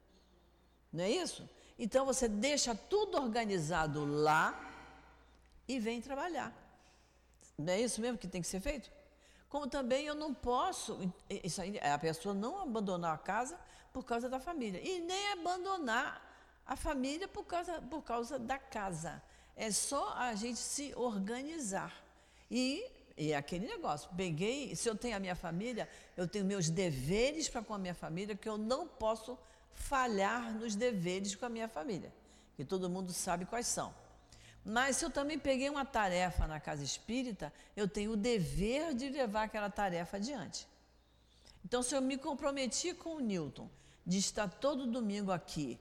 Não 0.93 1.05
é 1.05 1.11
isso? 1.11 1.49
Então 1.79 2.05
você 2.05 2.29
deixa 2.29 2.75
tudo 2.75 3.17
organizado 3.17 4.05
lá 4.05 4.59
e 5.67 5.79
vem 5.79 6.01
trabalhar. 6.01 6.53
Não 7.57 7.73
é 7.73 7.81
isso 7.81 8.01
mesmo 8.01 8.19
que 8.19 8.29
tem 8.29 8.41
que 8.41 8.47
ser 8.47 8.61
feito? 8.61 8.91
Como 9.49 9.67
também 9.67 10.05
eu 10.05 10.15
não 10.15 10.35
posso, 10.35 10.99
isso 11.29 11.61
aí, 11.61 11.79
é 11.79 11.93
a 11.93 11.99
pessoa 11.99 12.35
não 12.35 12.61
abandonar 12.61 13.15
a 13.15 13.19
casa 13.19 13.59
por 13.93 14.05
causa 14.05 14.29
da 14.29 14.39
família. 14.39 14.81
E 14.81 15.01
nem 15.01 15.33
abandonar 15.33 16.23
a 16.67 16.77
família 16.77 17.27
por 17.27 17.45
causa, 17.45 17.81
por 17.81 18.03
causa 18.03 18.39
da 18.39 18.59
casa. 18.59 19.23
É 19.57 19.71
só 19.71 20.13
a 20.15 20.35
gente 20.35 20.59
se 20.59 20.95
organizar. 20.95 21.95
E, 22.51 22.85
e 23.19 23.33
é 23.33 23.37
aquele 23.37 23.67
negócio, 23.67 24.09
peguei, 24.17 24.77
se 24.77 24.89
eu 24.89 24.95
tenho 24.95 25.17
a 25.17 25.21
minha 25.21 25.35
família, 25.35 25.89
eu 26.17 26.29
tenho 26.29 26.45
meus 26.45 26.71
deveres 26.71 27.49
para 27.49 27.63
com 27.63 27.75
a 27.75 27.79
minha 27.79 27.95
família, 27.95 28.37
que 28.37 28.49
eu 28.49 28.57
não 28.57 28.87
posso 28.87 29.37
falhar 29.75 30.55
nos 30.55 30.77
deveres 30.77 31.35
com 31.35 31.45
a 31.45 31.49
minha 31.49 31.69
família, 31.69 32.13
que 32.57 32.65
todo 32.65 32.89
mundo 32.89 33.13
sabe 33.13 33.45
quais 33.45 33.67
são. 33.67 33.93
Mas 34.65 34.99
se 34.99 35.05
eu 35.05 35.11
também 35.11 35.37
peguei 35.37 35.69
uma 35.69 35.85
tarefa 35.85 36.47
na 36.47 36.61
casa 36.61 36.85
espírita, 36.85 37.53
eu 37.77 37.89
tenho 37.89 38.13
o 38.13 38.17
dever 38.17 38.95
de 38.95 39.09
levar 39.09 39.45
aquela 39.45 39.69
tarefa 39.69 40.19
adiante. 40.19 40.69
Então, 41.65 41.83
se 41.83 41.97
eu 41.97 42.01
me 42.01 42.17
comprometi 42.17 42.95
com 42.95 43.17
o 43.17 43.21
Newton 43.21 43.69
de 44.07 44.19
estar 44.19 44.49
todo 44.49 44.87
domingo 44.87 45.33
aqui, 45.33 45.79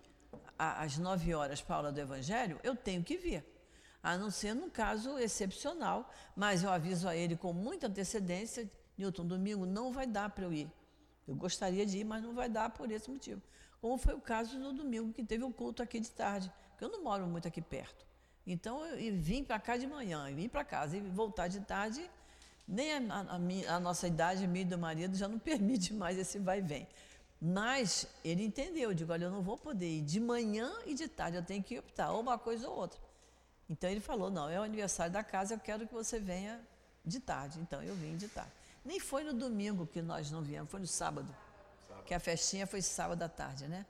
às 0.58 0.98
nove 0.98 1.36
horas 1.36 1.62
para 1.62 1.76
a 1.76 1.78
aula 1.78 1.92
do 1.92 2.00
Evangelho, 2.00 2.60
eu 2.64 2.76
tenho 2.76 3.04
que 3.04 3.16
vir 3.16 3.44
a 4.02 4.18
não 4.18 4.30
ser 4.30 4.54
num 4.54 4.70
caso 4.70 5.18
excepcional, 5.18 6.10
mas 6.36 6.64
eu 6.64 6.70
aviso 6.70 7.08
a 7.08 7.16
ele 7.16 7.36
com 7.36 7.52
muita 7.54 7.88
antecedência, 7.88 8.70
Newton, 8.98 9.26
domingo 9.26 9.66
não 9.66 9.92
vai 9.92 10.08
dar 10.08 10.30
para 10.30 10.46
eu 10.46 10.54
ir. 10.54 10.72
Eu 11.28 11.36
gostaria 11.36 11.86
de 11.86 12.00
ir, 12.00 12.04
mas 12.04 12.24
não 12.24 12.34
vai 12.34 12.50
dar 12.50 12.70
por 12.70 12.90
esse 12.90 13.10
motivo. 13.10 13.42
Como 13.82 13.98
foi 13.98 14.14
o 14.14 14.22
caso 14.22 14.58
no 14.58 14.74
domingo, 14.74 15.14
que 15.14 15.24
teve 15.24 15.44
um 15.44 15.52
culto 15.52 15.84
aqui 15.84 16.00
de 16.00 16.10
tarde, 16.10 16.52
porque 16.70 16.86
eu 16.86 16.90
não 16.90 17.04
moro 17.04 17.28
muito 17.28 17.48
aqui 17.48 17.62
perto. 17.62 18.06
Então, 18.46 18.86
eu 18.86 19.14
vim 19.16 19.44
para 19.44 19.60
cá 19.60 19.76
de 19.76 19.86
manhã, 19.86 20.34
vim 20.34 20.48
para 20.48 20.64
casa 20.64 20.96
e 20.96 21.02
voltar 21.02 21.50
de 21.50 21.60
tarde, 21.60 22.10
nem 22.68 22.94
a, 22.94 22.98
a, 22.98 23.76
a, 23.76 23.80
nossa 23.80 24.08
idade, 24.08 24.48
minha 24.48 24.64
e 24.64 24.66
do 24.66 24.78
marido, 24.78 25.16
já 25.16 25.28
não 25.28 25.38
permite 25.40 25.94
mais 25.94 26.18
esse 26.18 26.40
vai 26.40 26.60
e 26.60 26.62
vem. 26.62 26.88
Mas 27.40 28.08
ele 28.24 28.44
entendeu, 28.44 28.90
eu 28.90 28.96
digo, 28.96 29.12
olha, 29.12 29.26
eu 29.26 29.32
não 29.32 29.42
vou 29.42 29.58
poder 29.58 29.98
ir 29.98 30.02
de 30.02 30.20
manhã 30.20 30.72
e 30.86 30.94
de 30.94 31.08
tarde, 31.08 31.38
eu 31.38 31.44
tenho 31.44 31.62
que 31.62 31.78
optar, 31.78 32.12
ou 32.12 32.22
uma 32.22 32.38
coisa 32.38 32.68
ou 32.70 32.76
outra. 32.76 33.00
Então 33.70 33.90
ele 33.90 34.00
falou: 34.00 34.30
não, 34.30 34.50
é 34.50 34.60
o 34.60 34.64
aniversário 34.64 35.12
da 35.12 35.24
casa, 35.24 35.56
eu 35.56 35.60
quero 35.60 35.88
que 35.88 35.94
você 35.94 36.20
venha 36.20 36.60
de 37.06 37.20
tarde. 37.20 37.60
Então 37.60 37.82
eu 37.84 37.96
vim 37.96 38.16
de 38.18 38.28
tarde. 38.28 38.52
Nem 38.84 39.00
foi 39.00 39.24
no 39.24 39.34
domingo 39.34 39.86
que 39.86 40.02
nós 40.02 40.32
não 40.32 40.42
viemos, 40.42 40.72
foi 40.72 40.80
no 40.80 40.88
sábado. 40.88 41.28
sábado. 41.88 42.06
Que 42.06 42.14
a 42.14 42.20
festinha 42.20 42.66
foi 42.66 42.82
sábado 42.82 43.22
à 43.24 43.30
tarde, 43.30 43.68
né? 43.68 43.86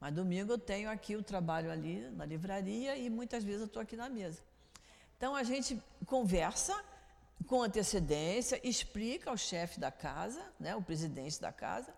Mas 0.00 0.12
domingo 0.12 0.52
eu 0.52 0.58
tenho 0.58 0.90
aqui 0.90 1.14
o 1.16 1.22
trabalho 1.22 1.70
ali 1.70 2.00
na 2.10 2.24
livraria 2.24 2.96
e 2.96 3.08
muitas 3.08 3.44
vezes 3.44 3.60
eu 3.60 3.66
estou 3.66 3.80
aqui 3.80 3.96
na 3.96 4.08
mesa. 4.08 4.40
Então 5.16 5.34
a 5.36 5.44
gente 5.44 5.80
conversa 6.06 6.74
com 7.46 7.62
antecedência, 7.62 8.60
explica 8.64 9.30
ao 9.30 9.36
chefe 9.36 9.78
da 9.78 9.90
casa, 9.90 10.42
né, 10.58 10.74
o 10.74 10.82
presidente 10.82 11.40
da 11.40 11.52
casa, 11.52 11.94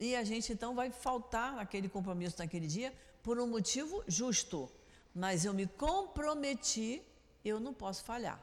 e 0.00 0.16
a 0.16 0.24
gente 0.24 0.52
então 0.52 0.74
vai 0.74 0.90
faltar 0.90 1.58
aquele 1.58 1.88
compromisso 1.88 2.36
naquele 2.38 2.66
dia 2.66 2.92
por 3.22 3.38
um 3.38 3.46
motivo 3.46 4.02
justo 4.08 4.70
mas 5.14 5.44
eu 5.44 5.52
me 5.52 5.66
comprometi, 5.66 7.02
eu 7.44 7.60
não 7.60 7.74
posso 7.74 8.02
falhar. 8.04 8.40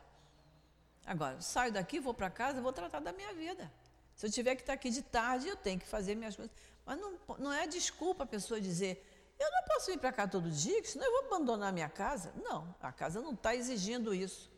Agora, 1.06 1.42
saio 1.42 1.72
daqui, 1.72 2.00
vou 2.00 2.14
para 2.14 2.30
casa, 2.30 2.62
vou 2.62 2.72
tratar 2.72 3.00
da 3.00 3.12
minha 3.12 3.34
vida. 3.34 3.72
Se 4.16 4.28
eu 4.28 4.32
tiver 4.32 4.56
que 4.56 4.62
estar 4.62 4.74
aqui 4.74 4.90
de 4.90 5.02
tarde, 5.02 5.48
eu 5.48 5.56
tenho 5.56 5.80
que 5.80 5.88
fazer 5.88 6.14
minhas 6.16 6.36
coisas. 6.36 6.54
Mas 6.86 7.00
não, 7.00 7.18
não 7.38 7.54
é 7.54 7.66
desculpa 7.66 8.24
a 8.24 8.28
pessoa 8.28 8.60
dizer, 8.60 9.06
eu 9.40 9.50
não 9.50 9.64
posso 9.64 9.90
vir 9.90 9.98
para 9.98 10.12
cá 10.12 10.28
todo 10.28 10.52
dia, 10.52 10.84
senão 10.84 11.06
eu 11.06 11.12
vou 11.12 11.26
abandonar 11.28 11.70
a 11.70 11.72
minha 11.72 11.90
casa. 11.90 12.34
Não, 12.44 12.76
a 12.82 12.92
casa 12.92 13.22
não 13.22 13.32
está 13.32 13.56
exigindo 13.56 14.14
isso. 14.14 14.52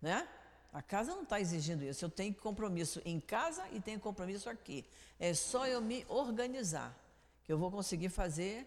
Né? 0.00 0.26
A 0.72 0.82
casa 0.82 1.14
não 1.14 1.22
está 1.22 1.40
exigindo 1.40 1.84
isso. 1.84 2.04
Eu 2.04 2.10
tenho 2.10 2.34
compromisso 2.34 3.00
em 3.04 3.20
casa 3.20 3.64
e 3.70 3.80
tenho 3.80 4.00
compromisso 4.00 4.50
aqui. 4.50 4.84
É 5.20 5.32
só 5.34 5.66
eu 5.66 5.80
me 5.80 6.04
organizar 6.08 6.98
que 7.44 7.52
eu 7.52 7.58
vou 7.58 7.70
conseguir 7.70 8.08
fazer 8.08 8.66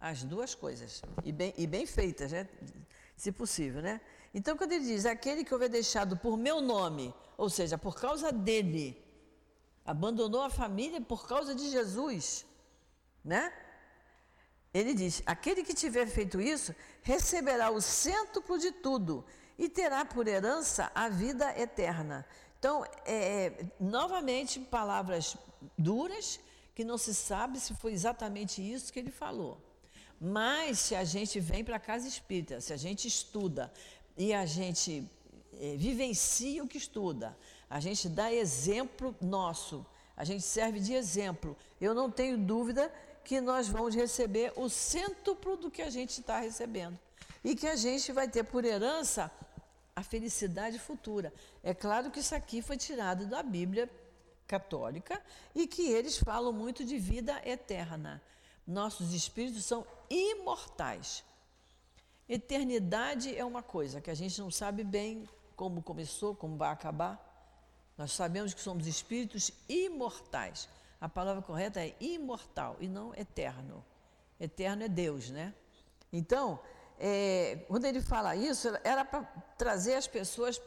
as 0.00 0.22
duas 0.22 0.54
coisas. 0.54 1.02
E 1.24 1.32
bem, 1.32 1.54
e 1.56 1.66
bem 1.66 1.86
feitas, 1.86 2.32
né? 2.32 2.48
se 3.16 3.32
possível, 3.32 3.80
né? 3.80 4.00
Então, 4.34 4.56
quando 4.56 4.72
ele 4.72 4.84
diz, 4.84 5.06
aquele 5.06 5.42
que 5.42 5.54
houver 5.54 5.70
deixado 5.70 6.16
por 6.16 6.36
meu 6.36 6.60
nome, 6.60 7.14
ou 7.38 7.48
seja, 7.48 7.78
por 7.78 7.98
causa 7.98 8.30
dele, 8.30 9.02
abandonou 9.84 10.42
a 10.42 10.50
família 10.50 11.00
por 11.00 11.26
causa 11.26 11.54
de 11.54 11.70
Jesus, 11.70 12.44
né? 13.24 13.52
Ele 14.74 14.92
diz: 14.92 15.22
aquele 15.24 15.62
que 15.64 15.72
tiver 15.72 16.06
feito 16.06 16.40
isso 16.40 16.74
receberá 17.02 17.70
o 17.70 17.80
cêntuplo 17.80 18.58
de 18.58 18.72
tudo 18.72 19.24
e 19.58 19.70
terá 19.70 20.04
por 20.04 20.28
herança 20.28 20.90
a 20.94 21.08
vida 21.08 21.58
eterna. 21.58 22.26
Então, 22.58 22.84
é, 23.06 23.46
é, 23.46 23.66
novamente, 23.80 24.60
palavras 24.60 25.36
duras, 25.78 26.38
que 26.74 26.84
não 26.84 26.98
se 26.98 27.14
sabe 27.14 27.58
se 27.58 27.74
foi 27.74 27.92
exatamente 27.92 28.60
isso 28.60 28.92
que 28.92 28.98
ele 28.98 29.10
falou. 29.10 29.65
Mas 30.20 30.78
se 30.78 30.94
a 30.94 31.04
gente 31.04 31.38
vem 31.38 31.64
para 31.64 31.76
a 31.76 31.80
casa 31.80 32.08
espírita, 32.08 32.60
se 32.60 32.72
a 32.72 32.76
gente 32.76 33.06
estuda 33.06 33.72
e 34.16 34.32
a 34.32 34.46
gente 34.46 35.06
é, 35.60 35.76
vivencia 35.76 36.64
o 36.64 36.68
que 36.68 36.78
estuda, 36.78 37.36
a 37.68 37.80
gente 37.80 38.08
dá 38.08 38.32
exemplo 38.32 39.14
nosso, 39.20 39.84
a 40.16 40.24
gente 40.24 40.42
serve 40.42 40.80
de 40.80 40.94
exemplo, 40.94 41.56
eu 41.80 41.94
não 41.94 42.10
tenho 42.10 42.38
dúvida 42.38 42.92
que 43.22 43.40
nós 43.40 43.68
vamos 43.68 43.94
receber 43.94 44.52
o 44.56 44.68
cêntuplo 44.68 45.56
do 45.56 45.70
que 45.70 45.82
a 45.82 45.90
gente 45.90 46.20
está 46.20 46.38
recebendo. 46.38 46.98
E 47.44 47.54
que 47.54 47.66
a 47.66 47.76
gente 47.76 48.12
vai 48.12 48.28
ter 48.28 48.44
por 48.44 48.64
herança 48.64 49.30
a 49.94 50.02
felicidade 50.02 50.78
futura. 50.78 51.32
É 51.62 51.74
claro 51.74 52.10
que 52.10 52.20
isso 52.20 52.34
aqui 52.34 52.62
foi 52.62 52.76
tirado 52.76 53.26
da 53.26 53.42
Bíblia 53.42 53.90
católica 54.46 55.20
e 55.54 55.66
que 55.66 55.90
eles 55.90 56.16
falam 56.16 56.52
muito 56.52 56.84
de 56.84 56.98
vida 56.98 57.40
eterna. 57.44 58.22
Nossos 58.66 59.12
espíritos 59.12 59.64
são 59.64 59.86
imortais. 60.10 61.24
Eternidade 62.28 63.36
é 63.36 63.44
uma 63.44 63.62
coisa 63.62 64.00
que 64.00 64.10
a 64.10 64.14
gente 64.14 64.40
não 64.40 64.50
sabe 64.50 64.82
bem 64.82 65.28
como 65.54 65.82
começou, 65.82 66.34
como 66.34 66.56
vai 66.56 66.70
acabar. 66.70 67.22
Nós 67.96 68.12
sabemos 68.12 68.52
que 68.52 68.60
somos 68.60 68.86
espíritos 68.86 69.50
imortais. 69.68 70.68
A 71.00 71.08
palavra 71.08 71.42
correta 71.42 71.80
é 71.80 71.94
imortal 72.00 72.76
e 72.80 72.88
não 72.88 73.14
eterno. 73.14 73.84
Eterno 74.40 74.82
é 74.82 74.88
Deus, 74.88 75.30
né? 75.30 75.54
Então, 76.12 76.60
é, 76.98 77.64
quando 77.68 77.84
ele 77.84 78.00
fala 78.00 78.34
isso, 78.34 78.68
era 78.82 79.04
para 79.04 79.22
trazer 79.56 79.94
as 79.94 80.06
pessoas, 80.06 80.60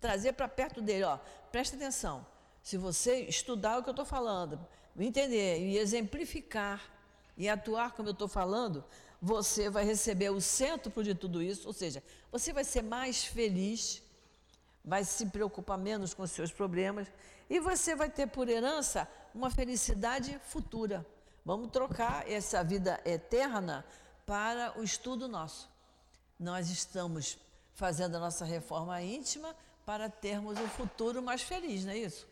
trazer 0.00 0.32
para 0.32 0.48
perto 0.48 0.80
dele, 0.82 1.04
ó, 1.04 1.18
presta 1.50 1.76
atenção. 1.76 2.26
Se 2.62 2.76
você 2.76 3.20
estudar 3.22 3.78
o 3.78 3.82
que 3.82 3.88
eu 3.88 3.92
estou 3.92 4.04
falando, 4.04 4.60
entender 4.96 5.60
e 5.60 5.78
exemplificar 5.78 6.97
e 7.38 7.48
atuar 7.48 7.92
como 7.92 8.08
eu 8.08 8.12
estou 8.12 8.28
falando, 8.28 8.84
você 9.22 9.70
vai 9.70 9.84
receber 9.84 10.30
o 10.30 10.40
centro 10.40 11.02
de 11.02 11.14
tudo 11.14 11.40
isso, 11.40 11.66
ou 11.68 11.72
seja, 11.72 12.02
você 12.30 12.52
vai 12.52 12.64
ser 12.64 12.82
mais 12.82 13.24
feliz, 13.24 14.02
vai 14.84 15.04
se 15.04 15.26
preocupar 15.26 15.78
menos 15.78 16.12
com 16.12 16.26
seus 16.26 16.50
problemas 16.50 17.08
e 17.48 17.60
você 17.60 17.94
vai 17.94 18.10
ter 18.10 18.26
por 18.26 18.48
herança 18.48 19.08
uma 19.34 19.50
felicidade 19.50 20.38
futura. 20.44 21.06
Vamos 21.44 21.70
trocar 21.70 22.28
essa 22.30 22.62
vida 22.62 23.00
eterna 23.04 23.84
para 24.26 24.78
o 24.78 24.82
estudo 24.82 25.28
nosso. 25.28 25.70
Nós 26.38 26.68
estamos 26.70 27.38
fazendo 27.74 28.16
a 28.16 28.20
nossa 28.20 28.44
reforma 28.44 29.00
íntima 29.00 29.54
para 29.86 30.10
termos 30.10 30.58
um 30.58 30.68
futuro 30.68 31.22
mais 31.22 31.42
feliz, 31.42 31.84
não 31.84 31.92
é 31.92 31.98
isso? 31.98 32.26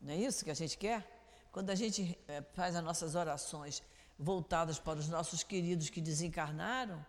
Não 0.00 0.12
é 0.12 0.16
isso 0.16 0.44
que 0.44 0.50
a 0.50 0.54
gente 0.54 0.76
quer? 0.76 1.19
Quando 1.52 1.70
a 1.70 1.74
gente 1.74 2.18
é, 2.28 2.42
faz 2.54 2.76
as 2.76 2.84
nossas 2.84 3.14
orações 3.14 3.82
voltadas 4.18 4.78
para 4.78 4.98
os 4.98 5.08
nossos 5.08 5.42
queridos 5.42 5.88
que 5.88 6.00
desencarnaram, 6.00 7.04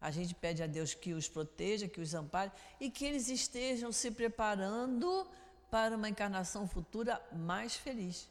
a 0.00 0.10
gente 0.10 0.34
pede 0.34 0.62
a 0.62 0.66
Deus 0.66 0.94
que 0.94 1.12
os 1.12 1.28
proteja, 1.28 1.88
que 1.88 2.00
os 2.00 2.14
ampare 2.14 2.52
e 2.80 2.90
que 2.90 3.04
eles 3.04 3.28
estejam 3.28 3.90
se 3.90 4.10
preparando 4.10 5.26
para 5.70 5.96
uma 5.96 6.08
encarnação 6.08 6.68
futura 6.68 7.20
mais 7.32 7.74
feliz, 7.74 8.28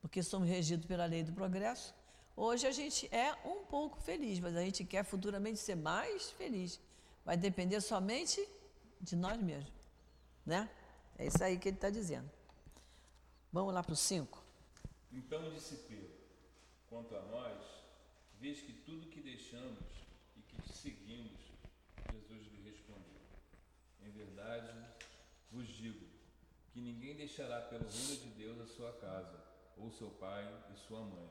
porque 0.00 0.22
somos 0.22 0.48
regidos 0.48 0.86
pela 0.86 1.04
lei 1.04 1.22
do 1.22 1.32
progresso. 1.32 1.94
Hoje 2.36 2.66
a 2.66 2.70
gente 2.70 3.08
é 3.14 3.34
um 3.44 3.64
pouco 3.64 4.00
feliz, 4.00 4.38
mas 4.40 4.56
a 4.56 4.60
gente 4.60 4.84
quer 4.84 5.04
futuramente 5.04 5.58
ser 5.58 5.74
mais 5.74 6.30
feliz. 6.30 6.80
Vai 7.24 7.36
depender 7.36 7.80
somente 7.80 8.46
de 9.00 9.16
nós 9.16 9.36
mesmos, 9.40 9.72
né? 10.44 10.70
É 11.18 11.26
isso 11.26 11.42
aí 11.42 11.58
que 11.58 11.68
ele 11.68 11.76
está 11.76 11.90
dizendo. 11.90 12.30
Vamos 13.52 13.74
lá 13.74 13.82
para 13.82 13.94
o 13.94 13.96
5. 13.96 14.45
Então 15.16 15.50
disse 15.50 15.76
Pedro: 15.88 16.14
Quanto 16.90 17.16
a 17.16 17.22
nós, 17.22 17.64
vês 18.38 18.60
que 18.60 18.72
tudo 18.84 19.08
que 19.08 19.22
deixamos 19.22 19.82
e 20.36 20.42
que 20.42 20.60
te 20.60 20.72
seguimos, 20.74 21.40
Jesus 22.12 22.46
lhe 22.52 22.70
respondeu: 22.70 23.22
Em 24.02 24.10
verdade 24.10 24.70
vos 25.50 25.66
digo 25.68 26.06
que 26.70 26.80
ninguém 26.80 27.16
deixará 27.16 27.62
pelo 27.62 27.88
reino 27.88 28.16
de 28.16 28.28
Deus 28.28 28.60
a 28.60 28.66
sua 28.66 28.92
casa, 28.92 29.42
ou 29.78 29.90
seu 29.90 30.10
pai 30.10 30.44
e 30.70 30.76
sua 30.76 31.00
mãe, 31.00 31.30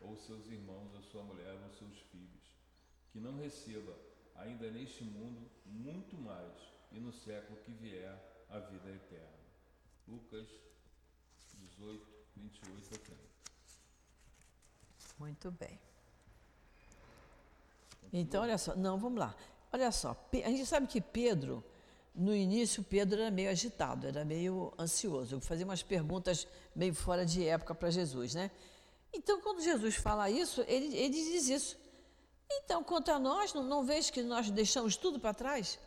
ou 0.00 0.16
seus 0.16 0.46
irmãos, 0.46 0.94
ou 0.94 1.02
sua 1.02 1.24
mulher, 1.24 1.58
ou 1.64 1.70
seus 1.70 1.98
filhos, 2.12 2.44
que 3.10 3.18
não 3.18 3.36
receba 3.36 3.98
ainda 4.36 4.70
neste 4.70 5.02
mundo 5.02 5.50
muito 5.66 6.16
mais, 6.16 6.56
e 6.92 7.00
no 7.00 7.12
século 7.12 7.58
que 7.62 7.72
vier 7.72 8.16
a 8.48 8.60
vida 8.60 8.90
eterna. 8.90 9.44
Lucas 10.06 10.46
18, 11.54 12.13
28 12.36 12.94
a 12.94 12.98
30. 12.98 13.20
Muito 15.18 15.50
bem. 15.52 15.78
Então, 18.12 18.42
olha 18.42 18.58
só, 18.58 18.76
não, 18.76 18.98
vamos 18.98 19.18
lá. 19.18 19.34
Olha 19.72 19.90
só, 19.90 20.16
a 20.32 20.48
gente 20.50 20.66
sabe 20.66 20.86
que 20.86 21.00
Pedro 21.00 21.64
no 22.14 22.34
início, 22.34 22.82
Pedro 22.84 23.20
era 23.20 23.30
meio 23.30 23.50
agitado, 23.50 24.06
era 24.06 24.24
meio 24.24 24.72
ansioso. 24.78 25.40
Fazia 25.40 25.64
umas 25.64 25.82
perguntas 25.82 26.46
meio 26.74 26.94
fora 26.94 27.26
de 27.26 27.44
época 27.44 27.74
para 27.74 27.90
Jesus, 27.90 28.34
né? 28.34 28.52
Então, 29.12 29.40
quando 29.40 29.60
Jesus 29.60 29.96
fala 29.96 30.30
isso, 30.30 30.64
ele, 30.68 30.96
ele 30.96 31.08
diz 31.08 31.48
isso. 31.48 31.76
Então, 32.50 32.84
quanto 32.84 33.10
a 33.10 33.18
nós, 33.18 33.52
não, 33.52 33.64
não 33.64 33.84
vejo 33.84 34.12
que 34.12 34.22
nós 34.22 34.48
deixamos 34.50 34.96
tudo 34.96 35.18
para 35.18 35.34
trás? 35.34 35.78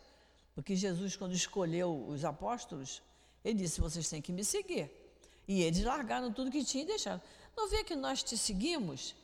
Porque 0.54 0.76
Jesus, 0.76 1.16
quando 1.16 1.32
escolheu 1.32 2.06
os 2.08 2.24
apóstolos, 2.24 3.02
ele 3.42 3.54
disse: 3.54 3.80
vocês 3.80 4.08
têm 4.08 4.20
que 4.20 4.32
me 4.32 4.44
seguir. 4.44 4.90
E 5.48 5.62
eles 5.62 5.82
largaram 5.82 6.30
tudo 6.30 6.50
que 6.50 6.62
tinham 6.62 6.84
e 6.84 6.88
deixaram. 6.88 7.22
Não 7.56 7.68
vê 7.70 7.82
que 7.82 7.96
nós 7.96 8.22
te 8.22 8.36
seguimos? 8.36 9.16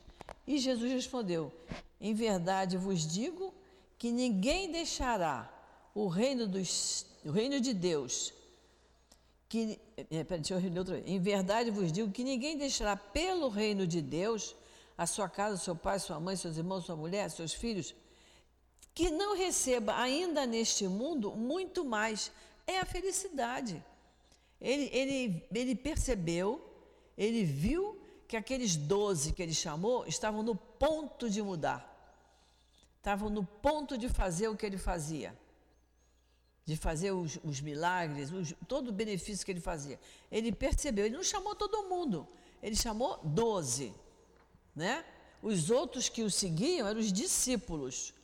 E 0.47 0.59
Jesus 0.59 0.91
respondeu: 0.91 1.53
Em 2.01 2.15
verdade 2.15 2.79
vos 2.79 3.07
digo 3.07 3.53
que 3.99 4.11
ninguém 4.11 4.73
deixará 4.73 5.51
o 5.95 6.09
reino, 6.09 6.49
dos, 6.49 7.07
o 7.25 7.31
reino 7.31 7.61
de 7.61 7.73
Deus, 7.73 8.33
que, 9.49 9.79
é, 9.97 10.25
pera, 10.25 10.41
deixa 10.41 10.55
eu 10.55 10.73
ler 10.73 10.79
outra 10.79 10.95
vez. 10.97 11.07
Em 11.07 11.21
verdade 11.21 11.71
vos 11.71 11.93
digo 11.93 12.11
que 12.11 12.25
ninguém 12.25 12.57
deixará 12.57 12.97
pelo 12.97 13.49
reino 13.49 13.87
de 13.87 14.01
Deus 14.01 14.55
a 14.97 15.07
sua 15.07 15.29
casa, 15.29 15.57
seu 15.59 15.77
pai, 15.77 15.99
sua 15.99 16.19
mãe, 16.19 16.37
seus 16.37 16.57
irmãos, 16.57 16.87
sua 16.87 16.97
mulher, 16.97 17.31
seus 17.31 17.53
filhos, 17.53 17.95
que 18.95 19.11
não 19.11 19.37
receba 19.37 19.97
ainda 19.97 20.47
neste 20.47 20.89
mundo 20.89 21.33
muito 21.33 21.85
mais. 21.85 22.33
É 22.67 22.79
a 22.79 22.85
felicidade. 22.85 23.83
Ele, 24.65 24.91
ele, 24.93 25.47
ele 25.55 25.75
percebeu, 25.77 26.49
ele 27.17 27.45
viu 27.45 28.01
que 28.27 28.37
aqueles 28.37 28.75
doze 28.75 29.33
que 29.33 29.43
ele 29.43 29.55
chamou 29.55 30.07
estavam 30.07 30.43
no 30.43 30.57
ponto 30.57 31.29
de 31.29 31.43
mudar, 31.43 31.81
estavam 32.97 33.29
no 33.29 33.45
ponto 33.45 33.97
de 33.99 34.09
fazer 34.09 34.49
o 34.49 34.57
que 34.57 34.67
ele 34.67 34.79
fazia 34.79 35.37
de 36.67 36.77
fazer 36.77 37.13
os, 37.13 37.39
os 37.45 37.61
milagres, 37.61 38.33
os, 38.33 38.55
todo 38.67 38.89
o 38.89 38.93
benefício 38.93 39.45
que 39.45 39.53
ele 39.53 39.61
fazia. 39.61 40.01
Ele 40.31 40.51
percebeu, 40.51 41.05
ele 41.05 41.17
não 41.17 41.23
chamou 41.23 41.55
todo 41.55 41.89
mundo, 41.89 42.27
ele 42.63 42.75
chamou 42.75 43.21
doze, 43.23 43.95
né? 44.75 45.05
Os 45.43 45.69
outros 45.69 46.09
que 46.09 46.23
o 46.23 46.31
seguiam 46.31 46.89
eram 46.89 46.99
os 46.99 47.13
discípulos, 47.13 48.15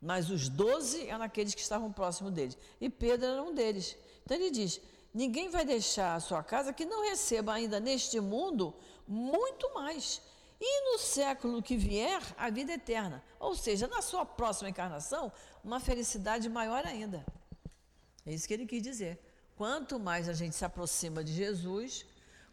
mas 0.00 0.28
os 0.28 0.48
doze 0.48 1.08
eram 1.08 1.24
aqueles 1.24 1.54
que 1.54 1.62
estavam 1.62 1.90
próximos 1.90 2.32
dele. 2.32 2.54
E 2.78 2.90
Pedro 2.90 3.26
era 3.26 3.42
um 3.42 3.54
deles. 3.54 3.96
Então 4.24 4.36
ele 4.36 4.50
diz: 4.50 4.78
ninguém 5.12 5.48
vai 5.48 5.64
deixar 5.64 6.14
a 6.14 6.20
sua 6.20 6.42
casa 6.42 6.72
que 6.72 6.84
não 6.84 7.02
receba 7.02 7.52
ainda 7.52 7.80
neste 7.80 8.20
mundo 8.20 8.74
muito 9.06 9.72
mais. 9.74 10.22
E 10.60 10.92
no 10.92 10.98
século 10.98 11.62
que 11.62 11.76
vier, 11.76 12.22
a 12.36 12.50
vida 12.50 12.72
eterna. 12.72 13.22
Ou 13.38 13.56
seja, 13.56 13.88
na 13.88 14.02
sua 14.02 14.26
próxima 14.26 14.68
encarnação, 14.68 15.32
uma 15.64 15.80
felicidade 15.80 16.48
maior 16.48 16.84
ainda. 16.84 17.24
É 18.26 18.32
isso 18.32 18.46
que 18.46 18.54
ele 18.54 18.66
quis 18.66 18.82
dizer. 18.82 19.18
Quanto 19.56 19.98
mais 19.98 20.28
a 20.28 20.32
gente 20.32 20.54
se 20.54 20.64
aproxima 20.64 21.24
de 21.24 21.32
Jesus, 21.32 22.04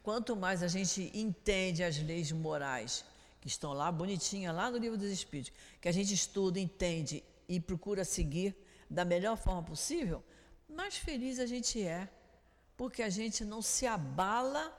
quanto 0.01 0.35
mais 0.35 0.63
a 0.63 0.67
gente 0.67 1.11
entende 1.13 1.83
as 1.83 1.97
leis 1.97 2.31
morais 2.31 3.03
que 3.41 3.47
estão 3.47 3.73
lá, 3.73 3.91
bonitinha, 3.91 4.51
lá 4.51 4.71
no 4.71 4.77
livro 4.77 4.97
dos 4.97 5.11
Espíritos, 5.11 5.53
que 5.81 5.87
a 5.87 5.91
gente 5.91 6.13
estuda, 6.13 6.59
entende 6.59 7.23
e 7.47 7.59
procura 7.59 8.03
seguir 8.03 8.55
da 8.89 9.03
melhor 9.03 9.37
forma 9.37 9.63
possível, 9.63 10.23
mais 10.69 10.97
feliz 10.97 11.39
a 11.39 11.45
gente 11.45 11.81
é, 11.81 12.09
porque 12.77 13.01
a 13.01 13.09
gente 13.09 13.43
não 13.43 13.61
se 13.61 13.87
abala 13.87 14.71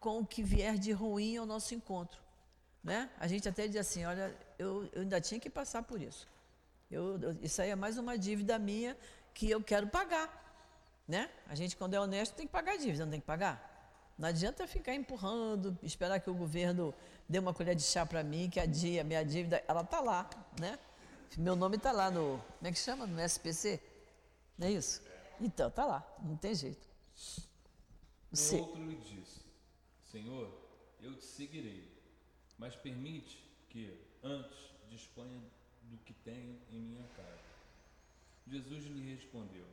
com 0.00 0.18
o 0.18 0.26
que 0.26 0.42
vier 0.42 0.76
de 0.76 0.92
ruim 0.92 1.36
ao 1.36 1.46
nosso 1.46 1.74
encontro. 1.74 2.20
Né? 2.82 3.08
A 3.18 3.26
gente 3.26 3.48
até 3.48 3.66
diz 3.66 3.76
assim, 3.76 4.04
olha, 4.04 4.36
eu, 4.58 4.90
eu 4.92 5.02
ainda 5.02 5.20
tinha 5.20 5.40
que 5.40 5.48
passar 5.48 5.82
por 5.82 6.02
isso. 6.02 6.28
Eu, 6.90 7.18
eu, 7.22 7.36
isso 7.40 7.62
aí 7.62 7.70
é 7.70 7.76
mais 7.76 7.96
uma 7.96 8.18
dívida 8.18 8.58
minha 8.58 8.96
que 9.32 9.48
eu 9.48 9.62
quero 9.62 9.86
pagar. 9.86 10.42
Né? 11.08 11.30
A 11.48 11.54
gente, 11.54 11.76
quando 11.76 11.94
é 11.94 12.00
honesto, 12.00 12.34
tem 12.34 12.46
que 12.46 12.52
pagar 12.52 12.72
a 12.72 12.76
dívida, 12.76 13.04
não 13.04 13.12
tem 13.12 13.20
que 13.20 13.26
pagar? 13.26 13.70
Não 14.18 14.28
adianta 14.28 14.66
ficar 14.66 14.94
empurrando, 14.94 15.76
esperar 15.82 16.20
que 16.20 16.28
o 16.28 16.34
governo 16.34 16.94
dê 17.28 17.38
uma 17.38 17.54
colher 17.54 17.74
de 17.74 17.82
chá 17.82 18.04
para 18.04 18.22
mim, 18.22 18.50
que 18.50 18.60
a 18.60 19.04
minha 19.04 19.24
dívida, 19.24 19.62
ela 19.66 19.80
está 19.80 20.00
lá, 20.00 20.28
né? 20.60 20.78
Meu 21.36 21.56
nome 21.56 21.76
está 21.76 21.90
lá 21.90 22.10
no, 22.10 22.38
como 22.58 22.68
é 22.68 22.70
que 22.70 22.78
chama? 22.78 23.06
No 23.06 23.20
SPC? 23.20 23.80
Não 24.56 24.68
é 24.68 24.72
isso? 24.72 25.02
Então, 25.40 25.68
está 25.68 25.84
lá, 25.84 26.06
não 26.22 26.36
tem 26.36 26.54
jeito. 26.54 26.93
O 28.32 28.56
outro 28.56 28.84
lhe 28.84 28.96
disse, 28.96 29.40
Senhor, 30.10 30.52
eu 31.00 31.14
te 31.16 31.24
seguirei, 31.24 31.88
mas 32.58 32.74
permite 32.74 33.48
que 33.68 33.96
antes 34.22 34.58
disponha 34.88 35.40
do 35.82 35.98
que 35.98 36.12
tenho 36.12 36.58
em 36.70 36.80
minha 36.80 37.06
casa. 37.16 37.44
Jesus 38.46 38.84
lhe 38.84 39.14
respondeu: 39.14 39.66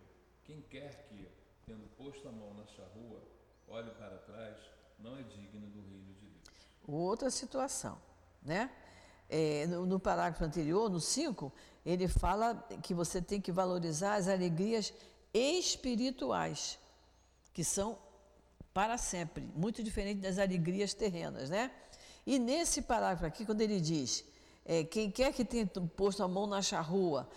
Quem 0.46 0.62
quer 0.70 1.08
que, 1.08 1.28
tendo 1.66 1.88
posto 1.98 2.28
a 2.28 2.32
mão 2.32 2.54
na 2.54 2.66
charrua, 2.68 3.22
olhe 3.68 3.92
para 3.92 4.18
trás, 4.18 4.58
não 5.00 5.18
é 5.18 5.24
digno 5.24 5.68
do 5.70 5.82
reino 5.82 6.06
de 6.06 6.14
Deus. 6.14 6.56
Outra 6.88 7.30
situação, 7.30 8.02
né? 8.42 8.72
É, 9.30 9.66
no, 9.68 9.86
no, 9.86 10.00
parágrafo 10.00 10.44
anterior, 10.44 10.90
no 10.90 11.00
5, 11.00 11.54
ele 11.86 12.08
fala 12.08 12.56
que 12.84 12.94
você 12.94 13.22
tem 13.22 13.40
que 13.40 13.52
valorizar 13.52 14.16
as 14.16 14.28
alegrias 14.28 14.94
espirituais, 15.34 16.78
que 17.54 17.64
são 17.64 17.98
para 18.74 18.98
sempre, 18.98 19.44
muito 19.56 19.84
diferente 19.84 20.20
das 20.20 20.38
alegrias 20.38 20.94
terrenas, 20.94 21.50
né? 21.50 21.72
E 22.26 22.40
nesse 22.40 22.82
parágrafo 22.82 23.26
aqui, 23.26 23.46
quando 23.46 23.62
ele 23.62 23.82
diz, 23.82 24.24
é, 24.66 24.84
quem 24.84 25.12
quer 25.12 25.34
que 25.34 25.44
tenha 25.44 25.68
posto 25.68 26.24
a 26.24 26.28
mão 26.28 26.48
na 26.48 26.62
charrua, 26.62 27.28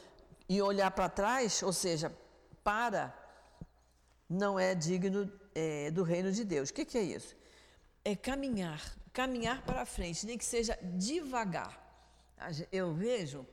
e 0.48 0.60
olhar 0.60 0.90
para 0.90 1.08
trás, 1.08 1.62
ou 1.62 1.72
seja, 1.72 2.12
para, 2.62 3.14
não 4.28 4.58
é 4.58 4.74
digno 4.74 5.30
é, 5.54 5.90
do 5.90 6.02
reino 6.02 6.30
de 6.32 6.44
Deus. 6.44 6.70
O 6.70 6.74
que, 6.74 6.84
que 6.84 6.98
é 6.98 7.02
isso? 7.02 7.34
É 8.04 8.14
caminhar, 8.14 8.80
caminhar 9.12 9.62
para 9.62 9.86
frente, 9.86 10.26
nem 10.26 10.36
que 10.36 10.44
seja 10.44 10.78
devagar. 10.82 11.82
Eu 12.70 12.92
vejo, 12.92 13.46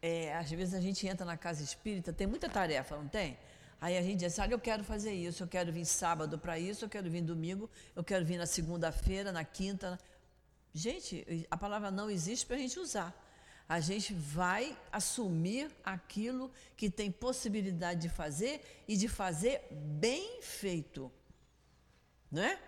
é, 0.00 0.34
às 0.34 0.50
vezes 0.50 0.74
a 0.74 0.80
gente 0.80 1.06
entra 1.06 1.26
na 1.26 1.36
casa 1.36 1.62
espírita, 1.62 2.12
tem 2.12 2.26
muita 2.26 2.48
tarefa, 2.48 2.96
não 2.96 3.08
tem? 3.08 3.36
Aí 3.84 3.94
a 4.00 4.02
gente 4.06 4.20
diz, 4.20 4.38
olha, 4.38 4.54
eu 4.54 4.62
quero 4.68 4.82
fazer 4.92 5.12
isso, 5.12 5.42
eu 5.42 5.50
quero 5.54 5.70
vir 5.76 5.84
sábado 5.84 6.34
para 6.44 6.54
isso, 6.58 6.80
eu 6.84 6.88
quero 6.94 7.08
vir 7.14 7.22
domingo, 7.32 7.66
eu 7.98 8.04
quero 8.10 8.24
vir 8.30 8.38
na 8.38 8.46
segunda-feira, 8.46 9.30
na 9.38 9.44
quinta. 9.58 9.88
Gente, 10.84 11.46
a 11.50 11.56
palavra 11.64 11.90
não 11.98 12.08
existe 12.16 12.46
para 12.46 12.56
a 12.56 12.62
gente 12.64 12.78
usar 12.86 13.10
a 13.68 13.80
gente 13.80 14.12
vai 14.12 14.76
assumir 14.92 15.70
aquilo 15.82 16.50
que 16.76 16.90
tem 16.90 17.10
possibilidade 17.10 18.02
de 18.02 18.08
fazer 18.08 18.62
e 18.86 18.96
de 18.96 19.08
fazer 19.08 19.66
bem 19.70 20.42
feito. 20.42 21.10
Não 22.30 22.42
é? 22.42 22.58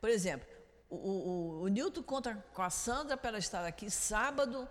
Por 0.00 0.10
exemplo, 0.10 0.48
O, 0.88 1.64
o, 1.66 1.66
o 1.66 2.02
conta 2.02 2.34
com 2.54 2.62
a 2.62 2.70
Sandra 2.70 3.16
para 3.16 3.30
ela 3.30 3.38
estar 3.38 3.64
aqui 3.66 3.90
sábado. 3.90 4.68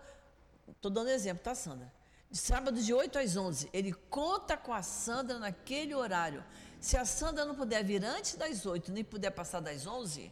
Estou 0.67 0.89
dando 0.89 1.09
exemplo, 1.09 1.43
tá, 1.43 1.53
Sandra? 1.53 1.91
Sábado 2.35 2.81
de 2.81 2.93
8 2.93 3.17
às 3.17 3.37
11. 3.37 3.69
Ele 3.71 3.93
conta 3.93 4.57
com 4.57 4.73
a 4.73 4.83
Sandra 4.83 5.39
naquele 5.39 5.95
horário. 5.95 6.43
Se 6.81 6.97
a 6.97 7.05
Sandra 7.05 7.45
não 7.45 7.55
puder 7.55 7.81
vir 7.81 8.03
antes 8.03 8.35
das 8.35 8.65
8, 8.65 8.91
nem 8.91 9.05
puder 9.05 9.31
passar 9.31 9.61
das 9.61 9.87
11, 9.87 10.29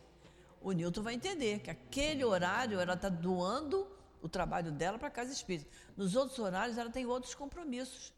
o 0.61 0.73
Nilton 0.73 1.01
vai 1.01 1.13
entender 1.13 1.59
que 1.59 1.71
aquele 1.71 2.25
horário 2.25 2.77
ela 2.77 2.95
está 2.95 3.07
doando 3.07 3.87
o 4.21 4.27
trabalho 4.27 4.69
dela 4.69 4.99
para 4.99 5.07
a 5.07 5.11
casa 5.11 5.31
espírita. 5.31 5.69
Nos 5.95 6.13
outros 6.13 6.37
horários 6.39 6.77
ela 6.77 6.89
tem 6.89 7.05
outros 7.05 7.33
compromissos. 7.35 8.13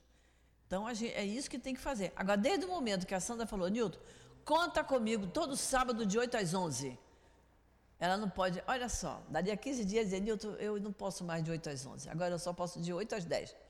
Então 0.65 0.91
gente, 0.91 1.13
é 1.13 1.23
isso 1.23 1.47
que 1.47 1.59
tem 1.59 1.75
que 1.75 1.79
fazer. 1.79 2.11
Agora, 2.15 2.37
desde 2.37 2.65
o 2.65 2.69
momento 2.69 3.05
que 3.05 3.13
a 3.13 3.19
Sandra 3.19 3.45
falou, 3.45 3.67
Nilton, 3.67 3.99
conta 4.43 4.83
comigo 4.83 5.27
todo 5.27 5.55
sábado 5.55 6.07
de 6.07 6.17
8 6.17 6.37
às 6.37 6.55
11. 6.55 6.97
Ela 7.99 8.17
não 8.17 8.31
pode, 8.31 8.63
olha 8.65 8.89
só, 8.89 9.21
dali 9.29 9.51
a 9.51 9.55
15 9.55 9.85
dias 9.85 10.05
dizer, 10.05 10.21
Nilton, 10.21 10.53
eu 10.53 10.79
não 10.79 10.91
posso 10.91 11.23
mais 11.23 11.43
de 11.43 11.51
8 11.51 11.69
às 11.69 11.85
11, 11.85 12.09
agora 12.09 12.33
eu 12.33 12.39
só 12.39 12.51
posso 12.51 12.81
de 12.81 12.91
8 12.91 13.13
às 13.13 13.25
10. 13.25 13.64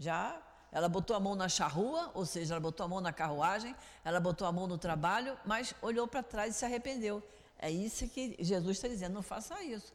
Já 0.00 0.42
ela 0.72 0.88
botou 0.88 1.14
a 1.14 1.20
mão 1.20 1.34
na 1.34 1.48
charrua, 1.48 2.10
ou 2.14 2.24
seja, 2.24 2.54
ela 2.54 2.60
botou 2.60 2.86
a 2.86 2.88
mão 2.88 3.00
na 3.00 3.12
carruagem, 3.12 3.74
ela 4.04 4.20
botou 4.20 4.46
a 4.46 4.52
mão 4.52 4.66
no 4.66 4.78
trabalho, 4.78 5.38
mas 5.44 5.74
olhou 5.82 6.06
para 6.06 6.22
trás 6.22 6.54
e 6.54 6.58
se 6.58 6.64
arrependeu. 6.64 7.22
É 7.58 7.70
isso 7.70 8.08
que 8.08 8.36
Jesus 8.38 8.76
está 8.76 8.88
dizendo, 8.88 9.14
não 9.14 9.22
faça 9.22 9.62
isso. 9.62 9.92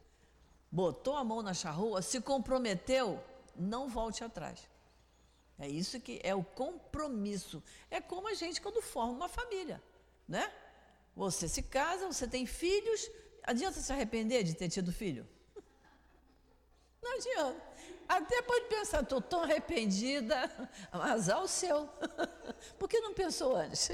Botou 0.70 1.16
a 1.16 1.24
mão 1.24 1.42
na 1.42 1.54
charrua, 1.54 2.02
se 2.02 2.20
comprometeu, 2.20 3.22
não 3.56 3.88
volte 3.88 4.22
atrás. 4.22 4.68
É 5.58 5.66
isso 5.66 5.98
que 5.98 6.20
é 6.22 6.34
o 6.34 6.44
compromisso. 6.44 7.62
É 7.90 8.00
como 8.00 8.28
a 8.28 8.34
gente 8.34 8.60
quando 8.60 8.82
forma 8.82 9.12
uma 9.12 9.28
família, 9.28 9.82
né? 10.28 10.52
Você 11.16 11.48
se 11.48 11.62
casa, 11.62 12.06
você 12.06 12.28
tem 12.28 12.44
filhos, 12.44 13.10
adianta 13.42 13.80
se 13.80 13.90
arrepender 13.90 14.44
de 14.44 14.52
ter 14.52 14.68
tido 14.68 14.92
filho? 14.92 15.26
Não 17.02 17.14
adianta. 17.16 17.75
Até 18.08 18.42
pode 18.42 18.66
pensar, 18.66 19.02
estou 19.02 19.20
tão 19.20 19.42
arrependida, 19.42 20.50
mas 20.92 21.28
ao 21.28 21.48
seu. 21.48 21.88
Por 22.78 22.88
que 22.88 23.00
não 23.00 23.12
pensou 23.14 23.56
antes? 23.56 23.90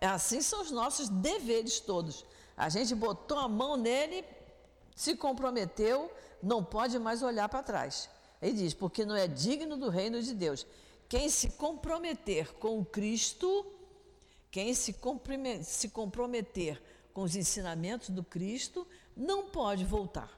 Assim 0.00 0.40
são 0.40 0.62
os 0.62 0.70
nossos 0.70 1.08
deveres 1.08 1.80
todos. 1.80 2.24
A 2.56 2.68
gente 2.68 2.94
botou 2.94 3.38
a 3.38 3.48
mão 3.48 3.76
nele, 3.76 4.24
se 4.94 5.16
comprometeu, 5.16 6.10
não 6.42 6.62
pode 6.62 6.98
mais 6.98 7.22
olhar 7.22 7.48
para 7.48 7.62
trás. 7.62 8.08
Ele 8.40 8.52
diz: 8.52 8.74
porque 8.74 9.04
não 9.04 9.16
é 9.16 9.26
digno 9.26 9.76
do 9.76 9.88
reino 9.88 10.22
de 10.22 10.34
Deus. 10.34 10.66
Quem 11.08 11.28
se 11.28 11.50
comprometer 11.50 12.52
com 12.54 12.84
Cristo, 12.84 13.66
quem 14.50 14.74
se 14.74 14.94
comprometer 15.92 16.82
com 17.14 17.22
os 17.22 17.34
ensinamentos 17.34 18.10
do 18.10 18.22
Cristo, 18.22 18.86
não 19.16 19.46
pode 19.46 19.84
voltar. 19.84 20.37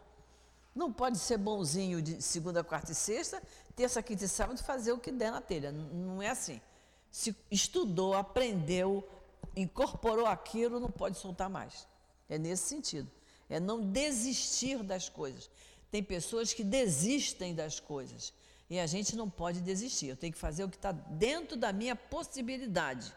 Não 0.81 0.91
pode 0.91 1.19
ser 1.19 1.37
bonzinho 1.37 2.01
de 2.01 2.23
segunda, 2.23 2.65
quarta 2.65 2.93
e 2.93 2.95
sexta, 2.95 3.43
terça, 3.77 4.03
quinta 4.03 4.25
e 4.25 4.29
sábado 4.29 4.65
fazer 4.65 4.93
o 4.93 4.99
que 4.99 5.13
der 5.13 5.31
na 5.31 5.43
telha. 5.43 5.71
Não 5.71 6.23
é 6.23 6.31
assim. 6.31 6.59
Se 7.11 7.37
estudou, 7.51 8.15
aprendeu, 8.15 9.07
incorporou 9.55 10.25
aquilo, 10.25 10.81
não 10.81 10.91
pode 10.91 11.19
soltar 11.19 11.51
mais. 11.51 11.87
É 12.31 12.39
nesse 12.39 12.67
sentido. 12.67 13.11
É 13.47 13.61
não 13.61 13.79
desistir 13.91 14.83
das 14.83 15.07
coisas. 15.07 15.51
Tem 15.91 16.03
pessoas 16.03 16.55
que 16.55 16.65
desistem 16.65 17.55
das 17.55 17.79
coisas. 17.79 18.33
E 18.71 18.81
a 18.81 18.87
gente 18.87 19.15
não 19.15 19.29
pode 19.29 19.61
desistir. 19.61 20.07
Eu 20.07 20.17
tenho 20.17 20.33
que 20.33 20.39
fazer 20.39 20.65
o 20.65 20.69
que 20.71 20.77
está 20.77 20.93
dentro 20.93 21.59
da 21.59 21.75
minha 21.75 21.95
possibilidade. 21.95 23.13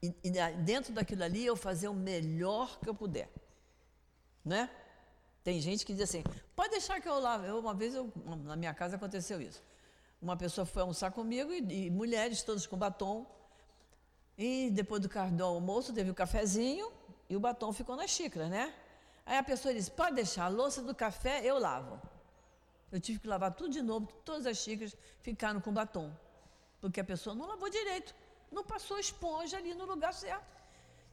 E, 0.00 0.14
e, 0.22 0.30
dentro 0.58 0.92
daquilo 0.92 1.24
ali 1.24 1.44
eu 1.44 1.56
fazer 1.56 1.88
o 1.88 1.94
melhor 1.94 2.78
que 2.78 2.88
eu 2.88 2.94
puder. 2.94 3.28
Né? 4.44 4.70
Tem 5.42 5.60
gente 5.60 5.84
que 5.84 5.92
diz 5.92 6.02
assim: 6.02 6.22
pode 6.54 6.70
deixar 6.70 7.00
que 7.00 7.08
eu 7.08 7.18
lave. 7.18 7.48
Eu, 7.48 7.58
uma 7.58 7.74
vez 7.74 7.94
eu, 7.94 8.12
na 8.44 8.56
minha 8.56 8.72
casa 8.72 8.96
aconteceu 8.96 9.40
isso. 9.40 9.62
Uma 10.20 10.36
pessoa 10.36 10.64
foi 10.64 10.82
almoçar 10.82 11.10
comigo 11.10 11.52
e, 11.52 11.86
e 11.86 11.90
mulheres 11.90 12.42
todas 12.42 12.66
com 12.66 12.76
batom. 12.76 13.26
E 14.38 14.70
depois 14.70 15.00
do, 15.02 15.08
do 15.08 15.44
almoço 15.44 15.92
teve 15.92 16.10
o 16.10 16.14
cafezinho 16.14 16.92
e 17.28 17.36
o 17.36 17.40
batom 17.40 17.72
ficou 17.72 17.96
na 17.96 18.06
xícara, 18.06 18.48
né? 18.48 18.74
Aí 19.26 19.36
a 19.36 19.42
pessoa 19.42 19.74
disse: 19.74 19.90
pode 19.90 20.14
deixar, 20.14 20.44
a 20.44 20.48
louça 20.48 20.82
do 20.82 20.94
café 20.94 21.44
eu 21.44 21.58
lavo. 21.58 22.00
Eu 22.90 23.00
tive 23.00 23.18
que 23.18 23.26
lavar 23.26 23.54
tudo 23.54 23.70
de 23.70 23.82
novo, 23.82 24.06
todas 24.24 24.46
as 24.46 24.58
xícaras 24.58 24.94
ficaram 25.22 25.60
com 25.60 25.72
batom. 25.72 26.14
Porque 26.80 27.00
a 27.00 27.04
pessoa 27.04 27.34
não 27.34 27.46
lavou 27.46 27.70
direito, 27.70 28.14
não 28.50 28.62
passou 28.62 28.98
esponja 28.98 29.56
ali 29.56 29.74
no 29.74 29.86
lugar 29.86 30.12
certo. 30.12 30.62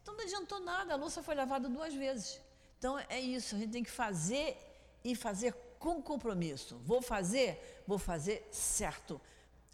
Então 0.02 0.14
não 0.14 0.24
adiantou 0.24 0.60
nada, 0.60 0.94
a 0.94 0.98
louça 0.98 1.24
foi 1.24 1.36
lavada 1.36 1.70
duas 1.70 1.94
vezes. 1.94 2.42
Então 2.80 2.98
é 2.98 3.20
isso, 3.20 3.56
a 3.56 3.60
gente 3.60 3.72
tem 3.72 3.84
que 3.84 3.92
fazer 3.92 4.58
e 5.04 5.14
fazer 5.14 5.54
com 5.78 6.02
compromisso. 6.02 6.78
Vou 6.86 7.02
fazer, 7.02 7.84
vou 7.86 8.00
fazer 8.00 8.48
certo. 8.52 9.20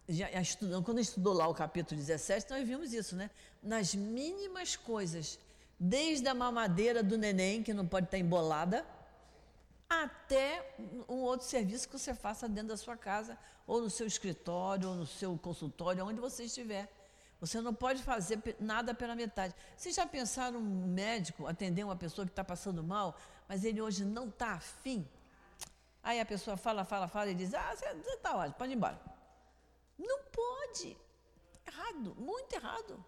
Já, 0.09 0.29
já 0.31 0.41
estudando, 0.41 0.83
quando 0.83 0.99
estudou 0.99 1.33
lá 1.33 1.47
o 1.47 1.53
capítulo 1.53 1.99
17, 1.99 2.49
nós 2.49 2.67
vimos 2.67 2.93
isso, 2.93 3.15
né? 3.15 3.29
Nas 3.61 3.93
mínimas 3.93 4.75
coisas 4.75 5.39
desde 5.79 6.27
a 6.27 6.33
mamadeira 6.33 7.03
do 7.03 7.17
neném, 7.17 7.61
que 7.61 7.73
não 7.73 7.87
pode 7.87 8.07
estar 8.07 8.17
embolada, 8.17 8.85
até 9.87 10.75
um 11.07 11.17
outro 11.17 11.45
serviço 11.45 11.87
que 11.87 11.97
você 11.97 12.15
faça 12.15 12.49
dentro 12.49 12.69
da 12.69 12.77
sua 12.77 12.97
casa, 12.97 13.37
ou 13.67 13.81
no 13.81 13.89
seu 13.89 14.07
escritório, 14.07 14.89
ou 14.89 14.95
no 14.95 15.05
seu 15.05 15.37
consultório, 15.37 16.05
onde 16.05 16.19
você 16.19 16.45
estiver. 16.45 16.91
Você 17.39 17.61
não 17.61 17.73
pode 17.73 18.01
fazer 18.01 18.39
nada 18.59 18.93
pela 18.93 19.15
metade. 19.15 19.53
Vocês 19.75 19.95
já 19.95 20.05
pensaram 20.05 20.59
um 20.59 20.87
médico 20.87 21.47
atender 21.47 21.83
uma 21.83 21.95
pessoa 21.95 22.25
que 22.25 22.31
está 22.31 22.43
passando 22.43 22.83
mal, 22.83 23.15
mas 23.47 23.63
ele 23.63 23.81
hoje 23.81 24.05
não 24.05 24.29
está 24.29 24.53
afim? 24.53 25.07
Aí 26.01 26.19
a 26.19 26.25
pessoa 26.25 26.55
fala, 26.55 26.85
fala, 26.85 27.07
fala 27.07 27.31
e 27.31 27.35
diz: 27.35 27.53
Ah, 27.53 27.75
você 27.75 27.85
está 27.87 28.35
ótimo, 28.35 28.55
pode 28.55 28.71
ir 28.71 28.75
embora. 28.75 28.99
Não 29.97 30.19
pode. 30.31 30.95
Errado, 31.65 32.15
muito 32.15 32.53
errado. 32.53 33.03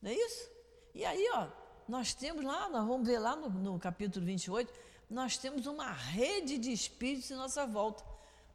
Não 0.00 0.10
é 0.10 0.14
isso? 0.14 0.50
E 0.94 1.04
aí, 1.04 1.28
ó, 1.34 1.48
nós 1.86 2.14
temos 2.14 2.44
lá, 2.44 2.68
nós 2.68 2.86
vamos 2.86 3.06
ver 3.06 3.18
lá 3.18 3.36
no, 3.36 3.48
no 3.50 3.78
capítulo 3.78 4.24
28, 4.24 4.72
nós 5.08 5.36
temos 5.36 5.66
uma 5.66 5.90
rede 5.92 6.56
de 6.56 6.72
espíritos 6.72 7.30
em 7.30 7.34
nossa 7.34 7.66
volta. 7.66 8.04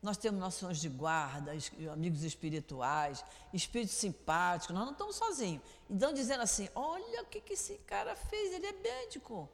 Nós 0.05 0.17
temos 0.17 0.39
nossos 0.39 0.77
de 0.77 0.87
guarda, 0.87 1.51
amigos 1.91 2.21
espirituais, 2.23 3.25
espíritos 3.51 3.95
simpáticos, 3.95 4.75
nós 4.75 4.85
não 4.85 4.91
estamos 4.91 5.15
sozinhos. 5.15 5.63
Então, 5.89 6.13
dizendo 6.13 6.43
assim: 6.43 6.69
olha 6.75 7.23
o 7.23 7.25
que, 7.25 7.41
que 7.41 7.53
esse 7.53 7.79
cara 7.87 8.15
fez, 8.15 8.53
ele 8.53 8.67
é 8.67 8.71
médico. 8.71 9.49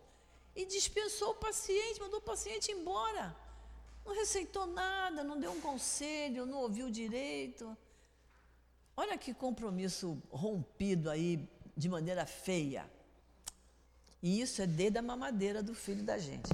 E 0.54 0.66
dispensou 0.66 1.30
o 1.32 1.36
paciente, 1.36 2.02
mandou 2.02 2.20
o 2.20 2.22
paciente 2.22 2.70
embora. 2.70 3.34
Não 4.06 4.14
receitou 4.14 4.68
nada, 4.68 5.24
não 5.24 5.40
deu 5.40 5.54
um 5.54 5.62
conselho, 5.62 6.46
não 6.46 6.58
ouviu 6.64 6.92
direito. 6.92 7.78
Olha 8.98 9.18
que 9.18 9.34
compromisso 9.34 10.22
rompido 10.30 11.10
aí 11.10 11.48
de 11.78 11.88
maneira 11.88 12.26
feia. 12.26 12.92
E 14.22 14.42
isso 14.42 14.62
é 14.62 14.68
desde 14.68 14.98
a 14.98 15.02
mamadeira 15.02 15.64
do 15.64 15.74
filho 15.74 16.04
da 16.04 16.18
gente. 16.18 16.52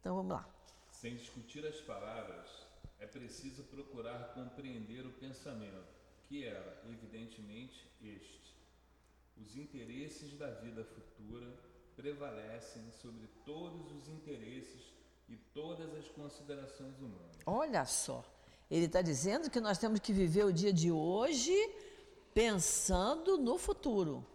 Então 0.00 0.16
vamos 0.16 0.32
lá. 0.32 0.44
Sem 0.90 1.14
discutir 1.14 1.64
as 1.64 1.76
palavras, 1.76 2.55
é 3.06 3.08
preciso 3.08 3.62
procurar 3.64 4.34
compreender 4.34 5.06
o 5.06 5.12
pensamento, 5.12 5.94
que 6.28 6.44
era, 6.44 6.82
evidentemente, 6.90 7.88
este. 8.02 8.52
Os 9.40 9.56
interesses 9.56 10.36
da 10.36 10.50
vida 10.50 10.84
futura 10.84 11.46
prevalecem 11.94 12.90
sobre 13.00 13.28
todos 13.44 13.92
os 13.92 14.08
interesses 14.08 14.82
e 15.28 15.36
todas 15.54 15.94
as 15.94 16.08
considerações 16.08 16.98
humanas. 16.98 17.38
Olha 17.46 17.84
só, 17.84 18.24
ele 18.68 18.86
está 18.86 19.02
dizendo 19.02 19.48
que 19.48 19.60
nós 19.60 19.78
temos 19.78 20.00
que 20.00 20.12
viver 20.12 20.44
o 20.44 20.52
dia 20.52 20.72
de 20.72 20.90
hoje 20.90 21.54
pensando 22.34 23.38
no 23.38 23.56
futuro 23.56 24.26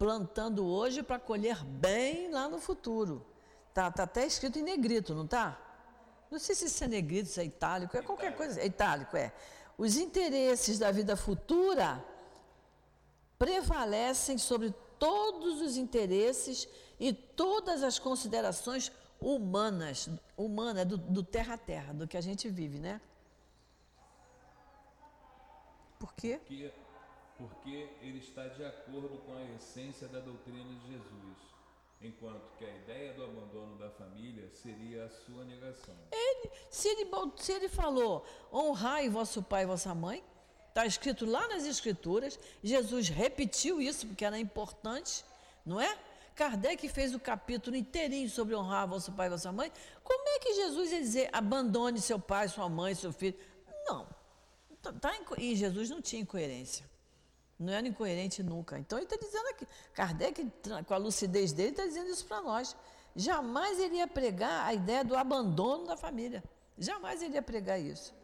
plantando 0.00 0.66
hoje 0.66 1.02
para 1.02 1.18
colher 1.18 1.62
bem 1.62 2.30
lá 2.30 2.48
no 2.48 2.58
futuro. 2.58 3.22
Tá, 3.74 3.90
tá 3.90 4.04
até 4.04 4.26
escrito 4.26 4.58
em 4.58 4.62
negrito, 4.62 5.14
não 5.14 5.26
tá? 5.26 5.60
Não 6.30 6.38
sei 6.38 6.54
se 6.54 6.66
isso 6.66 6.84
é 6.84 6.88
é 7.40 7.44
itálico, 7.44 7.96
é 7.96 8.02
qualquer 8.02 8.36
coisa. 8.36 8.60
É 8.60 8.66
itálico, 8.66 9.16
é. 9.16 9.32
Os 9.76 9.96
interesses 9.96 10.78
da 10.78 10.90
vida 10.90 11.16
futura 11.16 12.04
prevalecem 13.38 14.36
sobre 14.38 14.72
todos 14.98 15.60
os 15.60 15.76
interesses 15.76 16.68
e 16.98 17.12
todas 17.12 17.82
as 17.82 17.98
considerações 17.98 18.92
humanas, 19.20 20.08
humana, 20.36 20.84
do, 20.84 20.96
do 20.96 21.22
terra 21.22 21.54
a 21.54 21.58
terra, 21.58 21.92
do 21.92 22.06
que 22.06 22.16
a 22.16 22.20
gente 22.20 22.48
vive, 22.48 22.78
né? 22.78 23.00
Por 25.98 26.14
quê? 26.14 26.38
Porque 26.38 26.72
porque 27.40 27.88
ele 28.02 28.18
está 28.18 28.48
de 28.48 28.62
acordo 28.62 29.16
com 29.24 29.34
a 29.34 29.42
essência 29.56 30.06
da 30.08 30.20
doutrina 30.20 30.62
de 30.62 30.92
Jesus, 30.92 31.38
enquanto 32.00 32.56
que 32.56 32.64
a 32.64 32.76
ideia 32.76 33.12
do 33.12 33.24
abandono 33.24 33.76
da 33.76 33.90
família 33.90 34.48
seria 34.54 35.04
a 35.04 35.10
sua 35.10 35.44
negação. 35.44 35.94
Ele, 36.10 36.50
se, 36.70 36.88
ele, 36.88 37.08
se 37.36 37.52
ele 37.52 37.68
falou, 37.68 38.24
honrai 38.52 39.08
vosso 39.08 39.42
pai 39.42 39.64
e 39.64 39.66
vossa 39.66 39.94
mãe, 39.94 40.24
está 40.68 40.86
escrito 40.86 41.26
lá 41.26 41.46
nas 41.48 41.64
Escrituras, 41.66 42.38
Jesus 42.62 43.08
repetiu 43.08 43.80
isso 43.80 44.06
porque 44.06 44.24
era 44.24 44.38
importante, 44.38 45.24
não 45.64 45.80
é? 45.80 45.98
Kardec 46.34 46.88
fez 46.88 47.14
o 47.14 47.20
capítulo 47.20 47.76
inteirinho 47.76 48.30
sobre 48.30 48.54
honrar 48.54 48.88
vosso 48.88 49.12
pai 49.12 49.26
e 49.26 49.30
vossa 49.30 49.52
mãe. 49.52 49.70
Como 50.02 50.28
é 50.28 50.38
que 50.38 50.54
Jesus 50.54 50.90
ia 50.90 51.00
dizer 51.00 51.28
abandone 51.32 52.00
seu 52.00 52.18
pai, 52.18 52.48
sua 52.48 52.66
mãe, 52.68 52.94
seu 52.94 53.12
filho? 53.12 53.38
Não. 53.84 54.08
Tá, 54.80 54.90
tá 54.92 55.12
e 55.36 55.54
Jesus 55.54 55.90
não 55.90 56.00
tinha 56.00 56.22
incoerência. 56.22 56.89
Não 57.60 57.74
era 57.74 57.86
incoerente 57.86 58.42
nunca. 58.42 58.78
Então 58.78 58.98
ele 58.98 59.04
está 59.04 59.16
dizendo 59.16 59.46
aqui, 59.48 59.66
Kardec, 59.92 60.50
com 60.86 60.94
a 60.94 60.96
lucidez 60.96 61.52
dele, 61.52 61.72
está 61.72 61.84
dizendo 61.84 62.08
isso 62.08 62.24
para 62.26 62.40
nós. 62.40 62.74
Jamais 63.14 63.78
ele 63.78 63.96
ia 63.96 64.08
pregar 64.08 64.64
a 64.64 64.72
ideia 64.72 65.04
do 65.04 65.14
abandono 65.14 65.84
da 65.86 65.94
família. 65.94 66.42
Jamais 66.78 67.22
ele 67.22 67.34
ia 67.34 67.42
pregar 67.42 67.78
isso. 67.78 68.14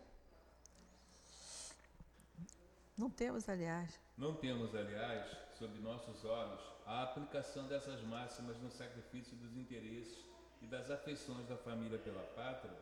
Não 2.96 3.10
temos, 3.10 3.46
aliás. 3.46 4.00
Não 4.16 4.34
temos, 4.34 4.74
aliás, 4.74 5.26
sob 5.58 5.78
nossos 5.80 6.24
olhos, 6.24 6.60
a 6.86 7.02
aplicação 7.02 7.68
dessas 7.68 8.00
máximas 8.04 8.56
no 8.62 8.70
sacrifício 8.70 9.36
dos 9.36 9.54
interesses 9.54 10.16
e 10.62 10.66
das 10.66 10.90
afeições 10.90 11.46
da 11.46 11.58
família 11.58 11.98
pela 11.98 12.22
pátria? 12.22 12.72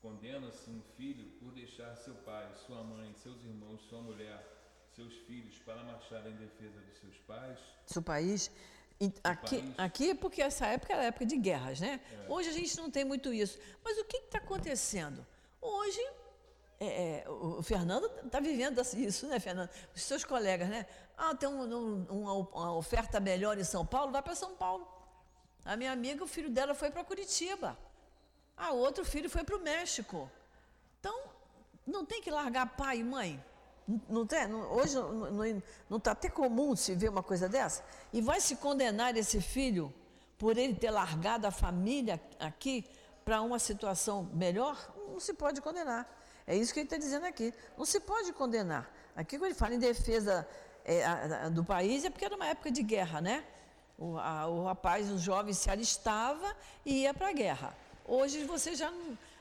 Condena-se 0.00 0.70
um 0.70 0.80
filho 0.96 1.30
por 1.38 1.52
deixar 1.52 1.94
seu 1.96 2.14
pai, 2.24 2.50
sua 2.66 2.82
mãe, 2.82 3.12
seus 3.12 3.44
irmãos, 3.44 3.82
sua 3.82 4.00
mulher, 4.00 4.61
seus 4.94 5.14
filhos 5.26 5.58
para 5.64 5.82
marchar 5.84 6.26
em 6.26 6.36
defesa 6.36 6.80
dos 6.80 6.98
seus 6.98 7.16
pais? 7.26 7.58
Seu 7.86 8.02
país. 8.02 8.50
Aqui, 9.24 9.60
país. 9.60 9.74
aqui, 9.78 10.14
porque 10.14 10.40
essa 10.40 10.66
época 10.66 10.92
era 10.92 11.04
época 11.04 11.26
de 11.26 11.36
guerras, 11.36 11.80
né? 11.80 12.00
É. 12.12 12.30
Hoje 12.30 12.50
a 12.50 12.52
gente 12.52 12.76
não 12.76 12.90
tem 12.90 13.04
muito 13.04 13.32
isso. 13.32 13.58
Mas 13.84 13.98
o 13.98 14.04
que 14.04 14.16
está 14.18 14.38
acontecendo? 14.38 15.26
Hoje 15.60 16.00
é, 16.78 17.22
é, 17.24 17.30
o 17.30 17.62
Fernando 17.62 18.10
está 18.24 18.40
vivendo 18.40 18.80
isso, 18.96 19.28
né, 19.28 19.38
Fernando? 19.38 19.70
Os 19.94 20.02
seus 20.02 20.24
colegas, 20.24 20.68
né? 20.68 20.84
Ah, 21.16 21.32
tem 21.32 21.48
um, 21.48 21.62
um, 21.62 22.06
uma, 22.10 22.72
oferta 22.74 23.20
melhor 23.20 23.56
em 23.56 23.62
São 23.62 23.86
Paulo, 23.86 24.10
vai 24.10 24.20
para 24.20 24.34
São 24.34 24.56
Paulo. 24.56 24.86
A 25.64 25.76
minha 25.76 25.92
amiga, 25.92 26.24
o 26.24 26.26
filho 26.26 26.50
dela 26.50 26.74
foi 26.74 26.90
para 26.90 27.04
Curitiba. 27.04 27.78
A 28.56 28.72
outro 28.72 29.04
filho 29.04 29.30
foi 29.30 29.44
para 29.44 29.56
o 29.56 29.60
México. 29.60 30.28
Então, 30.98 31.16
não 31.86 32.04
tem 32.04 32.20
que 32.20 32.32
largar 32.32 32.76
pai 32.76 32.98
e 32.98 33.04
mãe. 33.04 33.44
Não 34.08 34.26
tem, 34.26 34.46
não, 34.46 34.72
hoje 34.72 34.96
não 35.88 35.98
está 35.98 36.12
até 36.12 36.28
comum 36.28 36.76
se 36.76 36.94
ver 36.94 37.08
uma 37.08 37.22
coisa 37.22 37.48
dessa. 37.48 37.84
E 38.12 38.20
vai 38.20 38.40
se 38.40 38.56
condenar 38.56 39.16
esse 39.16 39.40
filho 39.40 39.92
por 40.38 40.56
ele 40.56 40.74
ter 40.74 40.90
largado 40.90 41.46
a 41.46 41.50
família 41.50 42.20
aqui 42.38 42.84
para 43.24 43.40
uma 43.42 43.58
situação 43.58 44.28
melhor? 44.32 44.76
Não 45.08 45.20
se 45.20 45.32
pode 45.32 45.60
condenar. 45.60 46.08
É 46.46 46.56
isso 46.56 46.72
que 46.72 46.80
ele 46.80 46.86
está 46.86 46.96
dizendo 46.96 47.26
aqui. 47.26 47.54
Não 47.78 47.84
se 47.84 48.00
pode 48.00 48.32
condenar. 48.32 48.90
Aqui, 49.14 49.38
quando 49.38 49.46
ele 49.46 49.54
fala 49.54 49.74
em 49.74 49.78
defesa 49.78 50.46
é, 50.84 51.04
a, 51.04 51.46
a, 51.46 51.48
do 51.48 51.64
país, 51.64 52.04
é 52.04 52.10
porque 52.10 52.24
era 52.24 52.34
uma 52.34 52.46
época 52.46 52.70
de 52.70 52.82
guerra, 52.82 53.20
né? 53.20 53.44
O, 53.98 54.18
a, 54.18 54.46
o 54.48 54.64
rapaz, 54.64 55.10
o 55.10 55.18
jovem, 55.18 55.54
se 55.54 55.70
alistava 55.70 56.56
e 56.84 57.02
ia 57.02 57.14
para 57.14 57.28
a 57.28 57.32
guerra. 57.32 57.76
Hoje 58.04 58.44
você 58.44 58.74
já 58.74 58.92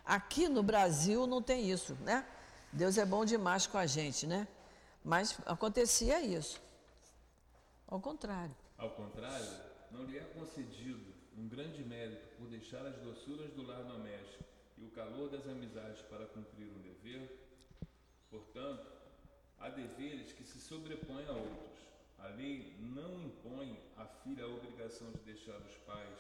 aqui 0.06 0.47
no 0.47 0.62
Brasil 0.62 1.26
não 1.26 1.41
tem 1.41 1.70
isso, 1.70 1.97
né? 2.02 2.26
Deus 2.74 2.97
é 2.97 3.05
bom 3.05 3.26
demais 3.26 3.67
com 3.67 3.78
a 3.78 3.86
gente, 3.86 4.26
né? 4.26 4.47
Mas 5.03 5.38
acontecia 5.45 6.22
isso. 6.22 6.61
Ao 7.88 7.99
contrário. 7.99 8.55
Ao 8.78 8.89
contrário, 8.91 9.49
não 9.91 10.05
lhe 10.05 10.17
é 10.17 10.24
concedido 10.24 11.13
um 11.38 11.47
grande 11.47 11.84
mérito 11.84 12.28
por 12.38 12.47
deixar 12.47 12.86
as 12.86 12.97
doçuras 12.99 13.51
do 13.53 13.63
lar 13.63 13.84
doméstico 13.84 14.45
e 14.78 14.86
o 14.86 14.89
calor 14.91 15.30
das 15.30 15.45
amizades 15.47 16.01
para 16.03 16.26
cumprir 16.28 16.72
um 16.72 16.82
dever? 16.82 17.30
Portanto, 18.30 18.88
há 19.59 19.69
deveres 19.69 20.32
que 20.32 20.43
se 20.43 20.61
sobrepõem 20.61 21.26
a 21.28 21.34
outros. 21.34 21.82
A 22.19 22.28
lei 22.28 22.76
não 22.80 23.19
impõe 23.22 23.78
à 23.97 24.05
filha 24.05 24.45
a 24.45 24.47
obrigação 24.47 25.11
de 25.11 25.19
deixar 25.19 25.57
os 25.57 25.76
pais 25.86 26.19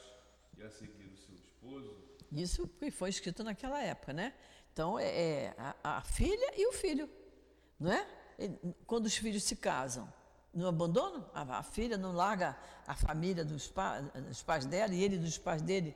e 0.57 0.63
a 0.63 0.69
seguir 0.69 1.05
o 1.13 1.17
seu 1.17 1.35
esposo. 1.35 1.95
Isso 2.31 2.69
foi 2.91 3.09
escrito 3.09 3.43
naquela 3.43 3.81
época, 3.81 4.11
né? 4.11 4.33
Então, 4.73 4.97
é, 4.97 5.05
é 5.05 5.55
a, 5.57 5.97
a 5.97 6.01
filha 6.01 6.53
e 6.57 6.67
o 6.67 6.71
filho, 6.71 7.09
não 7.79 7.91
é? 7.91 8.07
Quando 8.87 9.05
os 9.05 9.15
filhos 9.15 9.43
se 9.43 9.55
casam, 9.55 10.11
não 10.53 10.67
abandonam? 10.67 11.29
A, 11.33 11.59
a 11.59 11.63
filha 11.63 11.97
não 11.97 12.13
larga 12.13 12.57
a 12.87 12.95
família 12.95 13.43
dos, 13.43 13.67
pa, 13.67 13.99
dos 13.99 14.41
pais 14.41 14.65
dela 14.65 14.93
e 14.93 15.03
ele 15.03 15.17
dos 15.17 15.37
pais 15.37 15.61
dele 15.61 15.95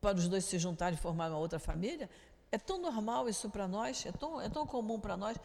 para 0.00 0.18
os 0.18 0.28
dois 0.28 0.44
se 0.44 0.58
juntarem 0.58 0.98
e 0.98 1.00
formar 1.00 1.28
uma 1.28 1.38
outra 1.38 1.58
família. 1.58 2.10
É 2.50 2.58
tão 2.58 2.78
normal 2.78 3.28
isso 3.28 3.48
para 3.50 3.66
nós, 3.66 4.04
é 4.06 4.12
tão, 4.12 4.40
é 4.40 4.48
tão 4.48 4.66
comum 4.66 5.00
para 5.00 5.16
nós, 5.16 5.36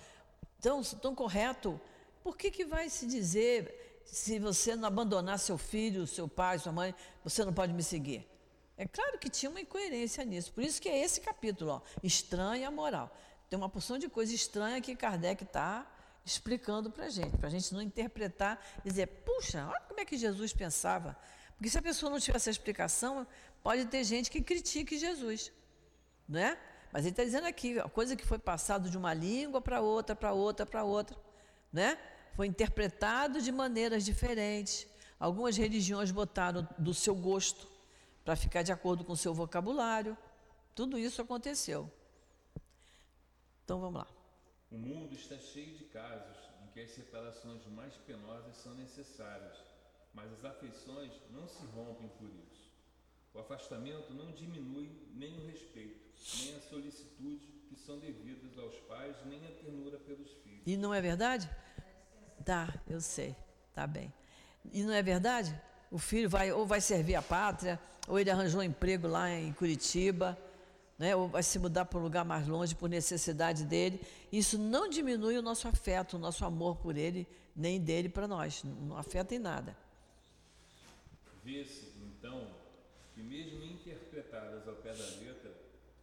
tão, 0.59 0.81
tão 0.83 1.15
correto. 1.15 1.79
Por 2.23 2.37
que, 2.37 2.51
que 2.51 2.65
vai 2.65 2.89
se 2.89 3.07
dizer, 3.07 4.01
se 4.05 4.37
você 4.39 4.75
não 4.75 4.87
abandonar 4.87 5.39
seu 5.39 5.57
filho, 5.57 6.05
seu 6.05 6.27
pai, 6.27 6.59
sua 6.59 6.71
mãe, 6.71 6.93
você 7.23 7.43
não 7.43 7.53
pode 7.53 7.73
me 7.73 7.81
seguir? 7.81 8.30
É 8.81 8.87
claro 8.87 9.19
que 9.19 9.29
tinha 9.29 9.49
uma 9.49 9.61
incoerência 9.61 10.25
nisso. 10.25 10.51
Por 10.51 10.63
isso 10.63 10.81
que 10.81 10.89
é 10.89 10.97
esse 11.05 11.21
capítulo, 11.21 11.71
ó, 11.71 11.81
estranha 12.01 12.71
moral. 12.71 13.15
Tem 13.47 13.57
uma 13.57 13.69
porção 13.69 13.97
de 13.99 14.09
coisa 14.09 14.33
estranha 14.33 14.81
que 14.81 14.95
Kardec 14.95 15.43
está 15.43 15.85
explicando 16.25 16.89
para 16.89 17.05
a 17.05 17.09
gente, 17.09 17.37
para 17.37 17.47
a 17.47 17.51
gente 17.51 17.73
não 17.73 17.81
interpretar 17.81 18.59
e 18.83 18.89
dizer, 18.89 19.05
puxa, 19.25 19.67
olha 19.67 19.81
como 19.87 19.99
é 19.99 20.05
que 20.05 20.17
Jesus 20.17 20.51
pensava. 20.53 21.15
Porque 21.55 21.69
se 21.69 21.77
a 21.77 21.81
pessoa 21.81 22.09
não 22.09 22.19
tiver 22.19 22.37
essa 22.37 22.49
explicação, 22.49 23.27
Pode 23.63 23.85
ter 23.85 24.03
gente 24.03 24.31
que 24.31 24.41
critique 24.41 24.97
Jesus, 24.97 25.51
não 26.27 26.39
é? 26.39 26.57
Mas 26.91 27.03
ele 27.03 27.11
está 27.11 27.23
dizendo 27.23 27.45
aqui, 27.45 27.79
a 27.79 27.87
coisa 27.87 28.15
que 28.15 28.25
foi 28.25 28.39
passado 28.39 28.89
de 28.89 28.97
uma 28.97 29.13
língua 29.13 29.61
para 29.61 29.81
outra, 29.81 30.15
para 30.15 30.33
outra, 30.33 30.65
para 30.65 30.83
outra, 30.83 31.15
né? 31.71 31.97
Foi 32.35 32.47
interpretado 32.47 33.39
de 33.39 33.51
maneiras 33.51 34.03
diferentes. 34.03 34.87
Algumas 35.19 35.55
religiões 35.55 36.09
botaram 36.09 36.67
do 36.77 36.93
seu 36.93 37.13
gosto 37.13 37.70
para 38.23 38.35
ficar 38.35 38.61
de 38.63 38.71
acordo 38.71 39.03
com 39.03 39.13
o 39.13 39.17
seu 39.17 39.33
vocabulário. 39.33 40.17
Tudo 40.75 40.97
isso 40.97 41.21
aconteceu. 41.21 41.91
Então 43.63 43.79
vamos 43.79 44.01
lá. 44.01 44.07
O 44.71 44.77
mundo 44.77 45.13
está 45.13 45.37
cheio 45.37 45.75
de 45.77 45.85
casos 45.85 46.37
em 46.63 46.67
que 46.67 46.79
as 46.79 46.91
separações 46.91 47.65
mais 47.67 47.93
penosas 47.97 48.55
são 48.57 48.73
necessárias, 48.75 49.57
mas 50.13 50.31
as 50.31 50.45
afeições 50.45 51.11
não 51.31 51.47
se 51.47 51.65
rompem 51.67 52.09
por 52.19 52.29
isso. 52.29 52.71
O 53.33 53.39
afastamento 53.39 54.13
não 54.13 54.31
diminui 54.31 54.89
nem 55.13 55.37
o 55.37 55.45
respeito, 55.47 55.99
nem 56.43 56.55
a 56.55 56.61
solicitude 56.61 57.47
que 57.69 57.75
são 57.75 57.97
devidas 57.99 58.57
aos 58.57 58.75
pais, 58.81 59.15
nem 59.25 59.45
a 59.45 59.51
ternura 59.51 59.97
pelos 59.99 60.31
filhos. 60.43 60.63
E 60.65 60.75
não 60.75 60.93
é 60.93 61.01
verdade? 61.01 61.49
Tá, 62.45 62.81
eu 62.87 62.99
sei, 62.99 63.35
tá 63.73 63.87
bem. 63.87 64.13
E 64.71 64.83
não 64.83 64.93
é 64.93 65.01
verdade? 65.01 65.59
O 65.91 65.99
filho 65.99 66.29
vai 66.29 66.51
ou 66.51 66.65
vai 66.65 66.79
servir 66.79 67.15
a 67.15 67.21
pátria, 67.21 67.77
ou 68.07 68.17
ele 68.17 68.31
arranjou 68.31 68.61
um 68.61 68.63
emprego 68.63 69.07
lá 69.07 69.29
em 69.29 69.51
Curitiba, 69.51 70.37
né, 70.97 71.15
ou 71.15 71.27
vai 71.27 71.43
se 71.43 71.59
mudar 71.59 71.85
para 71.85 71.99
um 71.99 72.03
lugar 72.03 72.23
mais 72.23 72.47
longe 72.47 72.73
por 72.73 72.87
necessidade 72.89 73.65
dele. 73.65 73.99
Isso 74.31 74.57
não 74.57 74.87
diminui 74.87 75.37
o 75.37 75.41
nosso 75.41 75.67
afeto, 75.67 76.15
o 76.15 76.19
nosso 76.19 76.45
amor 76.45 76.77
por 76.77 76.95
ele, 76.95 77.27
nem 77.55 77.79
dele 77.79 78.07
para 78.07 78.27
nós. 78.27 78.63
Não 78.63 78.95
afeta 78.95 79.35
em 79.35 79.39
nada. 79.39 79.75
Vê-se, 81.43 81.91
então, 81.97 82.47
que, 83.13 83.21
mesmo 83.21 83.63
interpretadas 83.63 84.67
ao 84.67 84.75
pé 84.75 84.93
da 84.93 85.05
letra, 85.19 85.51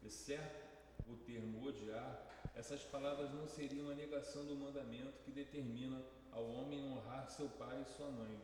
exceto 0.05 0.67
o 1.09 1.15
termo 1.17 1.65
odiar, 1.65 2.27
essas 2.55 2.83
palavras 2.83 3.33
não 3.33 3.47
seriam 3.47 3.89
a 3.89 3.95
negação 3.95 4.45
do 4.45 4.57
mandamento 4.57 5.23
que 5.25 5.31
determina 5.31 6.03
ao 6.33 6.45
homem 6.51 6.85
honrar 6.85 7.31
seu 7.31 7.49
pai 7.51 7.83
e 7.83 7.97
sua 7.97 8.11
mãe, 8.11 8.37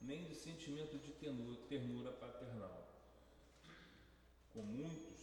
nem 0.00 0.24
do 0.24 0.34
sentimento 0.34 0.98
de 0.98 1.12
ternura, 1.12 1.60
ternura 1.68 2.12
paternal. 2.12 2.86
Com 4.52 4.62
muitos, 4.62 5.20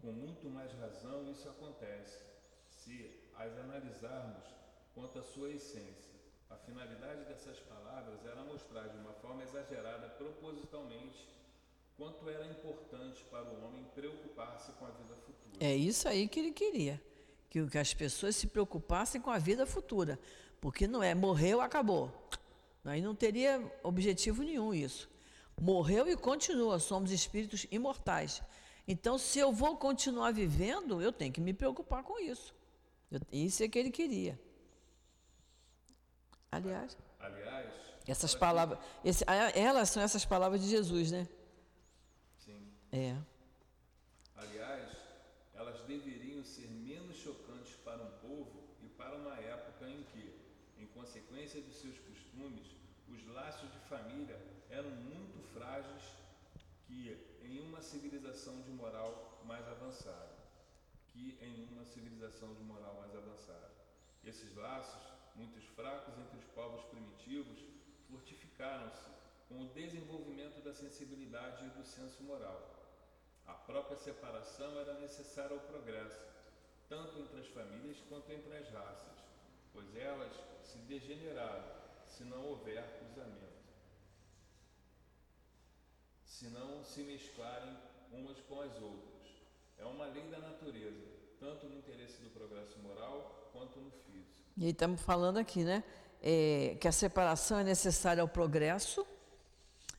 com 0.00 0.12
muito 0.12 0.48
mais 0.48 0.72
razão, 0.72 1.30
isso 1.30 1.48
acontece 1.48 2.18
se 2.68 3.10
as 3.36 3.56
analisarmos 3.58 4.44
quanto 4.94 5.18
à 5.18 5.22
sua 5.22 5.50
essência. 5.50 6.14
A 6.50 6.56
finalidade 6.56 7.24
dessas 7.24 7.58
palavras 7.60 8.24
era 8.24 8.44
mostrar 8.44 8.88
de 8.88 8.96
uma 8.98 9.12
forma 9.14 9.42
exagerada, 9.42 10.08
propositalmente, 10.10 11.28
quanto 11.96 12.28
era 12.28 12.46
importante 12.46 13.24
para 13.30 13.44
o 13.44 13.64
homem 13.64 13.84
preocupar-se 13.94 14.72
com 14.72 14.84
a 14.86 14.90
vida 14.90 15.14
futura. 15.16 15.56
É 15.60 15.74
isso 15.74 16.08
aí 16.08 16.28
que 16.28 16.40
ele 16.40 16.52
queria, 16.52 17.02
que, 17.50 17.66
que 17.66 17.78
as 17.78 17.94
pessoas 17.94 18.36
se 18.36 18.46
preocupassem 18.46 19.20
com 19.20 19.30
a 19.30 19.38
vida 19.38 19.66
futura, 19.66 20.18
porque 20.60 20.86
não 20.86 21.02
é 21.02 21.14
morreu, 21.14 21.60
acabou. 21.60 22.12
Aí 22.84 23.00
não 23.00 23.14
teria 23.14 23.60
objetivo 23.82 24.42
nenhum 24.42 24.74
isso. 24.74 25.08
Morreu 25.60 26.08
e 26.08 26.16
continua, 26.16 26.78
somos 26.78 27.10
espíritos 27.10 27.66
imortais. 27.70 28.42
Então, 28.86 29.16
se 29.16 29.38
eu 29.38 29.52
vou 29.52 29.76
continuar 29.76 30.32
vivendo, 30.32 31.00
eu 31.00 31.12
tenho 31.12 31.32
que 31.32 31.40
me 31.40 31.54
preocupar 31.54 32.02
com 32.02 32.18
isso. 32.18 32.54
Eu, 33.10 33.20
isso 33.32 33.62
é 33.62 33.68
que 33.68 33.78
ele 33.78 33.90
queria. 33.90 34.38
Aliás, 36.50 36.96
Aliás 37.18 37.84
essas 38.06 38.34
palavras, 38.34 38.78
esse, 39.02 39.24
elas 39.54 39.88
são 39.88 40.02
essas 40.02 40.24
palavras 40.24 40.60
de 40.60 40.68
Jesus, 40.68 41.10
né? 41.10 41.26
Sim. 42.38 42.60
É. 42.92 43.16
Aliás, 44.36 44.90
elas 45.54 45.80
deveriam 45.86 46.44
ser 46.44 46.68
menos 46.68 47.16
chocantes 47.16 47.74
para 47.76 48.02
um 48.02 48.10
povo 48.18 48.62
e 48.82 48.88
para 48.88 49.16
uma 49.16 49.34
época 49.36 49.88
em 49.88 50.02
que, 50.12 50.38
em 50.78 50.86
consequência 50.88 51.62
de 51.62 51.72
seus 51.72 51.98
costumes, 51.98 52.66
os 53.08 53.26
laços 53.28 53.72
de 53.72 53.78
família 53.88 54.38
eram 54.68 54.90
muito 54.90 55.40
frágeis 55.54 56.02
que 56.86 57.16
em 57.42 57.60
uma 57.60 57.80
civilização 58.44 58.60
de 58.60 58.72
moral 58.72 59.40
mais 59.46 59.66
avançada, 59.66 60.36
que 61.08 61.38
em 61.40 61.66
uma 61.72 61.84
civilização 61.84 62.52
de 62.54 62.62
moral 62.62 62.94
mais 63.00 63.16
avançada. 63.16 63.70
Esses 64.22 64.54
laços, 64.54 65.02
muitos 65.34 65.64
fracos 65.68 66.18
entre 66.18 66.36
os 66.38 66.44
povos 66.48 66.84
primitivos, 66.84 67.58
fortificaram-se 68.10 69.10
com 69.48 69.62
o 69.62 69.68
desenvolvimento 69.68 70.62
da 70.62 70.74
sensibilidade 70.74 71.64
e 71.64 71.70
do 71.70 71.84
senso 71.84 72.22
moral. 72.22 72.60
A 73.46 73.54
própria 73.54 73.96
separação 73.96 74.78
era 74.78 75.00
necessária 75.00 75.56
ao 75.56 75.62
progresso, 75.62 76.20
tanto 76.86 77.18
entre 77.18 77.40
as 77.40 77.46
famílias 77.46 77.98
quanto 78.10 78.30
entre 78.30 78.56
as 78.58 78.68
raças, 78.68 79.24
pois 79.72 79.96
elas 79.96 80.32
se 80.62 80.78
degeneraram 80.80 81.64
se 82.06 82.24
não 82.24 82.44
houver 82.44 82.98
cruzamento, 82.98 83.64
se 86.26 86.48
não 86.48 86.84
se 86.84 87.02
mesclarem 87.02 87.74
umas 88.12 88.40
com 88.40 88.60
as 88.60 88.74
outras. 88.80 89.14
É 89.78 89.84
uma 89.84 90.06
lei 90.06 90.24
da 90.28 90.38
natureza, 90.38 91.04
tanto 91.38 91.66
no 91.66 91.76
interesse 91.76 92.22
do 92.22 92.30
progresso 92.30 92.78
moral 92.78 93.50
quanto 93.52 93.78
no 93.80 93.90
físico. 93.90 94.42
E 94.56 94.70
estamos 94.70 95.00
falando 95.00 95.38
aqui, 95.38 95.64
né? 95.64 95.82
É, 96.22 96.76
que 96.80 96.88
a 96.88 96.92
separação 96.92 97.58
é 97.58 97.64
necessária 97.64 98.22
ao 98.22 98.28
progresso. 98.28 99.06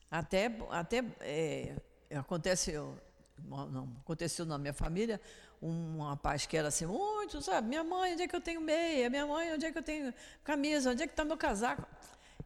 Até, 0.10 0.50
até 0.70 1.04
é, 1.22 1.76
aconteceu, 2.16 2.98
não, 3.44 3.90
aconteceu 4.02 4.46
na 4.46 4.58
minha 4.58 4.74
família, 4.74 5.20
um 5.62 6.02
rapaz 6.02 6.46
que 6.46 6.56
era 6.56 6.68
assim, 6.70 6.86
muito, 6.86 7.42
sabe? 7.42 7.68
Minha 7.68 7.84
mãe, 7.84 8.14
onde 8.14 8.24
é 8.24 8.28
que 8.28 8.36
eu 8.36 8.42
tenho 8.42 8.62
meia? 8.62 9.10
Minha 9.10 9.26
mãe, 9.26 9.54
onde 9.54 9.66
é 9.66 9.72
que 9.72 9.78
eu 9.78 9.84
tenho 9.84 10.14
camisa? 10.44 10.92
Onde 10.92 11.04
é 11.04 11.08
que 11.08 11.14
está 11.14 11.26
meu 11.26 11.38
casaco? 11.38 11.86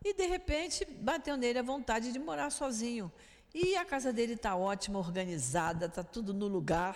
E 0.04 0.14
de 0.14 0.26
repente 0.26 0.86
bateu 0.86 1.36
nele 1.36 1.60
a 1.60 1.64
vontade 1.64 2.12
de 2.12 2.20
morar 2.20 2.50
sozinho. 2.50 3.12
E 3.54 3.76
a 3.76 3.84
casa 3.84 4.14
dele 4.14 4.34
está 4.34 4.56
ótima, 4.56 5.00
organizada, 5.00 5.88
está 5.88 6.04
tudo 6.04 6.34
no 6.34 6.48
lugar. 6.48 6.96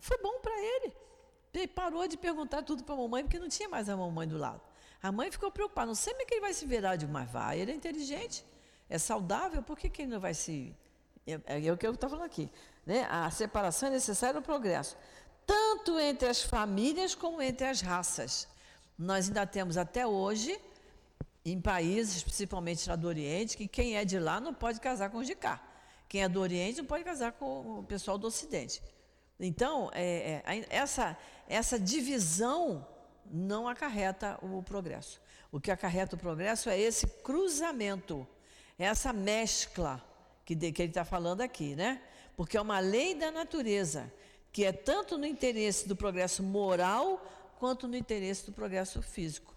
Foi 0.00 0.18
bom 0.18 0.40
para 0.40 0.52
ele. 0.60 0.92
Ele 1.54 1.68
parou 1.68 2.06
de 2.06 2.16
perguntar 2.16 2.62
tudo 2.62 2.84
para 2.84 2.94
a 2.94 2.98
mamãe, 2.98 3.22
porque 3.22 3.38
não 3.38 3.48
tinha 3.48 3.68
mais 3.68 3.88
a 3.88 3.96
mamãe 3.96 4.28
do 4.28 4.36
lado. 4.36 4.60
A 5.02 5.12
mãe 5.12 5.30
ficou 5.30 5.50
preocupada, 5.50 5.86
não 5.86 5.94
sei 5.94 6.12
como 6.12 6.22
é 6.22 6.26
que 6.26 6.34
ele 6.34 6.40
vai 6.40 6.52
se 6.52 6.66
virar. 6.66 6.96
Digo, 6.96 7.12
mas 7.12 7.30
vai, 7.30 7.60
ele 7.60 7.72
é 7.72 7.74
inteligente, 7.74 8.44
é 8.88 8.98
saudável, 8.98 9.62
por 9.62 9.78
que, 9.78 9.88
que 9.88 10.02
ele 10.02 10.12
não 10.12 10.20
vai 10.20 10.34
se. 10.34 10.74
É, 11.26 11.66
é 11.66 11.72
o 11.72 11.76
que 11.76 11.86
eu 11.86 11.92
estou 11.92 12.10
falando 12.10 12.26
aqui. 12.26 12.50
Né? 12.84 13.06
A 13.10 13.30
separação 13.30 13.88
é 13.88 13.92
necessária 13.92 14.36
ao 14.36 14.42
progresso, 14.42 14.96
tanto 15.46 15.98
entre 15.98 16.28
as 16.28 16.42
famílias 16.42 17.14
como 17.14 17.40
entre 17.40 17.66
as 17.66 17.80
raças. 17.80 18.48
Nós 18.98 19.28
ainda 19.28 19.46
temos 19.46 19.76
até 19.76 20.06
hoje, 20.06 20.58
em 21.44 21.60
países, 21.60 22.22
principalmente 22.22 22.88
lá 22.88 22.96
do 22.96 23.06
Oriente, 23.06 23.56
que 23.56 23.68
quem 23.68 23.96
é 23.96 24.04
de 24.04 24.18
lá 24.18 24.40
não 24.40 24.54
pode 24.54 24.80
casar 24.80 25.10
com 25.10 25.18
os 25.18 25.26
de 25.26 25.34
cá. 25.34 25.60
Quem 26.08 26.22
é 26.22 26.28
do 26.28 26.40
Oriente 26.40 26.78
não 26.78 26.86
pode 26.86 27.04
casar 27.04 27.32
com 27.32 27.80
o 27.80 27.82
pessoal 27.82 28.16
do 28.16 28.26
Ocidente. 28.26 28.82
Então, 29.38 29.90
é, 29.92 30.42
é, 30.46 30.66
essa, 30.70 31.16
essa 31.48 31.78
divisão 31.78 32.86
não 33.30 33.68
acarreta 33.68 34.38
o 34.42 34.62
progresso. 34.62 35.20
O 35.50 35.60
que 35.60 35.70
acarreta 35.70 36.16
o 36.16 36.18
progresso 36.18 36.68
é 36.68 36.78
esse 36.78 37.06
cruzamento, 37.06 38.26
essa 38.78 39.12
mescla 39.12 40.02
que, 40.44 40.54
de, 40.54 40.72
que 40.72 40.82
ele 40.82 40.90
está 40.90 41.04
falando 41.04 41.40
aqui, 41.40 41.74
né? 41.74 42.00
Porque 42.36 42.56
é 42.56 42.60
uma 42.60 42.78
lei 42.78 43.14
da 43.14 43.30
natureza, 43.30 44.12
que 44.52 44.64
é 44.64 44.72
tanto 44.72 45.18
no 45.18 45.26
interesse 45.26 45.88
do 45.88 45.96
progresso 45.96 46.42
moral 46.42 47.24
quanto 47.58 47.88
no 47.88 47.96
interesse 47.96 48.46
do 48.46 48.52
progresso 48.52 49.02
físico. 49.02 49.54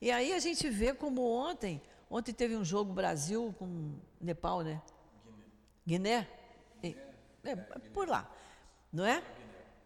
E 0.00 0.10
aí 0.10 0.32
a 0.32 0.38
gente 0.38 0.68
vê 0.70 0.94
como 0.94 1.22
ontem, 1.22 1.80
ontem 2.08 2.32
teve 2.32 2.56
um 2.56 2.64
jogo 2.64 2.92
Brasil 2.92 3.54
com 3.58 3.94
Nepal, 4.20 4.62
né? 4.62 4.80
Guiné. 5.86 6.28
Guiné? 6.82 6.96
É, 7.44 7.50
é, 7.50 7.56
por 7.92 8.08
lá 8.08 8.30
não 8.92 9.04
é? 9.04 9.22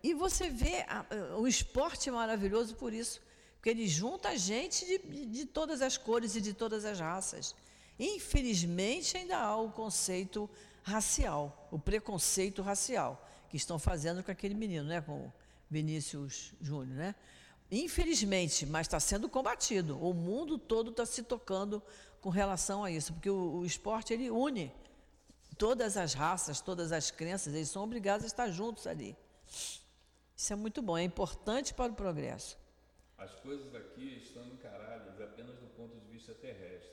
E 0.03 0.14
você 0.14 0.49
vê 0.49 0.84
a, 0.88 1.05
o 1.38 1.47
esporte 1.47 2.09
é 2.09 2.12
maravilhoso 2.12 2.74
por 2.74 2.92
isso, 2.92 3.20
porque 3.57 3.70
ele 3.70 3.86
junta 3.86 4.36
gente 4.36 4.84
de, 4.84 5.26
de 5.26 5.47
todas 5.47 5.80
as 5.80 5.97
cores 5.97 6.36
e 6.36 6.40
de 6.40 6.53
todas 6.53 6.84
as 6.84 7.01
raças. 7.01 7.55
Infelizmente, 7.99 9.16
ainda 9.16 9.38
há 9.38 9.57
o 9.57 9.70
conceito 9.70 10.49
racial, 10.82 11.68
o 11.70 11.78
preconceito 11.78 12.61
racial, 12.61 13.26
que 13.49 13.57
estão 13.57 13.78
fazendo 13.78 14.22
com 14.22 14.30
aquele 14.30 14.55
menino, 14.55 14.84
né, 14.84 15.01
com 15.01 15.26
o 15.26 15.32
Vinícius 15.70 16.53
Júnior, 16.61 16.97
né? 16.97 17.14
Infelizmente, 17.70 18.66
mas 18.66 18.86
está 18.86 19.01
sendo 19.01 19.28
combatido. 19.28 19.99
O 19.99 20.12
mundo 20.12 20.59
todo 20.59 20.90
está 20.90 21.07
se 21.07 21.22
tocando 21.22 21.82
com 22.20 22.28
relação 22.28 22.84
a 22.84 22.90
isso, 22.90 23.12
porque 23.14 23.30
o, 23.30 23.57
o 23.57 23.66
esporte 23.66 24.12
ele 24.12 24.30
une 24.30 24.70
todas 25.55 25.97
as 25.97 26.15
raças, 26.15 26.61
todas 26.61 26.93
as 26.93 27.11
crenças, 27.11 27.55
eles 27.55 27.69
são 27.69 27.85
obrigados 27.85 28.25
a 28.25 28.27
estar 28.27 28.51
juntos 28.51 28.87
ali. 28.87 29.17
Isso 30.37 30.53
é 30.53 30.57
muito 30.57 30.83
bom, 30.83 30.99
é 30.99 31.03
importante 31.03 31.73
para 31.73 31.93
o 31.93 31.97
progresso. 31.97 32.59
As 33.17 33.35
coisas 33.37 33.75
aqui 33.75 34.19
estão 34.19 34.47
encaradas 34.49 35.21
apenas 35.21 35.57
do 35.59 35.67
ponto 35.77 35.99
de 35.99 36.07
vista 36.07 36.35
terrestre. 36.35 36.93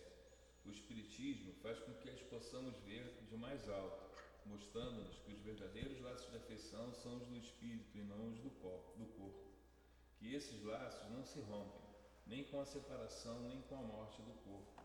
O 0.65 0.69
Espiritismo 0.69 1.53
faz 1.61 1.79
com 1.79 1.93
que 1.95 2.09
as 2.09 2.21
possamos 2.21 2.77
ver 2.85 3.25
de 3.27 3.35
mais 3.35 3.67
alto, 3.67 4.21
mostrando-nos 4.45 5.17
que 5.19 5.33
os 5.33 5.39
verdadeiros 5.41 5.99
laços 6.01 6.29
de 6.29 6.37
afeição 6.37 6.93
são 6.93 7.17
os 7.17 7.27
do 7.27 7.37
espírito 7.37 7.97
e 7.97 8.03
não 8.03 8.29
os 8.29 8.39
do 8.39 8.49
corpo, 8.61 8.97
do 8.97 9.05
corpo. 9.17 9.51
Que 10.17 10.35
esses 10.35 10.63
laços 10.63 11.09
não 11.09 11.25
se 11.25 11.39
rompem, 11.41 11.81
nem 12.27 12.43
com 12.45 12.61
a 12.61 12.65
separação, 12.65 13.41
nem 13.49 13.61
com 13.63 13.75
a 13.75 13.81
morte 13.81 14.21
do 14.21 14.33
corpo 14.43 14.80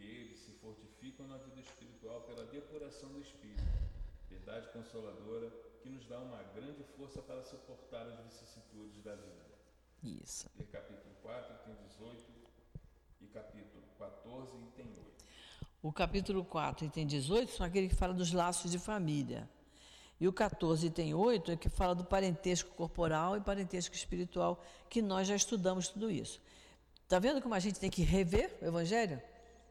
que 0.00 0.06
eles 0.06 0.38
se 0.40 0.52
fortificam 0.52 1.26
na 1.28 1.36
vida 1.36 1.60
espiritual 1.60 2.22
pela 2.22 2.44
depuração 2.46 3.10
do 3.10 3.20
espírito, 3.20 3.62
verdade 4.30 4.72
consoladora 4.72 5.50
que 5.82 5.90
nos 5.90 6.06
dá 6.06 6.18
uma 6.18 6.42
grande 6.54 6.82
força 6.96 7.20
para 7.20 7.42
suportar 7.44 8.06
as 8.06 8.18
vicissitudes 8.24 9.02
da 9.02 9.14
vida. 9.14 9.44
Isso. 10.02 10.48
E 10.58 10.64
capítulo 10.64 11.14
4 11.22 11.54
tem 11.64 11.74
18 11.88 12.24
e 13.20 13.26
capítulo 13.26 13.82
14 13.98 14.52
tem 14.74 14.86
8. 14.86 15.00
O 15.82 15.92
capítulo 15.92 16.44
4 16.44 16.88
tem 16.88 17.06
18 17.06 17.52
são 17.52 17.66
aqueles 17.66 17.90
que 17.90 17.96
falam 17.96 18.16
dos 18.16 18.32
laços 18.32 18.70
de 18.70 18.78
família. 18.78 19.48
E 20.18 20.28
o 20.28 20.32
14 20.32 20.90
tem 20.90 21.14
8 21.14 21.52
é 21.52 21.56
que 21.56 21.68
fala 21.68 21.94
do 21.94 22.04
parentesco 22.04 22.70
corporal 22.74 23.36
e 23.36 23.40
parentesco 23.40 23.94
espiritual, 23.94 24.62
que 24.88 25.00
nós 25.00 25.28
já 25.28 25.36
estudamos 25.36 25.88
tudo 25.88 26.10
isso. 26.10 26.40
Está 27.02 27.18
vendo 27.18 27.42
como 27.42 27.54
a 27.54 27.58
gente 27.58 27.80
tem 27.80 27.90
que 27.90 28.02
rever 28.02 28.56
o 28.62 28.66
Evangelho? 28.66 29.20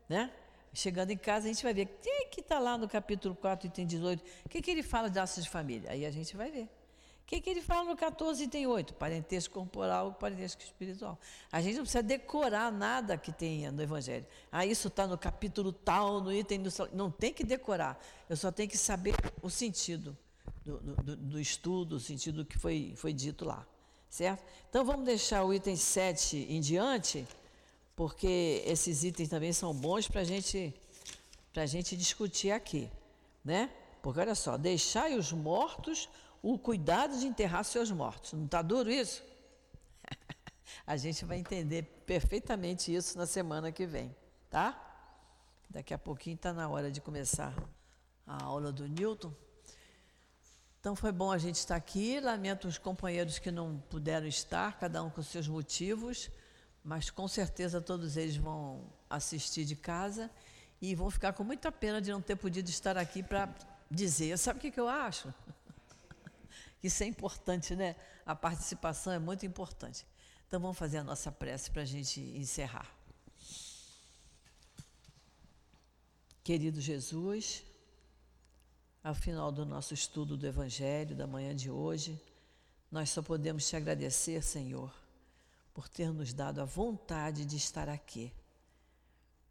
Né? 0.09 0.31
Chegando 0.73 1.11
em 1.11 1.17
casa, 1.17 1.45
a 1.45 1.47
gente 1.47 1.63
vai 1.63 1.73
ver 1.73 1.85
quem 2.01 2.23
é 2.23 2.25
que 2.25 2.41
está 2.41 2.59
lá 2.59 2.77
no 2.77 2.87
capítulo 2.87 3.35
4, 3.35 3.67
item 3.67 3.85
18, 3.85 4.23
o 4.45 4.49
que, 4.49 4.61
que 4.61 4.71
ele 4.71 4.83
fala 4.83 5.09
de 5.09 5.17
laços 5.17 5.43
de 5.43 5.49
família? 5.49 5.91
Aí 5.91 6.05
a 6.05 6.11
gente 6.11 6.35
vai 6.35 6.51
ver. 6.51 6.63
O 6.63 7.25
que, 7.29 7.39
que 7.41 7.49
ele 7.49 7.61
fala 7.61 7.87
no 7.87 7.95
14, 7.95 8.43
item 8.43 8.65
8? 8.65 8.95
Parentesco 8.95 9.53
corporal 9.53 10.09
e 10.09 10.19
parentesco 10.19 10.63
espiritual. 10.63 11.19
A 11.51 11.61
gente 11.61 11.75
não 11.75 11.83
precisa 11.83 12.01
decorar 12.01 12.71
nada 12.71 13.17
que 13.17 13.31
tenha 13.31 13.71
no 13.71 13.83
Evangelho. 13.83 14.25
Ah, 14.51 14.65
isso 14.65 14.87
está 14.87 15.05
no 15.05 15.15
capítulo 15.15 15.71
tal, 15.71 16.21
no 16.21 16.33
item 16.33 16.63
do. 16.63 16.69
Não 16.91 17.11
tem 17.11 17.31
que 17.31 17.43
decorar. 17.43 17.99
Eu 18.27 18.35
só 18.35 18.51
tenho 18.51 18.67
que 18.67 18.77
saber 18.77 19.13
o 19.43 19.49
sentido 19.49 20.17
do, 20.65 20.79
do, 20.79 21.15
do 21.15 21.39
estudo, 21.39 21.97
o 21.97 21.99
sentido 21.99 22.43
que 22.43 22.57
foi, 22.57 22.93
foi 22.95 23.13
dito 23.13 23.45
lá. 23.45 23.65
Certo? 24.09 24.43
Então 24.67 24.83
vamos 24.83 25.05
deixar 25.05 25.43
o 25.43 25.53
item 25.53 25.75
7 25.75 26.47
em 26.49 26.59
diante 26.59 27.27
porque 27.99 28.63
esses 28.65 29.03
itens 29.03 29.27
também 29.27 29.51
são 29.51 29.73
bons 29.73 30.07
para 30.07 30.23
gente, 30.23 30.73
a 31.53 31.65
gente 31.65 31.97
discutir 31.97 32.49
aqui, 32.49 32.89
né? 33.43 33.69
Porque 34.01 34.21
olha 34.21 34.35
só, 34.35 34.55
deixai 34.55 35.17
os 35.17 35.33
mortos 35.33 36.07
o 36.41 36.57
cuidado 36.57 37.19
de 37.19 37.27
enterrar 37.27 37.65
seus 37.65 37.91
mortos. 37.91 38.31
Não 38.31 38.45
está 38.45 38.61
duro 38.61 38.89
isso? 38.89 39.21
a 40.87 40.95
gente 40.95 41.25
vai 41.25 41.39
entender 41.39 41.83
perfeitamente 42.05 42.95
isso 42.95 43.17
na 43.17 43.25
semana 43.25 43.69
que 43.69 43.85
vem, 43.85 44.15
tá? 44.49 44.81
Daqui 45.69 45.93
a 45.93 45.97
pouquinho 45.97 46.37
está 46.37 46.53
na 46.53 46.69
hora 46.69 46.89
de 46.89 47.01
começar 47.01 47.53
a 48.25 48.45
aula 48.45 48.71
do 48.71 48.87
Newton. 48.87 49.33
Então 50.79 50.95
foi 50.95 51.11
bom 51.11 51.33
a 51.33 51.37
gente 51.37 51.55
estar 51.55 51.75
aqui. 51.75 52.21
Lamento 52.21 52.65
os 52.65 52.77
companheiros 52.77 53.39
que 53.39 53.51
não 53.51 53.77
puderam 53.89 54.25
estar, 54.25 54.79
cada 54.79 55.03
um 55.03 55.09
com 55.09 55.21
seus 55.21 55.49
motivos 55.49 56.31
mas 56.83 57.09
com 57.09 57.27
certeza 57.27 57.81
todos 57.81 58.17
eles 58.17 58.37
vão 58.37 58.91
assistir 59.09 59.65
de 59.65 59.75
casa 59.75 60.29
e 60.81 60.95
vão 60.95 61.09
ficar 61.09 61.33
com 61.33 61.43
muita 61.43 61.71
pena 61.71 62.01
de 62.01 62.11
não 62.11 62.21
ter 62.21 62.35
podido 62.35 62.69
estar 62.69 62.97
aqui 62.97 63.21
para 63.21 63.53
dizer. 63.91 64.37
Sabe 64.37 64.59
o 64.59 64.61
que, 64.61 64.71
que 64.71 64.79
eu 64.79 64.87
acho? 64.87 65.33
Isso 66.81 67.03
é 67.03 67.05
importante, 67.05 67.75
né? 67.75 67.95
A 68.25 68.35
participação 68.35 69.11
é 69.11 69.19
muito 69.19 69.45
importante. 69.45 70.05
Então 70.47 70.59
vamos 70.59 70.77
fazer 70.77 70.99
a 70.99 71.03
nossa 71.03 71.31
prece 71.31 71.69
para 71.69 71.81
a 71.81 71.85
gente 71.85 72.21
encerrar. 72.21 72.89
Querido 76.43 76.81
Jesus, 76.81 77.63
ao 79.03 79.13
final 79.13 79.51
do 79.51 79.65
nosso 79.65 79.93
estudo 79.93 80.35
do 80.35 80.47
Evangelho 80.47 81.15
da 81.15 81.27
manhã 81.27 81.55
de 81.55 81.69
hoje, 81.69 82.19
nós 82.89 83.09
só 83.11 83.21
podemos 83.21 83.67
te 83.67 83.75
agradecer, 83.75 84.41
Senhor 84.41 84.91
por 85.79 85.87
ter 85.87 86.11
nos 86.11 86.33
dado 86.33 86.59
a 86.59 86.65
vontade 86.65 87.45
de 87.45 87.55
estar 87.55 87.87
aqui, 87.87 88.33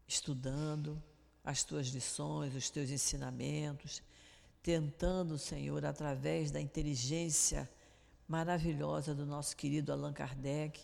estudando, 0.07 1.03
as 1.43 1.65
tuas 1.65 1.87
lições, 1.87 2.55
os 2.55 2.69
teus 2.69 2.91
ensinamentos, 2.91 4.03
tentando, 4.63 5.39
Senhor, 5.39 5.87
através 5.87 6.51
da 6.51 6.61
inteligência 6.61 7.67
maravilhosa 8.29 9.15
do 9.15 9.25
nosso 9.25 9.57
querido 9.57 9.91
Allan 9.91 10.13
Kardec, 10.13 10.79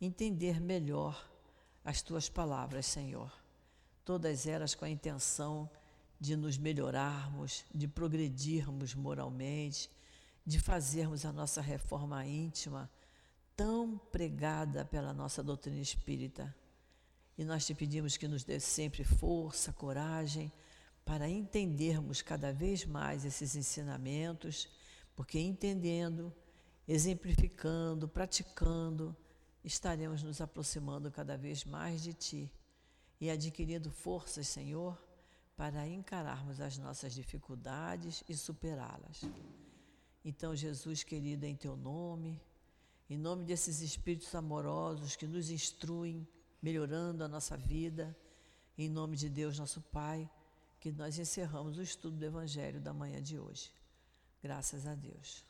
entender 0.00 0.60
melhor 0.60 1.28
as 1.84 2.00
tuas 2.00 2.28
palavras, 2.28 2.86
Senhor. 2.86 3.36
Todas 4.04 4.46
elas 4.46 4.76
com 4.76 4.84
a 4.84 4.88
intenção 4.88 5.68
de 6.20 6.36
nos 6.36 6.56
melhorarmos, 6.56 7.64
de 7.74 7.88
progredirmos 7.88 8.94
moralmente, 8.94 9.90
de 10.46 10.60
fazermos 10.60 11.24
a 11.24 11.32
nossa 11.32 11.60
reforma 11.60 12.24
íntima 12.24 12.88
tão 13.56 13.98
pregada 14.12 14.84
pela 14.84 15.12
nossa 15.12 15.42
doutrina 15.42 15.80
espírita. 15.80 16.54
E 17.38 17.44
nós 17.44 17.64
te 17.66 17.74
pedimos 17.74 18.16
que 18.16 18.28
nos 18.28 18.44
dê 18.44 18.60
sempre 18.60 19.02
força, 19.02 19.72
coragem 19.72 20.52
para 21.04 21.28
entendermos 21.28 22.20
cada 22.20 22.52
vez 22.52 22.84
mais 22.84 23.24
esses 23.24 23.54
ensinamentos, 23.54 24.68
porque 25.14 25.38
entendendo, 25.38 26.34
exemplificando, 26.86 28.08
praticando, 28.08 29.16
estaremos 29.62 30.22
nos 30.22 30.40
aproximando 30.40 31.10
cada 31.10 31.36
vez 31.36 31.64
mais 31.64 32.02
de 32.02 32.12
Ti 32.12 32.52
e 33.20 33.30
adquirindo 33.30 33.90
forças, 33.90 34.48
Senhor, 34.48 35.00
para 35.56 35.86
encararmos 35.88 36.60
as 36.60 36.76
nossas 36.76 37.14
dificuldades 37.14 38.22
e 38.28 38.36
superá-las. 38.36 39.22
Então, 40.24 40.54
Jesus 40.56 41.02
querido, 41.02 41.46
em 41.46 41.54
Teu 41.54 41.76
nome, 41.76 42.40
em 43.08 43.16
nome 43.16 43.44
desses 43.44 43.80
Espíritos 43.80 44.34
amorosos 44.34 45.16
que 45.16 45.26
nos 45.26 45.50
instruem, 45.50 46.26
melhorando 46.60 47.22
a 47.22 47.28
nossa 47.28 47.56
vida, 47.56 48.16
em 48.76 48.88
nome 48.88 49.16
de 49.16 49.28
Deus, 49.28 49.58
nosso 49.58 49.80
Pai, 49.80 50.28
que 50.80 50.92
nós 50.92 51.18
encerramos 51.18 51.78
o 51.78 51.82
estudo 51.82 52.16
do 52.16 52.24
Evangelho 52.24 52.80
da 52.80 52.92
manhã 52.92 53.22
de 53.22 53.38
hoje. 53.38 53.72
Graças 54.42 54.86
a 54.86 54.94
Deus. 54.94 55.44